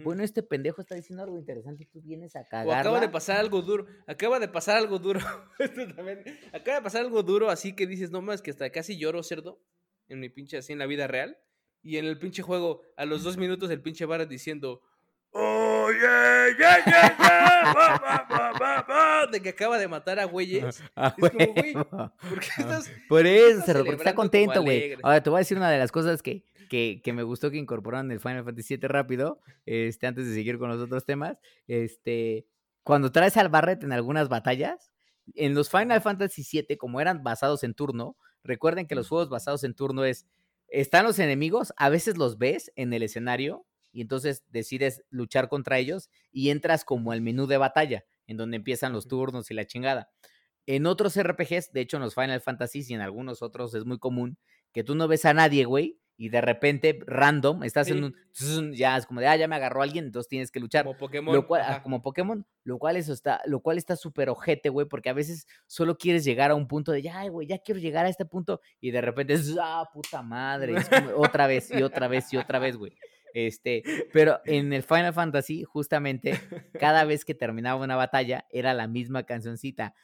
[0.05, 3.37] bueno, este pendejo está diciendo algo interesante y tú vienes a O acaba de pasar
[3.37, 5.19] algo duro, acaba de pasar algo duro,
[5.59, 6.23] esto también,
[6.53, 9.59] acaba de pasar algo duro, así que dices, no más que hasta casi lloro, cerdo,
[10.13, 11.37] en mi pinche, así en la vida real,
[11.81, 14.81] y en el pinche juego, a los dos minutos el pinche Barret diciendo,
[15.31, 20.81] oh, yeah, yeah, yeah, yeah, va, va, va", de que acaba de matar a güeyes,
[20.95, 21.73] Ah, es como, güey.
[21.73, 24.95] ¿por qué estás, Por eso, estás porque está contento, güey.
[25.03, 27.57] Ahora te voy a decir una de las cosas que, que, que me gustó que
[27.57, 31.37] incorporaron en el Final Fantasy VII rápido, este, antes de seguir con los otros temas.
[31.67, 32.47] Este,
[32.83, 34.91] cuando traes al Barret en algunas batallas,
[35.35, 39.63] en los Final Fantasy VII, como eran basados en turno, recuerden que los juegos basados
[39.63, 40.27] en turno es,
[40.67, 45.77] están los enemigos, a veces los ves en el escenario y entonces decides luchar contra
[45.77, 49.65] ellos y entras como al menú de batalla, en donde empiezan los turnos y la
[49.65, 50.09] chingada.
[50.65, 53.99] En otros RPGs, de hecho en los Final Fantasy y en algunos otros es muy
[53.99, 54.37] común
[54.71, 58.03] que tú no ves a nadie, güey, y de repente, random, estás en Sí.
[58.03, 58.15] un...
[58.33, 60.85] zun, Ya es como de, ah, ya me agarró alguien, entonces tienes que luchar.
[60.85, 64.69] como Pokémon, Lo cual, como Pokémon, lo cual eso está, lo cual está súper ojete,
[64.69, 67.79] güey, porque a veces solo quieres llegar a un punto de, ya, güey, ya quiero
[67.79, 71.69] llegar a este punto, y de repente es, ah, puta madre, es como otra vez
[71.71, 72.93] y otra vez y otra vez, güey.
[73.35, 73.81] Este,
[74.13, 76.39] pero en el Final Fantasy, justamente,
[76.79, 79.95] cada vez que terminaba una batalla, era la misma cancioncita.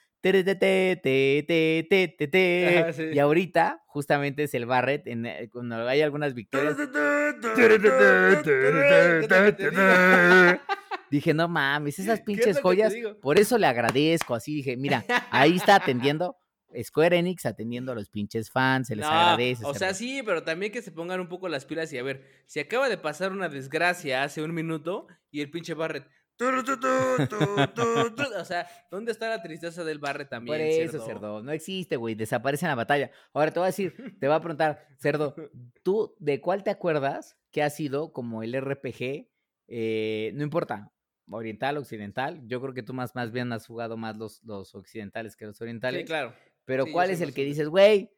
[3.13, 6.75] Y ahorita, justamente es el Barret, en, eh, cuando hay algunas victorias,
[11.09, 12.93] Dije, no mames, esas ¿Qué es pinches joyas.
[13.21, 14.35] Por eso le agradezco.
[14.35, 16.37] Así dije, mira, ahí está atendiendo
[16.83, 19.65] Square Enix, atendiendo a los pinches fans, se les No, agradece.
[19.65, 22.23] O sea, sí, pero también que se pongan un poco las pilas y a ver,
[22.45, 26.07] si acaba de pasar una desgracia hace un minuto y el pinche Barret,
[28.39, 30.57] O sea, ¿dónde está la tristeza del barre también?
[30.57, 31.43] Por eso, cerdo.
[31.43, 32.15] No existe, güey.
[32.15, 33.11] Desaparece en la batalla.
[33.33, 35.35] Ahora te voy a decir, te voy a preguntar, cerdo,
[35.83, 39.27] ¿tú de cuál te acuerdas que ha sido como el RPG?
[39.71, 40.91] eh, no importa,
[41.29, 42.41] oriental, occidental.
[42.47, 45.59] Yo creo que tú más, más bien has jugado más los, los occidentales que los
[45.61, 46.01] orientales.
[46.01, 46.33] Sí, claro.
[46.65, 48.11] Pero Sí, ¿cuál es el que dices, güey?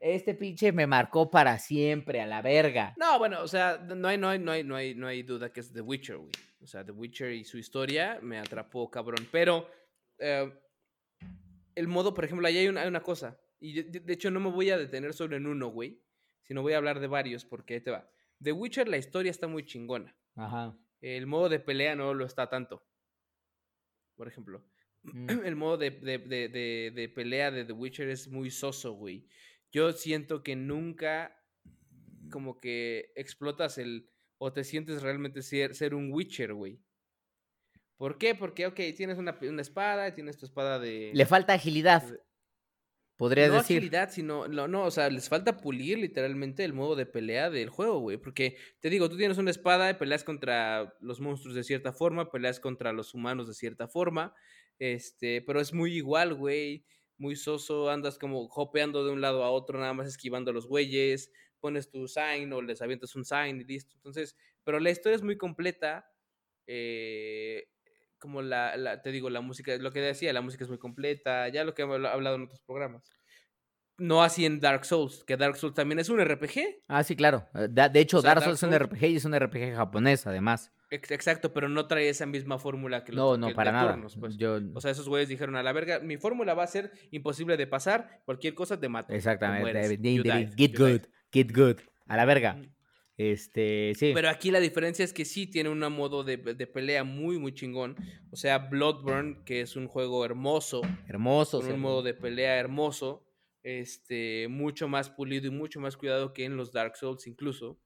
[0.00, 2.94] Este pinche me marcó para siempre, a la verga.
[2.96, 5.52] No, bueno, o sea, no hay, no hay, no hay, no hay, no hay duda
[5.52, 6.30] que es The Witcher, güey.
[6.60, 9.26] O sea, The Witcher y su historia me atrapó, cabrón.
[9.30, 9.68] Pero
[10.18, 10.52] eh,
[11.74, 13.40] el modo, por ejemplo, ahí hay una, hay una cosa.
[13.60, 16.02] Y de, hecho no me voy a detener solo en uno, güey.
[16.42, 18.10] Sino voy a hablar de varios porque ahí te va.
[18.42, 20.16] The Witcher, la historia está muy chingona.
[20.34, 20.76] Ajá.
[21.00, 22.84] El modo de pelea no lo está tanto.
[24.16, 24.64] Por ejemplo.
[25.02, 25.28] Mm.
[25.44, 29.28] el modo de- de- de pelea de The Witcher es muy soso, güey.
[29.70, 31.34] Yo siento que nunca
[32.30, 36.80] como que explotas el o te sientes realmente ser, ser un Witcher, güey.
[37.96, 38.34] ¿Por qué?
[38.34, 41.10] Porque, ok, tienes una, una espada, tienes tu espada de...
[41.12, 42.20] Le falta agilidad, de-
[43.16, 43.78] podrías no decir.
[43.78, 47.68] agilidad, sino, no, no, o sea, les falta pulir literalmente el modo de pelea del
[47.70, 48.16] juego, güey.
[48.16, 52.30] Porque, te digo, tú tienes una espada y peleas contra los monstruos de cierta forma,
[52.30, 54.32] peleas contra los humanos de cierta forma,
[54.78, 56.86] este, pero es muy igual, güey.
[57.20, 60.68] Muy soso, andas como hopeando de un lado a otro, nada más esquivando a los
[60.68, 63.94] güeyes, pones tu sign o les avientas un sign y listo.
[63.96, 66.10] Entonces, pero la historia es muy completa.
[66.66, 67.66] eh,
[68.18, 71.48] como la, la- te digo, la música, lo que decía, la música es muy completa,
[71.48, 73.08] ya lo que hemos habla- hablado en otros programas.
[73.96, 76.82] No así en Dark Souls, que Dark Souls también es un RPG.
[76.88, 77.48] Ah, sí, claro.
[77.54, 79.74] Eh, De hecho, O sea, Dark Dark Souls es un RPG y es un RPG
[79.76, 80.72] japonés, además.
[80.90, 83.92] Ex- Exacto, pero no trae esa misma fórmula que los No, no, para nada.
[83.92, 84.36] turnos, pues.
[84.36, 87.56] Yo, O sea, esos güeyes dijeron a la verga, mi fórmula va a ser imposible
[87.56, 89.08] de pasar, cualquier cosa te mato.
[89.08, 89.98] te exactamente.
[90.56, 91.00] Get good,
[91.32, 91.76] get good.
[92.06, 92.54] A la verga.
[92.54, 92.78] Mm.
[93.18, 94.12] Este, sí.
[94.14, 97.52] Pero aquí la diferencia es que sí tiene un modo de, de pelea muy, muy
[97.52, 97.96] chingón.
[98.30, 101.60] O sea, Bloodborne, que es un juego hermoso, Hermoso.
[101.60, 103.26] con un modo de pelea hermoso,
[103.64, 107.80] este, mucho más pulido y mucho más cuidado que en los Dark Souls incluso.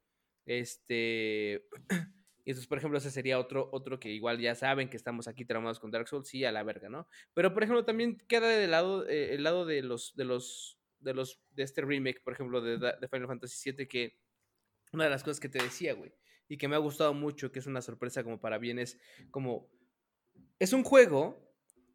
[0.44, 1.66] Este,
[2.44, 5.47] y entonces, por ejemplo, ese sería otro, otro que igual ya saben que estamos aquí
[5.47, 7.09] traumados con Dark Souls, sí, a la verga, ¿no?
[7.32, 11.15] Pero, por ejemplo, también queda de lado, eh, el lado de los, de los, de
[11.15, 14.19] los, de este remake, por ejemplo, de, de Final Fantasy VII, que
[14.93, 16.12] una de las cosas que te decía, güey,
[16.49, 18.99] y que me ha gustado mucho, que es una sorpresa como para bien, es
[19.31, 19.70] como,
[20.59, 21.51] es un juego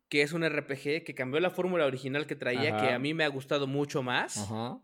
[0.09, 3.23] que es un RPG que cambió la fórmula original que traía, que a mí me
[3.23, 4.37] ha gustado mucho más.
[4.37, 4.81] Ajá.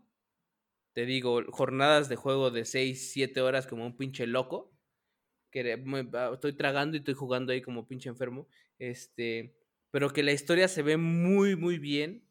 [0.92, 4.70] Te digo, jornadas de juego de 6, 7 horas como un pinche loco.
[5.50, 8.48] Que me- estoy tragando y estoy jugando ahí como pinche enfermo.
[8.78, 9.56] Este,
[9.90, 12.23] pero que la historia se ve muy, muy bien.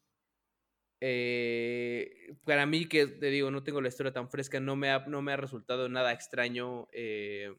[1.06, 5.00] Eh, para mí, que te digo, no tengo la historia tan fresca, no me ha,
[5.00, 7.54] no me ha resultado nada extraño eh,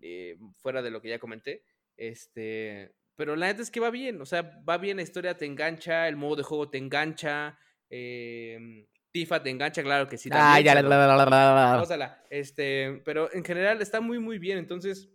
[0.00, 1.62] eh, fuera de lo que ya comenté.
[1.96, 5.46] Este, pero la neta es que va bien, o sea, va bien, la historia te
[5.46, 10.28] engancha, el modo de juego te engancha, eh, Tifa te engancha, claro que sí.
[10.32, 14.58] Ah, ya, la, la, la, Este, pero en general está muy, muy bien.
[14.58, 15.10] Entonces,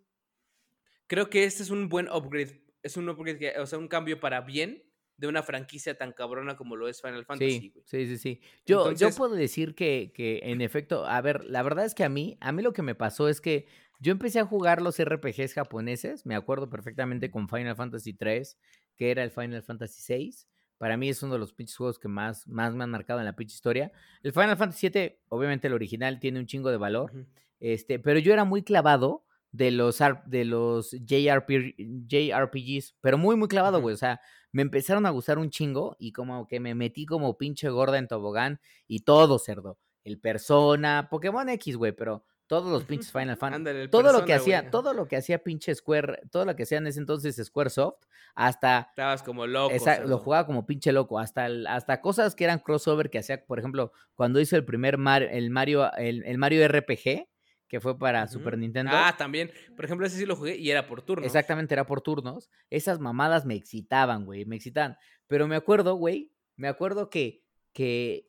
[1.07, 2.63] creo que este es un buen upgrade.
[2.83, 4.90] Es un upgrade, que- o sea, un cambio para bien
[5.21, 7.59] de una franquicia tan cabrona como lo es Final Fantasy.
[7.59, 7.83] Sí, güey.
[7.85, 8.41] sí, sí, sí.
[8.65, 12.09] Yo, yo puedo decir que, que, en efecto, a ver, la verdad es que a
[12.09, 13.67] mí, a mí lo que me pasó es que
[13.99, 18.57] yo empecé a jugar los RPGs japoneses, me acuerdo perfectamente con Final Fantasy 3,
[18.97, 20.47] que era el Final Fantasy 6.
[20.79, 23.27] Para mí es uno de los pinches juegos que más, más me han marcado en
[23.27, 23.91] la pinche historia.
[24.23, 27.27] El Final Fantasy 7, obviamente el original, tiene un chingo de valor.
[27.59, 31.75] Este, pero yo era muy clavado de los, de los JRP,
[32.07, 33.93] JRPGs, pero muy, muy clavado, güey.
[33.93, 34.19] O sea,
[34.51, 38.07] me empezaron a gustar un chingo y como que me metí como pinche gorda en
[38.07, 39.77] tobogán y todo, cerdo.
[40.03, 43.87] El Persona, Pokémon X, güey, pero todos los pinches Final Fantasy.
[43.89, 46.79] Todo lo Persona, que hacía, todo lo que hacía pinche Square, todo lo que hacía
[46.79, 48.03] en ese entonces Squaresoft,
[48.35, 49.73] hasta Estabas como loco.
[49.73, 53.59] esa- lo jugaba como pinche loco, hasta, hasta cosas que eran crossover que hacía, por
[53.59, 57.27] ejemplo, cuando hizo el primer Mar- el Mario, el, el Mario RPG,
[57.71, 58.27] que fue para.
[58.27, 58.91] Super Nintendo.
[58.93, 59.49] Ah, también.
[59.77, 61.25] Por ejemplo, ese sí lo jugué y era por turno.
[61.25, 62.49] Exactamente, era por turnos.
[62.69, 64.97] Esas mamadas me excitaban, güey, me excitaban.
[65.27, 68.27] Pero me acuerdo, güey, me acuerdo que, que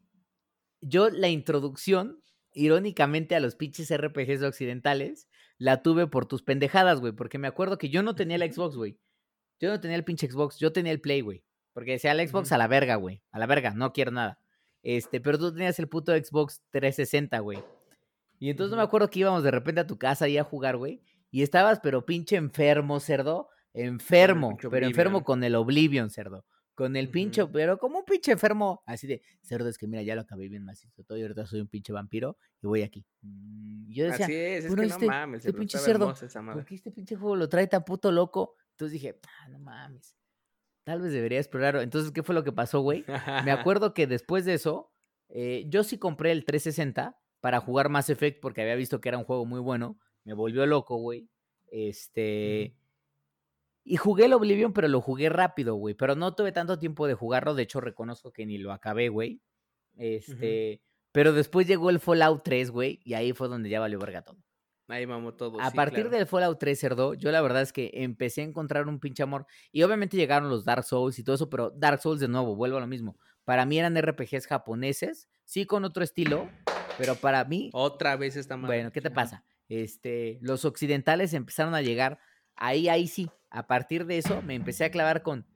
[0.80, 5.28] yo la introducción, irónicamente, a los pinches RPGs occidentales,
[5.58, 8.76] la tuve por tus pendejadas, güey, porque me acuerdo que yo no tenía la Xbox,
[8.76, 9.00] güey.
[9.58, 11.42] Yo no tenía el pinche Xbox, yo tenía el Play, güey.
[11.72, 13.24] Porque decía la Xbox a la verga, güey.
[13.32, 14.38] A la verga, no quiero nada.
[14.84, 17.58] Este, pero tú tenías el puto Xbox 360, güey.
[18.42, 20.76] Y entonces no me acuerdo que íbamos de repente a tu casa ahí a jugar,
[20.76, 21.00] güey.
[21.30, 23.48] Y estabas, pero pinche enfermo, cerdo.
[23.72, 26.44] Enfermo, pero enfermo con el Oblivion, cerdo.
[26.74, 27.52] con el pinche, Ujú.
[27.52, 30.64] pero como un pinche enfermo, así de, cerdo, es que mira, ya lo acabé bien
[30.64, 33.06] macizo todo y ahorita soy un pinche vampiro y voy aquí.
[33.20, 36.12] Mm, y yo decía, Así es, es bueno, que no este- mames, este pinche cerdo.
[36.52, 38.56] ¿por qué este pinche juego lo trae tan puto loco?
[38.72, 40.16] Entonces dije, ah, no mames,
[40.84, 41.80] tal vez debería explorarlo.
[41.80, 43.04] Entonces, ¿qué fue lo que pasó, güey?
[43.44, 44.90] Me acuerdo que después de eso,
[45.28, 49.18] eh, yo sí compré el 360 para jugar Mass Effect porque había visto que era
[49.18, 49.98] un juego muy bueno.
[50.22, 51.28] Me volvió loco, güey.
[51.72, 52.76] Este.
[53.82, 55.94] Y jugué el Oblivion, pero lo jugué rápido, güey.
[55.94, 57.56] Pero no tuve tanto tiempo de jugarlo.
[57.56, 59.42] De hecho, reconozco que ni lo acabé, güey.
[59.96, 60.80] Este.
[61.10, 63.00] Pero después llegó el Fallout 3, güey.
[63.04, 64.38] Y ahí fue donde ya valió verga todo.
[64.86, 65.60] Ahí mamó todo.
[65.60, 66.10] A sí, partir claro.
[66.18, 69.46] del Fallout 3, cerdo, yo la verdad es que empecé a encontrar un pinche amor.
[69.72, 72.76] Y obviamente llegaron los Dark Souls y todo eso, pero Dark Souls de nuevo, vuelvo
[72.76, 73.16] a lo mismo.
[73.44, 76.48] Para mí eran RPGs japoneses, sí con otro estilo,
[76.98, 78.76] pero para mí, Otra vez esta madre.
[78.76, 79.44] bueno, ¿qué te pasa?
[79.68, 82.18] Este, los occidentales empezaron a llegar
[82.56, 83.30] ahí, ahí sí.
[83.50, 85.46] A partir de eso me empecé a clavar con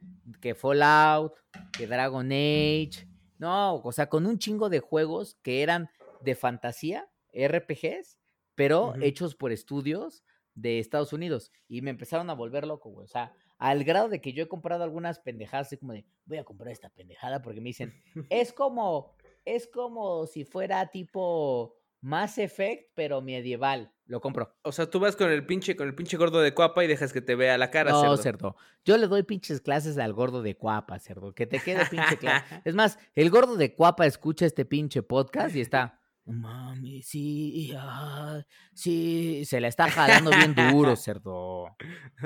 [0.40, 1.32] que Fallout,
[1.72, 3.08] que Dragon Age,
[3.38, 5.88] no, o sea, con un chingo de juegos que eran
[6.22, 8.18] de fantasía, RPGs,
[8.54, 11.52] pero hechos por estudios de Estados Unidos.
[11.68, 13.04] Y me empezaron a volver loco, güey.
[13.04, 16.38] O sea, al grado de que yo he comprado algunas pendejadas, así como de, voy
[16.38, 17.94] a comprar esta pendejada porque me dicen,
[18.30, 19.14] es como,
[19.47, 23.93] es como si fuera tipo Mass Effect, pero medieval.
[24.05, 24.55] Lo compro.
[24.62, 27.12] O sea, tú vas con el pinche, con el pinche gordo de cuapa y dejas
[27.12, 28.16] que te vea la cara, no, cerdo.
[28.18, 28.56] cerdo.
[28.85, 31.35] Yo le doy pinches clases al gordo de cuapa, cerdo.
[31.35, 32.60] Que te quede pinche clase.
[32.64, 36.01] Es más, el gordo de cuapa escucha este pinche podcast y está.
[36.24, 38.43] "No Mami, sí, ay,
[38.74, 41.66] sí, se la está jalando bien duro, cerdo.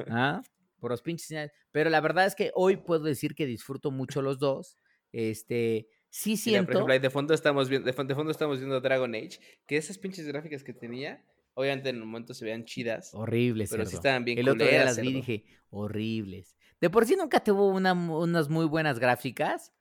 [0.09, 0.43] ¿Ah?
[0.79, 1.53] Por los pinches señales.
[1.71, 4.79] Pero la verdad es que hoy puedo decir que disfruto mucho los dos.
[5.13, 6.73] Este, sí Mira, por siento.
[6.73, 9.77] ejemplo, ahí de fondo estamos viendo, de fon- de fondo estamos viendo Dragon Age, que
[9.77, 11.25] esas pinches gráficas que tenía,
[11.55, 13.99] obviamente en el momento se veían chidas, Horribles, pero sí cerdo.
[14.01, 16.57] estaban bien El otro día las vi y dije, horribles.
[16.81, 19.73] De por sí nunca tuvo una, unas muy buenas gráficas.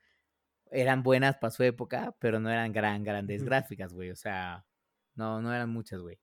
[0.72, 4.12] Eran buenas para su época, pero no eran gran, grandes gráficas, güey.
[4.12, 4.66] O sea,
[5.16, 6.20] no, no eran muchas, güey.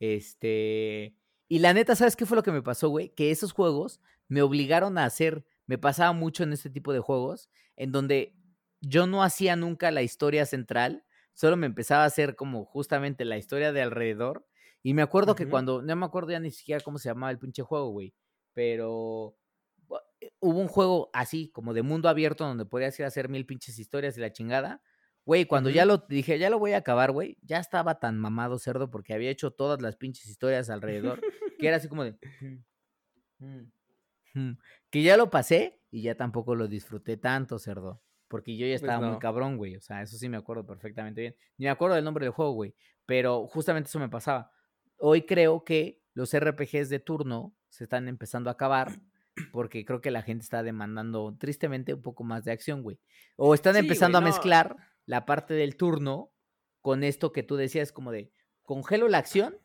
[0.00, 1.14] Este.
[1.48, 3.10] Y la neta, ¿sabes qué fue lo que me pasó, güey?
[3.10, 5.44] Que esos juegos me obligaron a hacer.
[5.66, 8.34] Me pasaba mucho en este tipo de juegos, en donde
[8.88, 13.36] yo no hacía nunca la historia central, solo me empezaba a hacer como justamente la
[13.36, 14.46] historia de alrededor.
[14.82, 17.38] Y me acuerdo que cuando, no me acuerdo ya ni siquiera cómo se llamaba el
[17.38, 18.14] pinche juego, güey,
[18.52, 19.36] pero
[20.20, 23.46] eh, hubo un juego así, como de mundo abierto, donde podías ir a hacer mil
[23.46, 24.82] pinches historias y la chingada.
[25.24, 28.58] Güey, cuando ya lo dije, ya lo voy a acabar, güey, ya estaba tan mamado
[28.58, 31.22] cerdo porque había hecho todas las pinches historias alrededor,
[31.58, 32.18] que era así como de...
[34.90, 38.02] Que ya lo pasé y ya tampoco lo disfruté tanto, cerdo.
[38.28, 39.76] Porque yo ya Pues estaba muy cabrón, güey.
[39.76, 41.36] O sea, eso sí me acuerdo perfectamente bien.
[41.58, 42.74] Ni me acuerdo del nombre del juego, güey.
[43.06, 44.50] Pero justamente eso me pasaba.
[44.96, 48.92] Hoy creo que los RPGs de turno se están empezando a acabar.
[49.50, 53.00] Porque creo que la gente está demandando, tristemente, un poco más de acción, güey.
[53.36, 54.76] O están Sí, empezando güey, a mezclar
[55.06, 56.30] la parte del turno
[56.80, 58.30] con esto que tú decías, como de
[58.62, 59.58] congelo la acción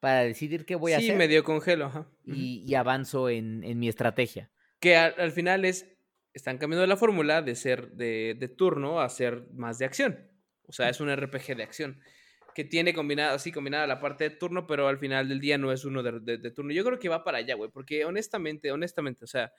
[0.00, 2.08] para decidir qué voy a sí, hacer medio congelo, ajá.
[2.24, 4.50] Y, y avanzo en, en mi estrategia.
[4.80, 5.91] Que al, al final es,
[6.34, 10.30] están cambiando la fórmula de ser de, de turno a ser más de acción.
[10.66, 12.00] O sea, es un RPG de acción.
[12.54, 15.72] Que tiene combinada, así combinada la parte de turno, pero al final del día no
[15.72, 16.72] es uno de, de- de turno.
[16.72, 17.70] Yo creo que va para allá, güey.
[17.70, 19.52] Porque honestamente, honestamente, o sea,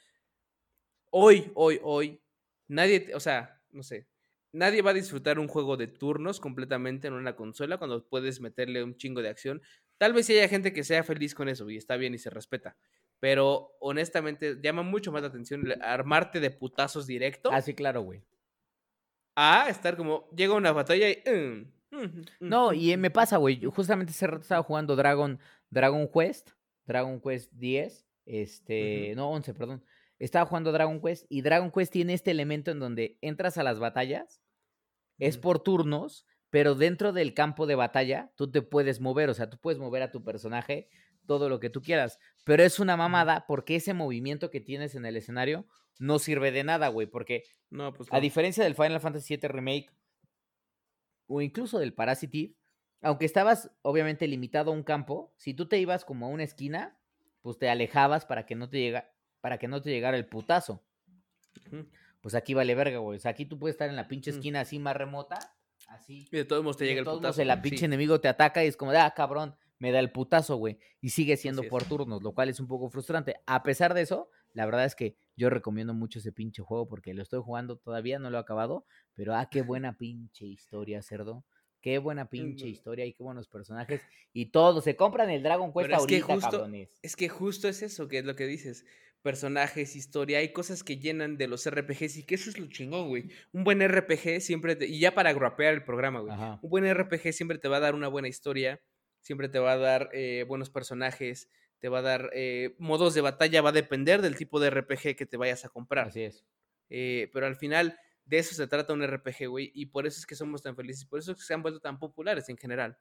[1.11, 2.21] hoy, hoy, hoy,
[2.67, 4.07] nadie, o sea, no sé,
[4.51, 8.83] nadie va a disfrutar un juego de turnos completamente en una consola cuando puedes meterle
[8.83, 9.61] un chingo de acción.
[9.97, 12.77] Tal vez haya gente que sea feliz con eso y está bien y se respeta.
[13.23, 18.21] Pero honestamente llama mucho más la atención armarte de putazos directo Ah, sí, claro, güey.
[19.37, 23.37] a estar como llega una batalla y mm, mm, mm, No, y eh, me pasa,
[23.37, 23.63] güey.
[23.63, 25.39] Justamente ese rato estaba jugando Dragon,
[25.69, 26.49] Dragon Quest,
[26.85, 29.85] Dragon Quest 10, este, no, 11, perdón.
[30.19, 33.79] Estaba jugando Dragon Quest y Dragon Quest tiene este elemento en donde entras a las
[33.79, 34.41] batallas,
[35.17, 39.49] es por turnos, pero dentro del campo de batalla tú te puedes mover, o sea,
[39.49, 40.89] tú puedes mover a tu personaje
[41.25, 45.05] todo lo que tú quieras, pero es una mamada porque ese movimiento que tienes en
[45.05, 45.65] el escenario
[45.99, 48.21] no sirve de nada, güey, porque No, pues a no.
[48.21, 49.89] diferencia del Final Fantasy VII Remake
[51.27, 52.55] o incluso del Parasite
[53.01, 56.97] aunque estabas obviamente limitado a un campo, si tú te ibas como a una esquina,
[57.41, 60.85] pues te alejabas para que no te llega, para que no te llegara el putazo.
[62.21, 63.17] Pues aquí vale verga, güey.
[63.17, 65.37] O sea, aquí tú puedes estar en la pinche esquina así más remota,
[65.89, 66.29] así.
[66.31, 67.51] Y de todos modos te de llega el todos modos putazo.
[67.51, 67.61] el sí.
[67.61, 69.53] pinche enemigo te ataca y es como de, ah, cabrón,
[69.83, 70.79] me da el putazo, güey.
[71.01, 73.35] Y sigue siendo por turnos, lo cual es un poco frustrante.
[73.45, 77.13] A pesar de eso, la verdad es que yo recomiendo mucho ese pinche juego porque
[77.13, 81.43] lo estoy jugando todavía, no lo he acabado, pero ah, qué buena pinche historia, cerdo.
[81.81, 84.01] Qué buena pinche historia y qué buenos personajes.
[84.31, 86.89] Y todos se compran el Dragon Quest Pero es que ahorita, justo- cabrones.
[87.01, 88.85] Es que justo es eso, que es lo que dices.
[89.21, 93.07] personajes, historia, hay cosas que llenan de los RPGs y que eso es lo chingón,
[93.07, 93.29] güey.
[93.53, 96.33] Un buen RPG siempre, te- y ya para grapear el programa, güey.
[96.33, 96.59] Ajá.
[96.61, 98.81] Un buen RPG siempre te va a dar una buena historia,
[99.23, 103.19] siempre te va a dar eh, buenos personajes, te va a dar eh, modos de
[103.19, 106.07] batalla, va a depender del tipo de RPG que te vayas a comprar.
[106.07, 106.45] Así es.
[106.89, 110.25] Eh, pero al final de eso se trata un RPG, güey, y por eso es
[110.25, 112.97] que somos tan felices, por eso es que se han vuelto tan populares en general.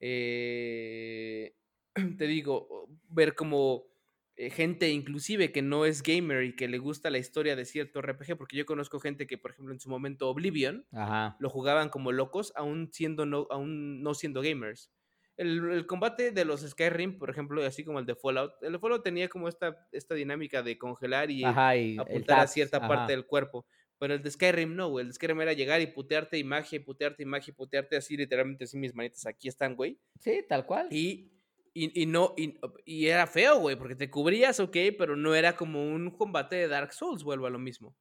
[0.00, 1.54] Eh,
[2.16, 3.92] te digo, ver como
[4.34, 8.38] gente inclusive que no es gamer y que le gusta la historia de cierto RPG,
[8.38, 11.36] porque yo conozco gente que, por ejemplo, en su momento Oblivion Ajá.
[11.38, 14.90] lo jugaban como locos, aún siendo no, aún no siendo gamers.
[15.36, 18.78] El, el combate de los Skyrim, por ejemplo, así como el de Fallout, el de
[18.78, 22.80] Fallout tenía como esta, esta dinámica de congelar y Ajá, y el apuntar a cierta
[22.80, 22.86] ajá.
[22.86, 23.66] parte del cuerpo.
[23.98, 25.04] Pero el de Skyrim no, güey.
[25.04, 27.96] El de Skyrim era llegar y putearte y magia, y putearte y magia, y putearte
[27.96, 29.98] así, literalmente así mis manitas aquí están, güey.
[30.20, 30.88] Sí, tal cual.
[30.90, 31.32] Y,
[31.74, 35.56] y, y no, y, y era feo, güey, porque te cubrías, ok, pero no era
[35.56, 37.96] como un combate de Dark Souls, vuelvo a lo mismo.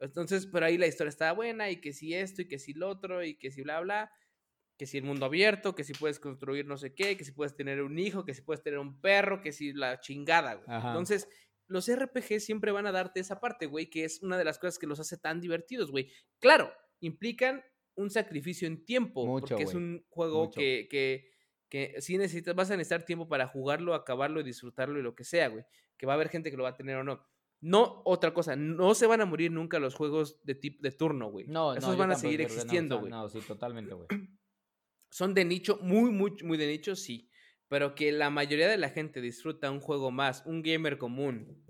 [0.00, 2.88] Entonces, pero ahí la historia estaba buena, y que si esto, y que si lo
[2.88, 4.10] otro, y que si bla, bla,
[4.76, 7.54] que si el mundo abierto, que si puedes construir no sé qué, que si puedes
[7.54, 10.66] tener un hijo, que si puedes tener un perro, que si la chingada, güey.
[10.66, 11.28] Entonces,
[11.66, 14.78] los RPG siempre van a darte esa parte, güey, que es una de las cosas
[14.78, 16.10] que los hace tan divertidos, güey.
[16.40, 17.62] Claro, implican
[17.94, 20.58] un sacrificio en tiempo, Mucho, porque es un juego mucho.
[20.58, 21.30] que, que,
[21.68, 25.24] que sí necesitas, vas a necesitar tiempo para jugarlo, acabarlo y disfrutarlo y lo que
[25.24, 25.64] sea, güey.
[25.96, 27.24] Que va a haber gente que lo va a tener o no.
[27.60, 31.30] No, otra cosa, no se van a morir nunca los juegos de tip de turno,
[31.30, 31.46] güey.
[31.46, 33.10] No, no, Esos van a seguir no, existiendo, güey.
[33.10, 34.08] No, sí, totalmente, güey.
[35.14, 37.30] Son de nicho, muy, muy, muy de nicho, sí.
[37.68, 41.64] Pero que la mayoría de la gente disfruta un juego más, un gamer común,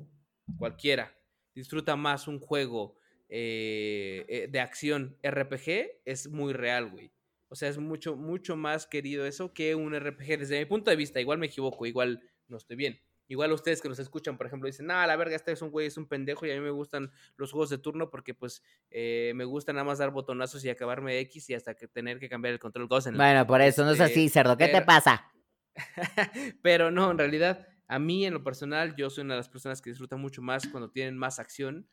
[0.57, 1.15] cualquiera,
[1.55, 2.97] disfruta más un juego
[3.29, 7.13] eh, eh, de acción RPG, es muy real, güey.
[7.49, 10.39] O sea, es mucho, mucho más querido eso que un RPG.
[10.39, 12.99] Desde mi punto de vista, igual me equivoco, igual no estoy bien.
[13.27, 15.87] Igual ustedes que nos escuchan, por ejemplo, dicen, ah, la verga, este es un güey,
[15.87, 19.33] es un pendejo y a mí me gustan los juegos de turno porque pues eh,
[19.35, 22.53] me gusta nada más dar botonazos y acabarme X y hasta que tener que cambiar
[22.53, 24.57] el control Ghost en el Bueno, por eso, no es Este, así, cerdo.
[24.59, 25.31] ¿Qué te pero- pasa?
[26.63, 29.81] Pero no, en realidad, a mí en lo personal, yo soy una de las personas
[29.83, 31.89] que disfrutan mucho más cuando tienen más acción.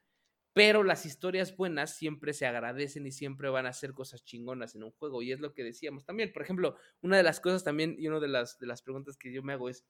[0.54, 4.84] Pero las historias buenas siempre se agradecen y siempre van a ser cosas chingonas en
[4.84, 5.22] un juego.
[5.22, 6.34] Y es lo que decíamos también.
[6.34, 9.32] Por ejemplo, una de las cosas también, y una de las, de las preguntas que
[9.32, 9.86] yo me hago es,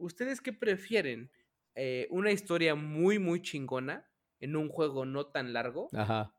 [0.00, 1.30] ¿ustedes qué prefieren?
[1.74, 4.10] Eh, ¿Una historia muy, muy chingona
[4.40, 5.88] en un juego no tan largo?
[5.94, 6.34] Ajá.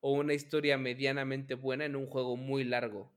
[0.00, 3.12] ¿O una historia medianamente buena en un juego muy largo?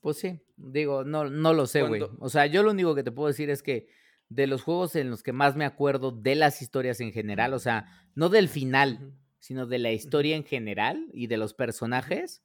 [0.00, 2.02] Pues sí, digo, no, no lo sé, güey.
[2.18, 3.88] O sea, yo lo único que te puedo decir es que
[4.28, 7.58] de los juegos en los que más me acuerdo de las historias en general, o
[7.58, 12.42] sea, no del final, sino de la historia en general y de los personajes,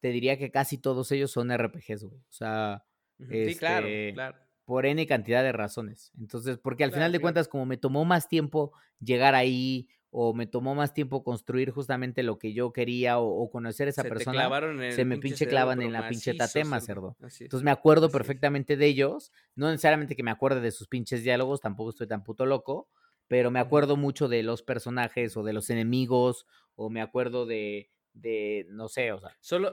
[0.00, 2.20] te diría que casi todos ellos son RPGs, güey.
[2.20, 2.84] O sea.
[3.18, 4.45] Sí, claro, Este, claro.
[4.66, 6.12] Por N cantidad de razones.
[6.18, 7.22] Entonces, porque al Claro, final de claro.
[7.22, 12.22] cuentas, como me tomó más tiempo llegar ahí, o me tomó más tiempo construir justamente
[12.22, 14.48] lo que yo quería, o, o conocer a esa se persona,
[14.90, 17.16] se me pinche pinche clavan en la pinche tatema, cerdo.
[17.20, 18.12] Entonces me acuerdo es.
[18.12, 22.24] perfectamente de ellos, no necesariamente que me acuerde de sus pinches diálogos, tampoco estoy tan
[22.24, 22.88] puto loco,
[23.28, 27.90] pero me acuerdo mucho de los personajes o de los enemigos, o me acuerdo de,
[28.14, 29.72] de no sé, o sea, Solo.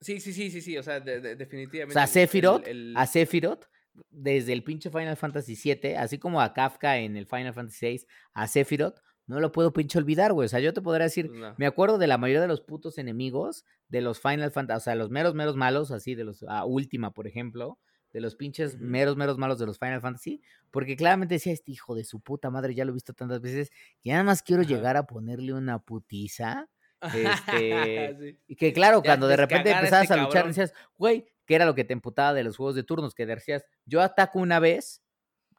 [0.00, 0.76] Sí, sí, sí, sí, sí.
[0.76, 1.94] O sea, de- de- o definitivamente.
[1.94, 3.64] sea, el- Sephiroth, el- a Sephiroth,
[4.10, 8.06] desde el pinche Final Fantasy VII, así como a Kafka en el Final Fantasy VI,
[8.32, 10.46] a Sephiroth, no lo puedo pinche olvidar, güey.
[10.46, 11.54] O sea, yo te podría decir, no.
[11.58, 14.94] me acuerdo de la mayoría de los putos enemigos de los Final Fantasy, o sea,
[14.94, 17.78] los meros, meros malos, así de los a Última, por ejemplo,
[18.12, 20.40] de los pinches meros, meros malos de los Final Fantasy,
[20.70, 23.70] porque claramente decía, este hijo de su puta madre, ya lo he visto tantas veces,
[24.00, 24.70] que nada más quiero Ajá.
[24.70, 26.68] llegar a ponerle una putiza.
[27.14, 28.38] Este, Sí.
[28.48, 30.48] Y que claro, Ya cuando de repente empezabas este a luchar, cabrón.
[30.48, 33.64] decías, güey, que era lo que te emputaba de los juegos de turnos, que decías,
[33.84, 35.02] yo ataco una vez,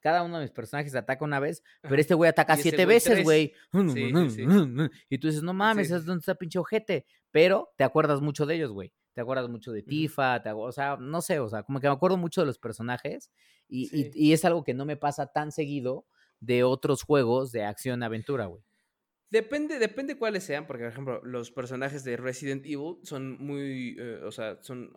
[0.01, 3.23] cada uno de mis personajes ataca una vez, pero este güey ataca siete güey veces,
[3.23, 3.53] güey.
[3.71, 4.45] Sí, sí, sí.
[5.09, 5.93] Y tú dices, no mames, Sí.
[5.95, 7.05] ¿es donde está pinche ojete?
[7.31, 8.93] Pero te acuerdas mucho de ellos, güey.
[9.13, 9.81] Te acuerdas mucho de.
[9.81, 12.59] Tifa, te o sea, no sé, o sea, como que me acuerdo mucho de los
[12.59, 13.31] personajes
[13.67, 16.05] y, y- es algo que no me pasa tan seguido
[16.39, 18.61] de otros juegos de acción-aventura, güey.
[19.31, 24.21] Depende, depende cuáles sean, porque por ejemplo, los personajes de Resident Evil son muy, eh,
[24.23, 24.91] o sea, son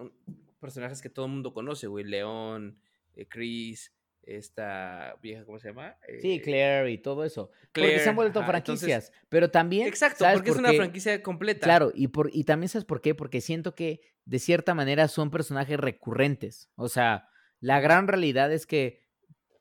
[0.61, 2.05] personajes que todo el mundo conoce, güey.
[2.05, 2.79] León,
[3.15, 3.93] eh, Chris,
[4.23, 5.97] esta vieja, ¿cómo se llama?
[6.21, 7.51] Sí, Eh, Claire y todo eso.
[7.73, 9.13] porque se han vuelto ajá, entonces- franquicias.
[9.29, 9.87] pero también.
[9.89, 10.77] Exacto, ¿sabes porque es una qué?
[10.77, 11.65] franquicia completa.
[11.65, 15.31] Claro, y, por, y también sabes por qué, porque siento que de cierta manera son
[15.31, 16.71] personajes recurrentes.
[16.77, 17.29] O sea,
[17.61, 19.01] la gran realidad es que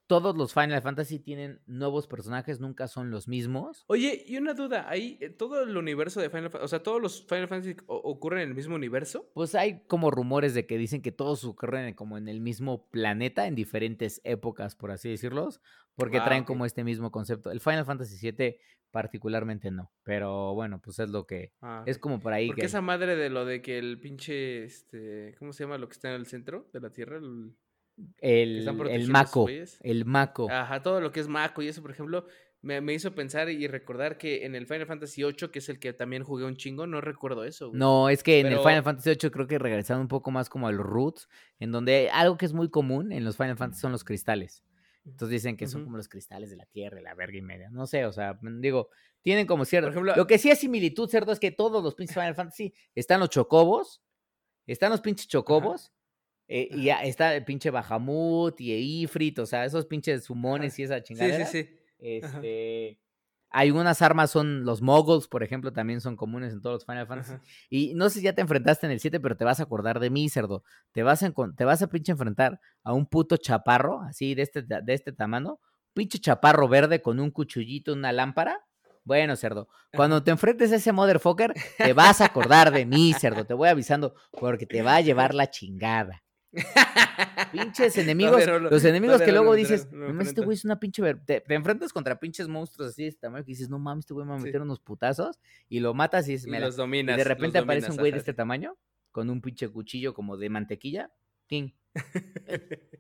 [0.10, 3.86] todos los Final Fantasy tienen nuevos personajes, nunca son los mismos.
[3.86, 7.00] Oye, y una duda, ahí eh, todo el universo de Final Fantasy, o sea, todos
[7.00, 9.30] los Final Fantasy ocurren en el mismo universo.
[9.36, 13.46] Pues hay como rumores de que dicen que todos ocurren como en el mismo planeta,
[13.46, 15.62] en diferentes épocas, por así decirlos,
[15.94, 17.52] porque Ah, traen como este mismo concepto.
[17.52, 18.58] El Final Fantasy VII
[18.90, 21.54] particularmente no, pero bueno, pues es lo que...
[21.62, 22.66] Ah, Es como por ahí Porque que...
[22.66, 26.10] esa madre de lo de que el pinche, este, ¿cómo se llama lo que está
[26.10, 27.18] en el centro de la Tierra?
[27.18, 27.54] El-
[28.20, 29.08] El, el
[29.44, 29.80] güeyes.
[29.82, 30.50] el Mako.
[30.50, 32.26] Ajá, todo lo que es Mako y eso, por ejemplo,
[32.62, 35.80] me, me hizo pensar y recordar que en el Final Fantasy VIII, que es el
[35.80, 37.70] que también jugué un chingo, no recuerdo eso.
[37.70, 37.80] güey.
[37.80, 40.68] No, es que en el Final Fantasy VIII creo que regresaron un poco más como
[40.68, 43.92] a los roots, en donde algo que es muy común en los Final Fantasy son
[43.92, 44.64] los cristales.
[45.06, 47.70] Entonces dicen que son como los cristales de la Tierra y la verga y media.
[47.72, 48.90] No sé, o sea, mm, digo,
[49.22, 49.90] tienen como cierto...
[49.90, 53.20] ejemplo- Lo que sí es similitud, cerdo, es que todos los pinches Final Fantasy están
[53.22, 54.04] los chocobos,
[54.68, 55.94] están los pinches chocobos,
[56.50, 58.74] eh, y ya está el pinche Bahamut y
[59.04, 61.46] Ifrit, o sea, esos pinches sumones y esa Sí, chingadera.
[61.46, 62.20] sí, sí.
[62.24, 62.38] Ajá.
[62.40, 63.00] Este...
[63.52, 67.34] Algunas armas son los moguls, por ejemplo, también son comunes en todos los Final Fantasy.
[67.34, 67.44] Ajá.
[67.70, 70.00] Y no sé si ya te enfrentaste en el 7, pero te vas a acordar
[70.00, 70.64] de mí, cerdo.
[70.92, 74.62] Te vas a, te vas a pinche enfrentar a un puto chaparro, así de este,
[74.62, 75.60] de este tamaño.
[75.94, 78.60] Pinche chaparro verde con un cuchullito, una lámpara.
[79.04, 83.46] Bueno, cerdo, cuando te enfrentes a ese motherfucker, te vas a acordar de mí, cerdo.
[83.46, 86.24] Te voy avisando porque te va a llevar la chingada.
[87.52, 90.46] Pinches enemigos, no los enemigos que luego dices, enfrento, no me "No mames, este enfrento".
[90.46, 91.02] güey es una pinche...
[91.02, 91.24] ver-".
[91.26, 94.14] Te, te enfrentas contra pinches monstruos así de este tamaño que dices, no mames, este
[94.14, 94.46] güey me va a Sí.
[94.46, 95.40] meter unos putazos
[95.70, 97.18] y lo matas y dices, Y "Mira, los y dominas.
[97.18, 98.78] de los repente aparece un güey de este tamaño
[99.12, 101.12] con un pinche cuchillo como de mantequilla.
[101.48, 101.74] ¡ting!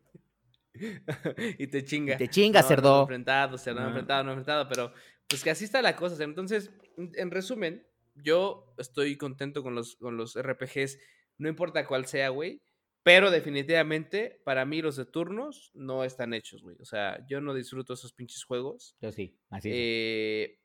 [1.59, 2.15] y te chinga.
[2.15, 3.01] Y te chinga, cerdo.
[3.01, 4.91] enfrentado, cerdo, enfrentado, no enfrentado, pero
[5.27, 6.23] pues que así está la cosa.
[6.23, 7.85] Entonces, en en resumen,
[8.15, 10.97] yo estoy contento con los, con los RPGs,
[11.38, 12.61] no importa cuál sea, güey.
[13.03, 16.76] Pero definitivamente, para mí los de turnos no están hechos, güey.
[16.81, 18.97] O sea, yo no disfruto esos pinches juegos.
[19.01, 19.76] Yo sí, así es.
[19.77, 20.59] Eh,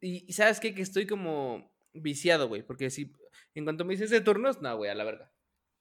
[0.00, 2.62] y, sabes qué, que estoy como viciado, güey.
[2.62, 3.12] Porque si
[3.54, 5.32] en cuanto me dices de turnos, no, güey, a la verga.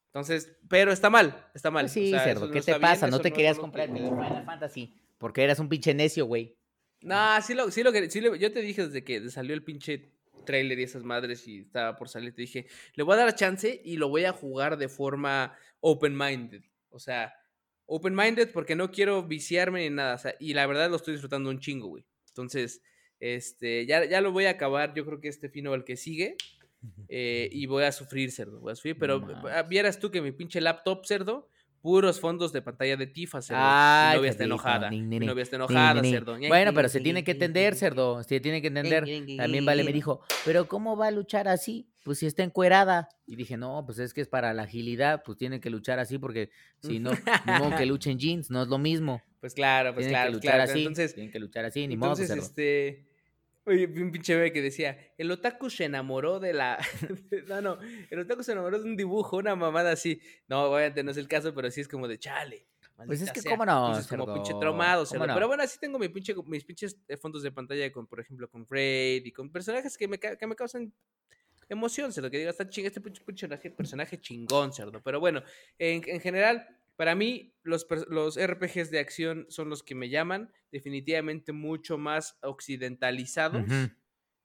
[0.07, 1.83] Entonces, pero está mal, está mal.
[1.85, 3.07] Pues o sí, sea, cerdo, eso no ¿qué te bien, pasa?
[3.07, 6.57] no te querías comprar el Final Fantasy porque eras un pinche necio, güey.
[7.01, 10.18] No, sí lo, sí lo sí lo- yo te dije desde que salió el pinche
[10.49, 12.65] trailer y esas madres y estaba por salir, te dije,
[12.95, 16.63] le voy a dar chance y lo voy a jugar de forma open-minded.
[16.89, 17.35] O sea,
[17.85, 20.15] open-minded porque no quiero viciarme ni nada.
[20.15, 22.03] o sea, y la verdad lo estoy disfrutando un chingo, güey.
[22.29, 22.81] Entonces,
[23.19, 25.97] este, ya, ya lo voy a acabar, yo creo que este fin o el que
[25.97, 26.35] sigue.
[27.09, 28.97] eh, y voy a sufrir, cerdo, voy a sufrir.
[28.97, 31.47] Pero No ah, vieras tú que mi pinche laptop, cerdo,
[31.81, 33.61] puros fondos de pantalla de tifa, cerdo.
[33.63, 34.89] Ay, mi novia está enojada.
[34.89, 36.37] nin, Mi nin, nin, novia está enojada, cerdo.
[36.47, 38.23] Bueno, pero se tiene que entender, cerdo.
[38.23, 39.05] Se tiene que entender.
[39.37, 41.89] También Vale me dijo, pero ¿cómo va a luchar así?
[42.03, 43.09] Pues si está encuerada.
[43.27, 46.17] Y dije, no, pues es que es para la agilidad, pues tiene que luchar así
[46.17, 46.49] porque
[46.81, 49.21] si no, ni modo que luchen jeans, no es lo mismo.
[49.39, 50.71] Pues claro, pues Tienen claro, que pues luchar claro.
[50.71, 50.79] así.
[50.79, 52.41] Entonces, tienen que luchar así, ni modo, entonces cerdo.
[52.41, 53.08] este.
[53.69, 56.79] Oye, vi un pinche bebé que decía: el otaku se enamoró de la.
[57.47, 57.79] no, no,
[58.09, 60.19] el otaku se enamoró de un dibujo, una mamada así.
[60.47, 62.67] No, obviamente no es el caso, pero sí es como de chale.
[63.05, 63.51] Pues es que sea".
[63.51, 65.27] cómo no, Entonces, como pinche traumado, ¿cómo cerdo.
[65.27, 65.33] no?
[65.35, 68.49] Pero bueno, así tengo mi pinche, mis pinches eh, fondos de pantalla con, por ejemplo,
[68.49, 70.91] con Raid y con personajes que me, que me causan
[71.69, 72.29] emoción, cerdo.
[72.31, 75.01] Que diga, está ching, este pinche personaje, personaje chingón, cerdo.
[75.03, 75.43] Pero bueno,
[75.77, 76.67] en, en general,
[76.99, 80.51] para mí, los, los RPGs de acción son los que me llaman.
[80.69, 83.63] Definitivamente mucho más occidentalizados.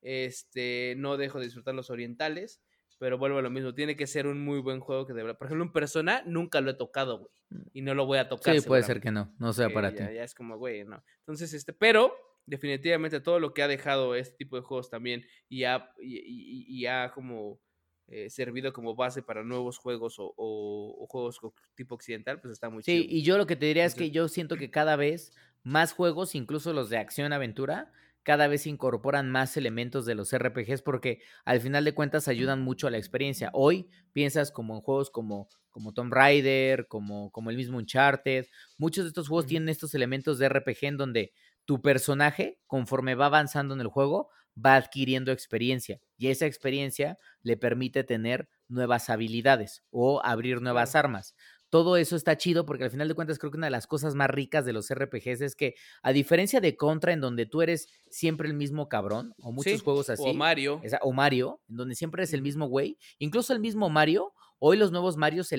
[0.03, 2.63] Este, no dejo de disfrutar los orientales.
[2.99, 5.37] Pero vuelvo a lo mismo, tiene que ser un muy buen juego que de verdad.
[5.37, 7.33] Por ejemplo, un Persona nunca lo he tocado, güey.
[7.73, 8.55] Y no lo voy a tocar.
[8.55, 8.61] Mm.
[8.61, 9.99] Sí, puede ser que no, no sea para ti.
[10.15, 11.03] ya es como, güey, no.
[11.19, 12.15] Entonces, este, pero
[12.47, 16.67] definitivamente todo lo que ha dejado este tipo de juegos también y ha, y, y-
[16.69, 17.61] y ha como
[18.07, 21.41] eh, servido como base para nuevos juegos o, o- o juegos
[21.75, 23.15] tipo occidental, pues está muy Sí, chido.
[23.17, 25.33] y yo lo que te diría es que yo siento que cada vez
[25.63, 31.21] más juegos, incluso los de acción-aventura, cada vez incorporan más elementos de los RPGs porque
[31.45, 33.51] al final de cuentas ayudan mucho a la experiencia.
[33.53, 38.47] Hoy piensas como en juegos como, como Tomb Raider, como, como el mismo Uncharted.
[38.79, 41.33] Muchos de estos juegos tienen estos elementos de RPG en donde
[41.67, 47.57] tu personaje, conforme va avanzando en el juego, va adquiriendo experiencia y esa experiencia le
[47.57, 51.35] permite tener nuevas habilidades o abrir nuevas armas.
[51.71, 54.15] Todo eso está chido porque al final de cuentas creo que una de las cosas
[54.15, 55.75] más ricas de los RPGs es que
[56.05, 59.79] a diferencia de Contra en donde tú eres siempre el mismo cabrón o muchos Sí,
[59.81, 60.81] juegos así, O Mario.
[60.85, 64.33] esa- o Mario, en donde siempre es el mismo güey, incluso el mismo Mario,
[64.67, 65.51] hoy los nuevos Marios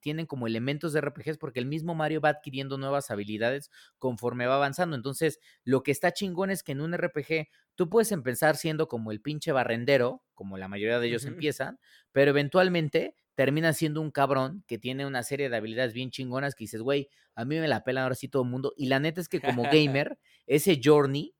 [0.00, 4.54] tienen como elementos de RPGs porque el mismo Mario va adquiriendo nuevas habilidades conforme va
[4.54, 4.96] avanzando.
[4.96, 9.12] Entonces, lo que está chingón es que en un RPG tú puedes empezar siendo como
[9.12, 11.78] el pinche barrendero, como la mayoría de ellos empiezan,
[12.10, 16.64] pero eventualmente termina siendo un cabrón que tiene una serie de habilidades bien chingonas que
[16.64, 18.72] dices, güey, a mí me la pelan ahora sí todo el mundo.
[18.78, 21.34] Y la neta es que como gamer, ese journey,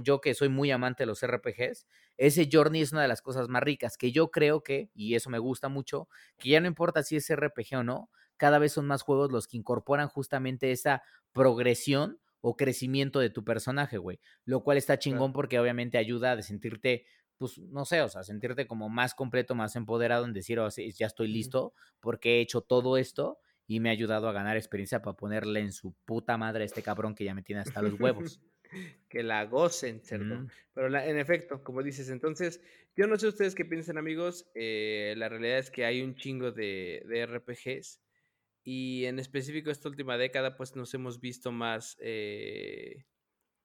[0.00, 1.86] yo que soy muy amante de los RPGs,
[2.16, 5.30] ese journey es una de las cosas más ricas, que yo creo que, y eso
[5.30, 6.08] me gusta mucho,
[6.38, 9.46] que ya no importa si es RPG o no, cada vez son más juegos los
[9.46, 11.02] que incorporan justamente esa
[11.32, 14.18] progresión o crecimiento de tu personaje, güey.
[14.44, 17.06] Lo cual está chingón porque obviamente ayuda a sentirte,
[17.38, 20.90] pues, no sé, o sea, sentirte como más completo, más empoderado en decir, oh, sí,
[20.92, 23.38] ya estoy listo porque he hecho todo esto
[23.68, 26.82] y me ha ayudado a ganar experiencia para ponerle en su puta madre a este
[26.82, 28.40] cabrón que ya me tiene hasta los huevos.
[29.08, 30.36] Que la gocen, cerdo.
[30.40, 30.48] Mm.
[30.74, 32.60] Pero la- en efecto, como dices, entonces,
[32.96, 34.50] yo no sé ustedes qué piensan, amigos.
[34.54, 38.00] eh, la realidad es que hay un chingo de, de RPGs.
[38.64, 43.06] Y en específico esta última década, pues nos hemos visto más eh,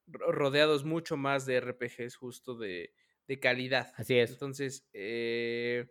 [0.08, 2.94] ro- rodeados mucho más de RPGs justo de,
[3.28, 3.94] de calidad.
[3.96, 4.32] Así es.
[4.32, 5.88] Entonces, eh,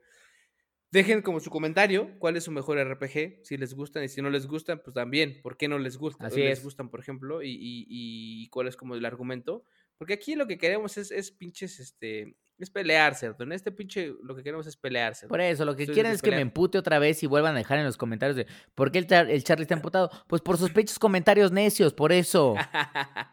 [0.91, 4.31] dejen como su comentario cuál es su mejor RPG, si les gustan y si no
[4.31, 6.27] les gustan, pues también, ¿por qué no les gusta?
[6.29, 6.65] Así les es.
[6.65, 9.65] gustan, por ejemplo, y, y- y cuál es como el argumento.
[9.99, 14.37] Porque aquí lo que queremos es, es pinches, este, es pelearse, En este pinche lo
[14.37, 15.27] que queremos es pelearse.
[15.27, 17.79] Por eso, lo que quieren es que me empute otra vez y vuelvan a dejar
[17.79, 20.11] en los comentarios de ¿por qué el, Char- el Charlie está emputado?
[20.27, 22.55] Pues por sus pechos comentarios necios, por eso.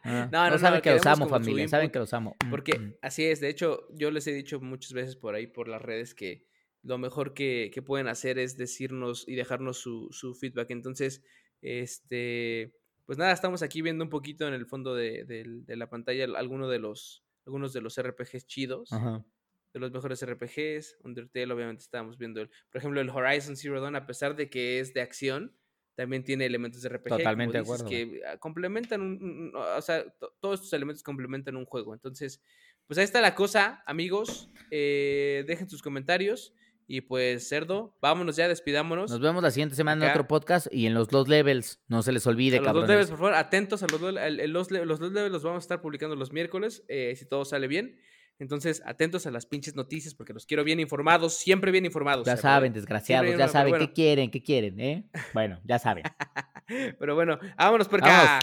[0.06, 2.36] Ah, no, no, saben no, que los amo, familia, saben input, que los amo.
[2.46, 2.94] Mm, Porque mm.
[3.02, 6.14] así es, de hecho, yo les he dicho muchas veces por ahí, por las redes,
[6.14, 6.46] que
[6.84, 10.70] lo mejor que, que pueden hacer es decirnos y dejarnos su, su feedback.
[10.72, 11.24] Entonces,
[11.62, 12.74] este,
[13.06, 16.26] pues nada, estamos aquí viendo un poquito en el fondo de, del- de la pantalla
[16.38, 19.26] alguno de los, algunos de los RPGs chidos, Ajá.
[19.74, 20.98] de los mejores RPGs.
[21.04, 24.80] Undertale, obviamente, estábamos viendo, el, por ejemplo, el Horizon Zero Dawn, a pesar de que
[24.80, 25.56] es de acción,
[25.96, 27.10] también tiene elementos de RPG.
[27.18, 31.66] Totalmente de acuerdo, Que ah, complementan, un, o sea, to- todos estos elementos complementan un
[31.66, 31.94] juego.
[31.94, 32.42] Entonces,
[32.88, 34.50] pues ahí está la cosa, amigos.
[34.72, 36.54] eh, dejen sus comentarios.
[36.88, 39.10] Y pues, cerdo, vámonos ya, despidámonos.
[39.10, 41.82] Nos vemos la siguiente semana en otro podcast y en los dos levels.
[41.88, 42.90] No se les olvide, a los dos cabrones.
[42.90, 45.82] levels, por favor, atentos a los dos, los, los dos levels los vamos a estar
[45.82, 47.98] publicando los miércoles, eh, si todo sale bien.
[48.40, 52.26] Entonces, atentos a las pinches noticias porque los quiero bien informados, siempre bien informados.
[52.26, 52.38] Ya ¿eh?
[52.38, 53.88] saben, desgraciados, ya saben bueno.
[53.88, 55.10] qué quieren, qué quieren, ¿eh?
[55.34, 56.04] Bueno, ya saben.
[57.00, 58.40] Pero bueno, vámonos por acá.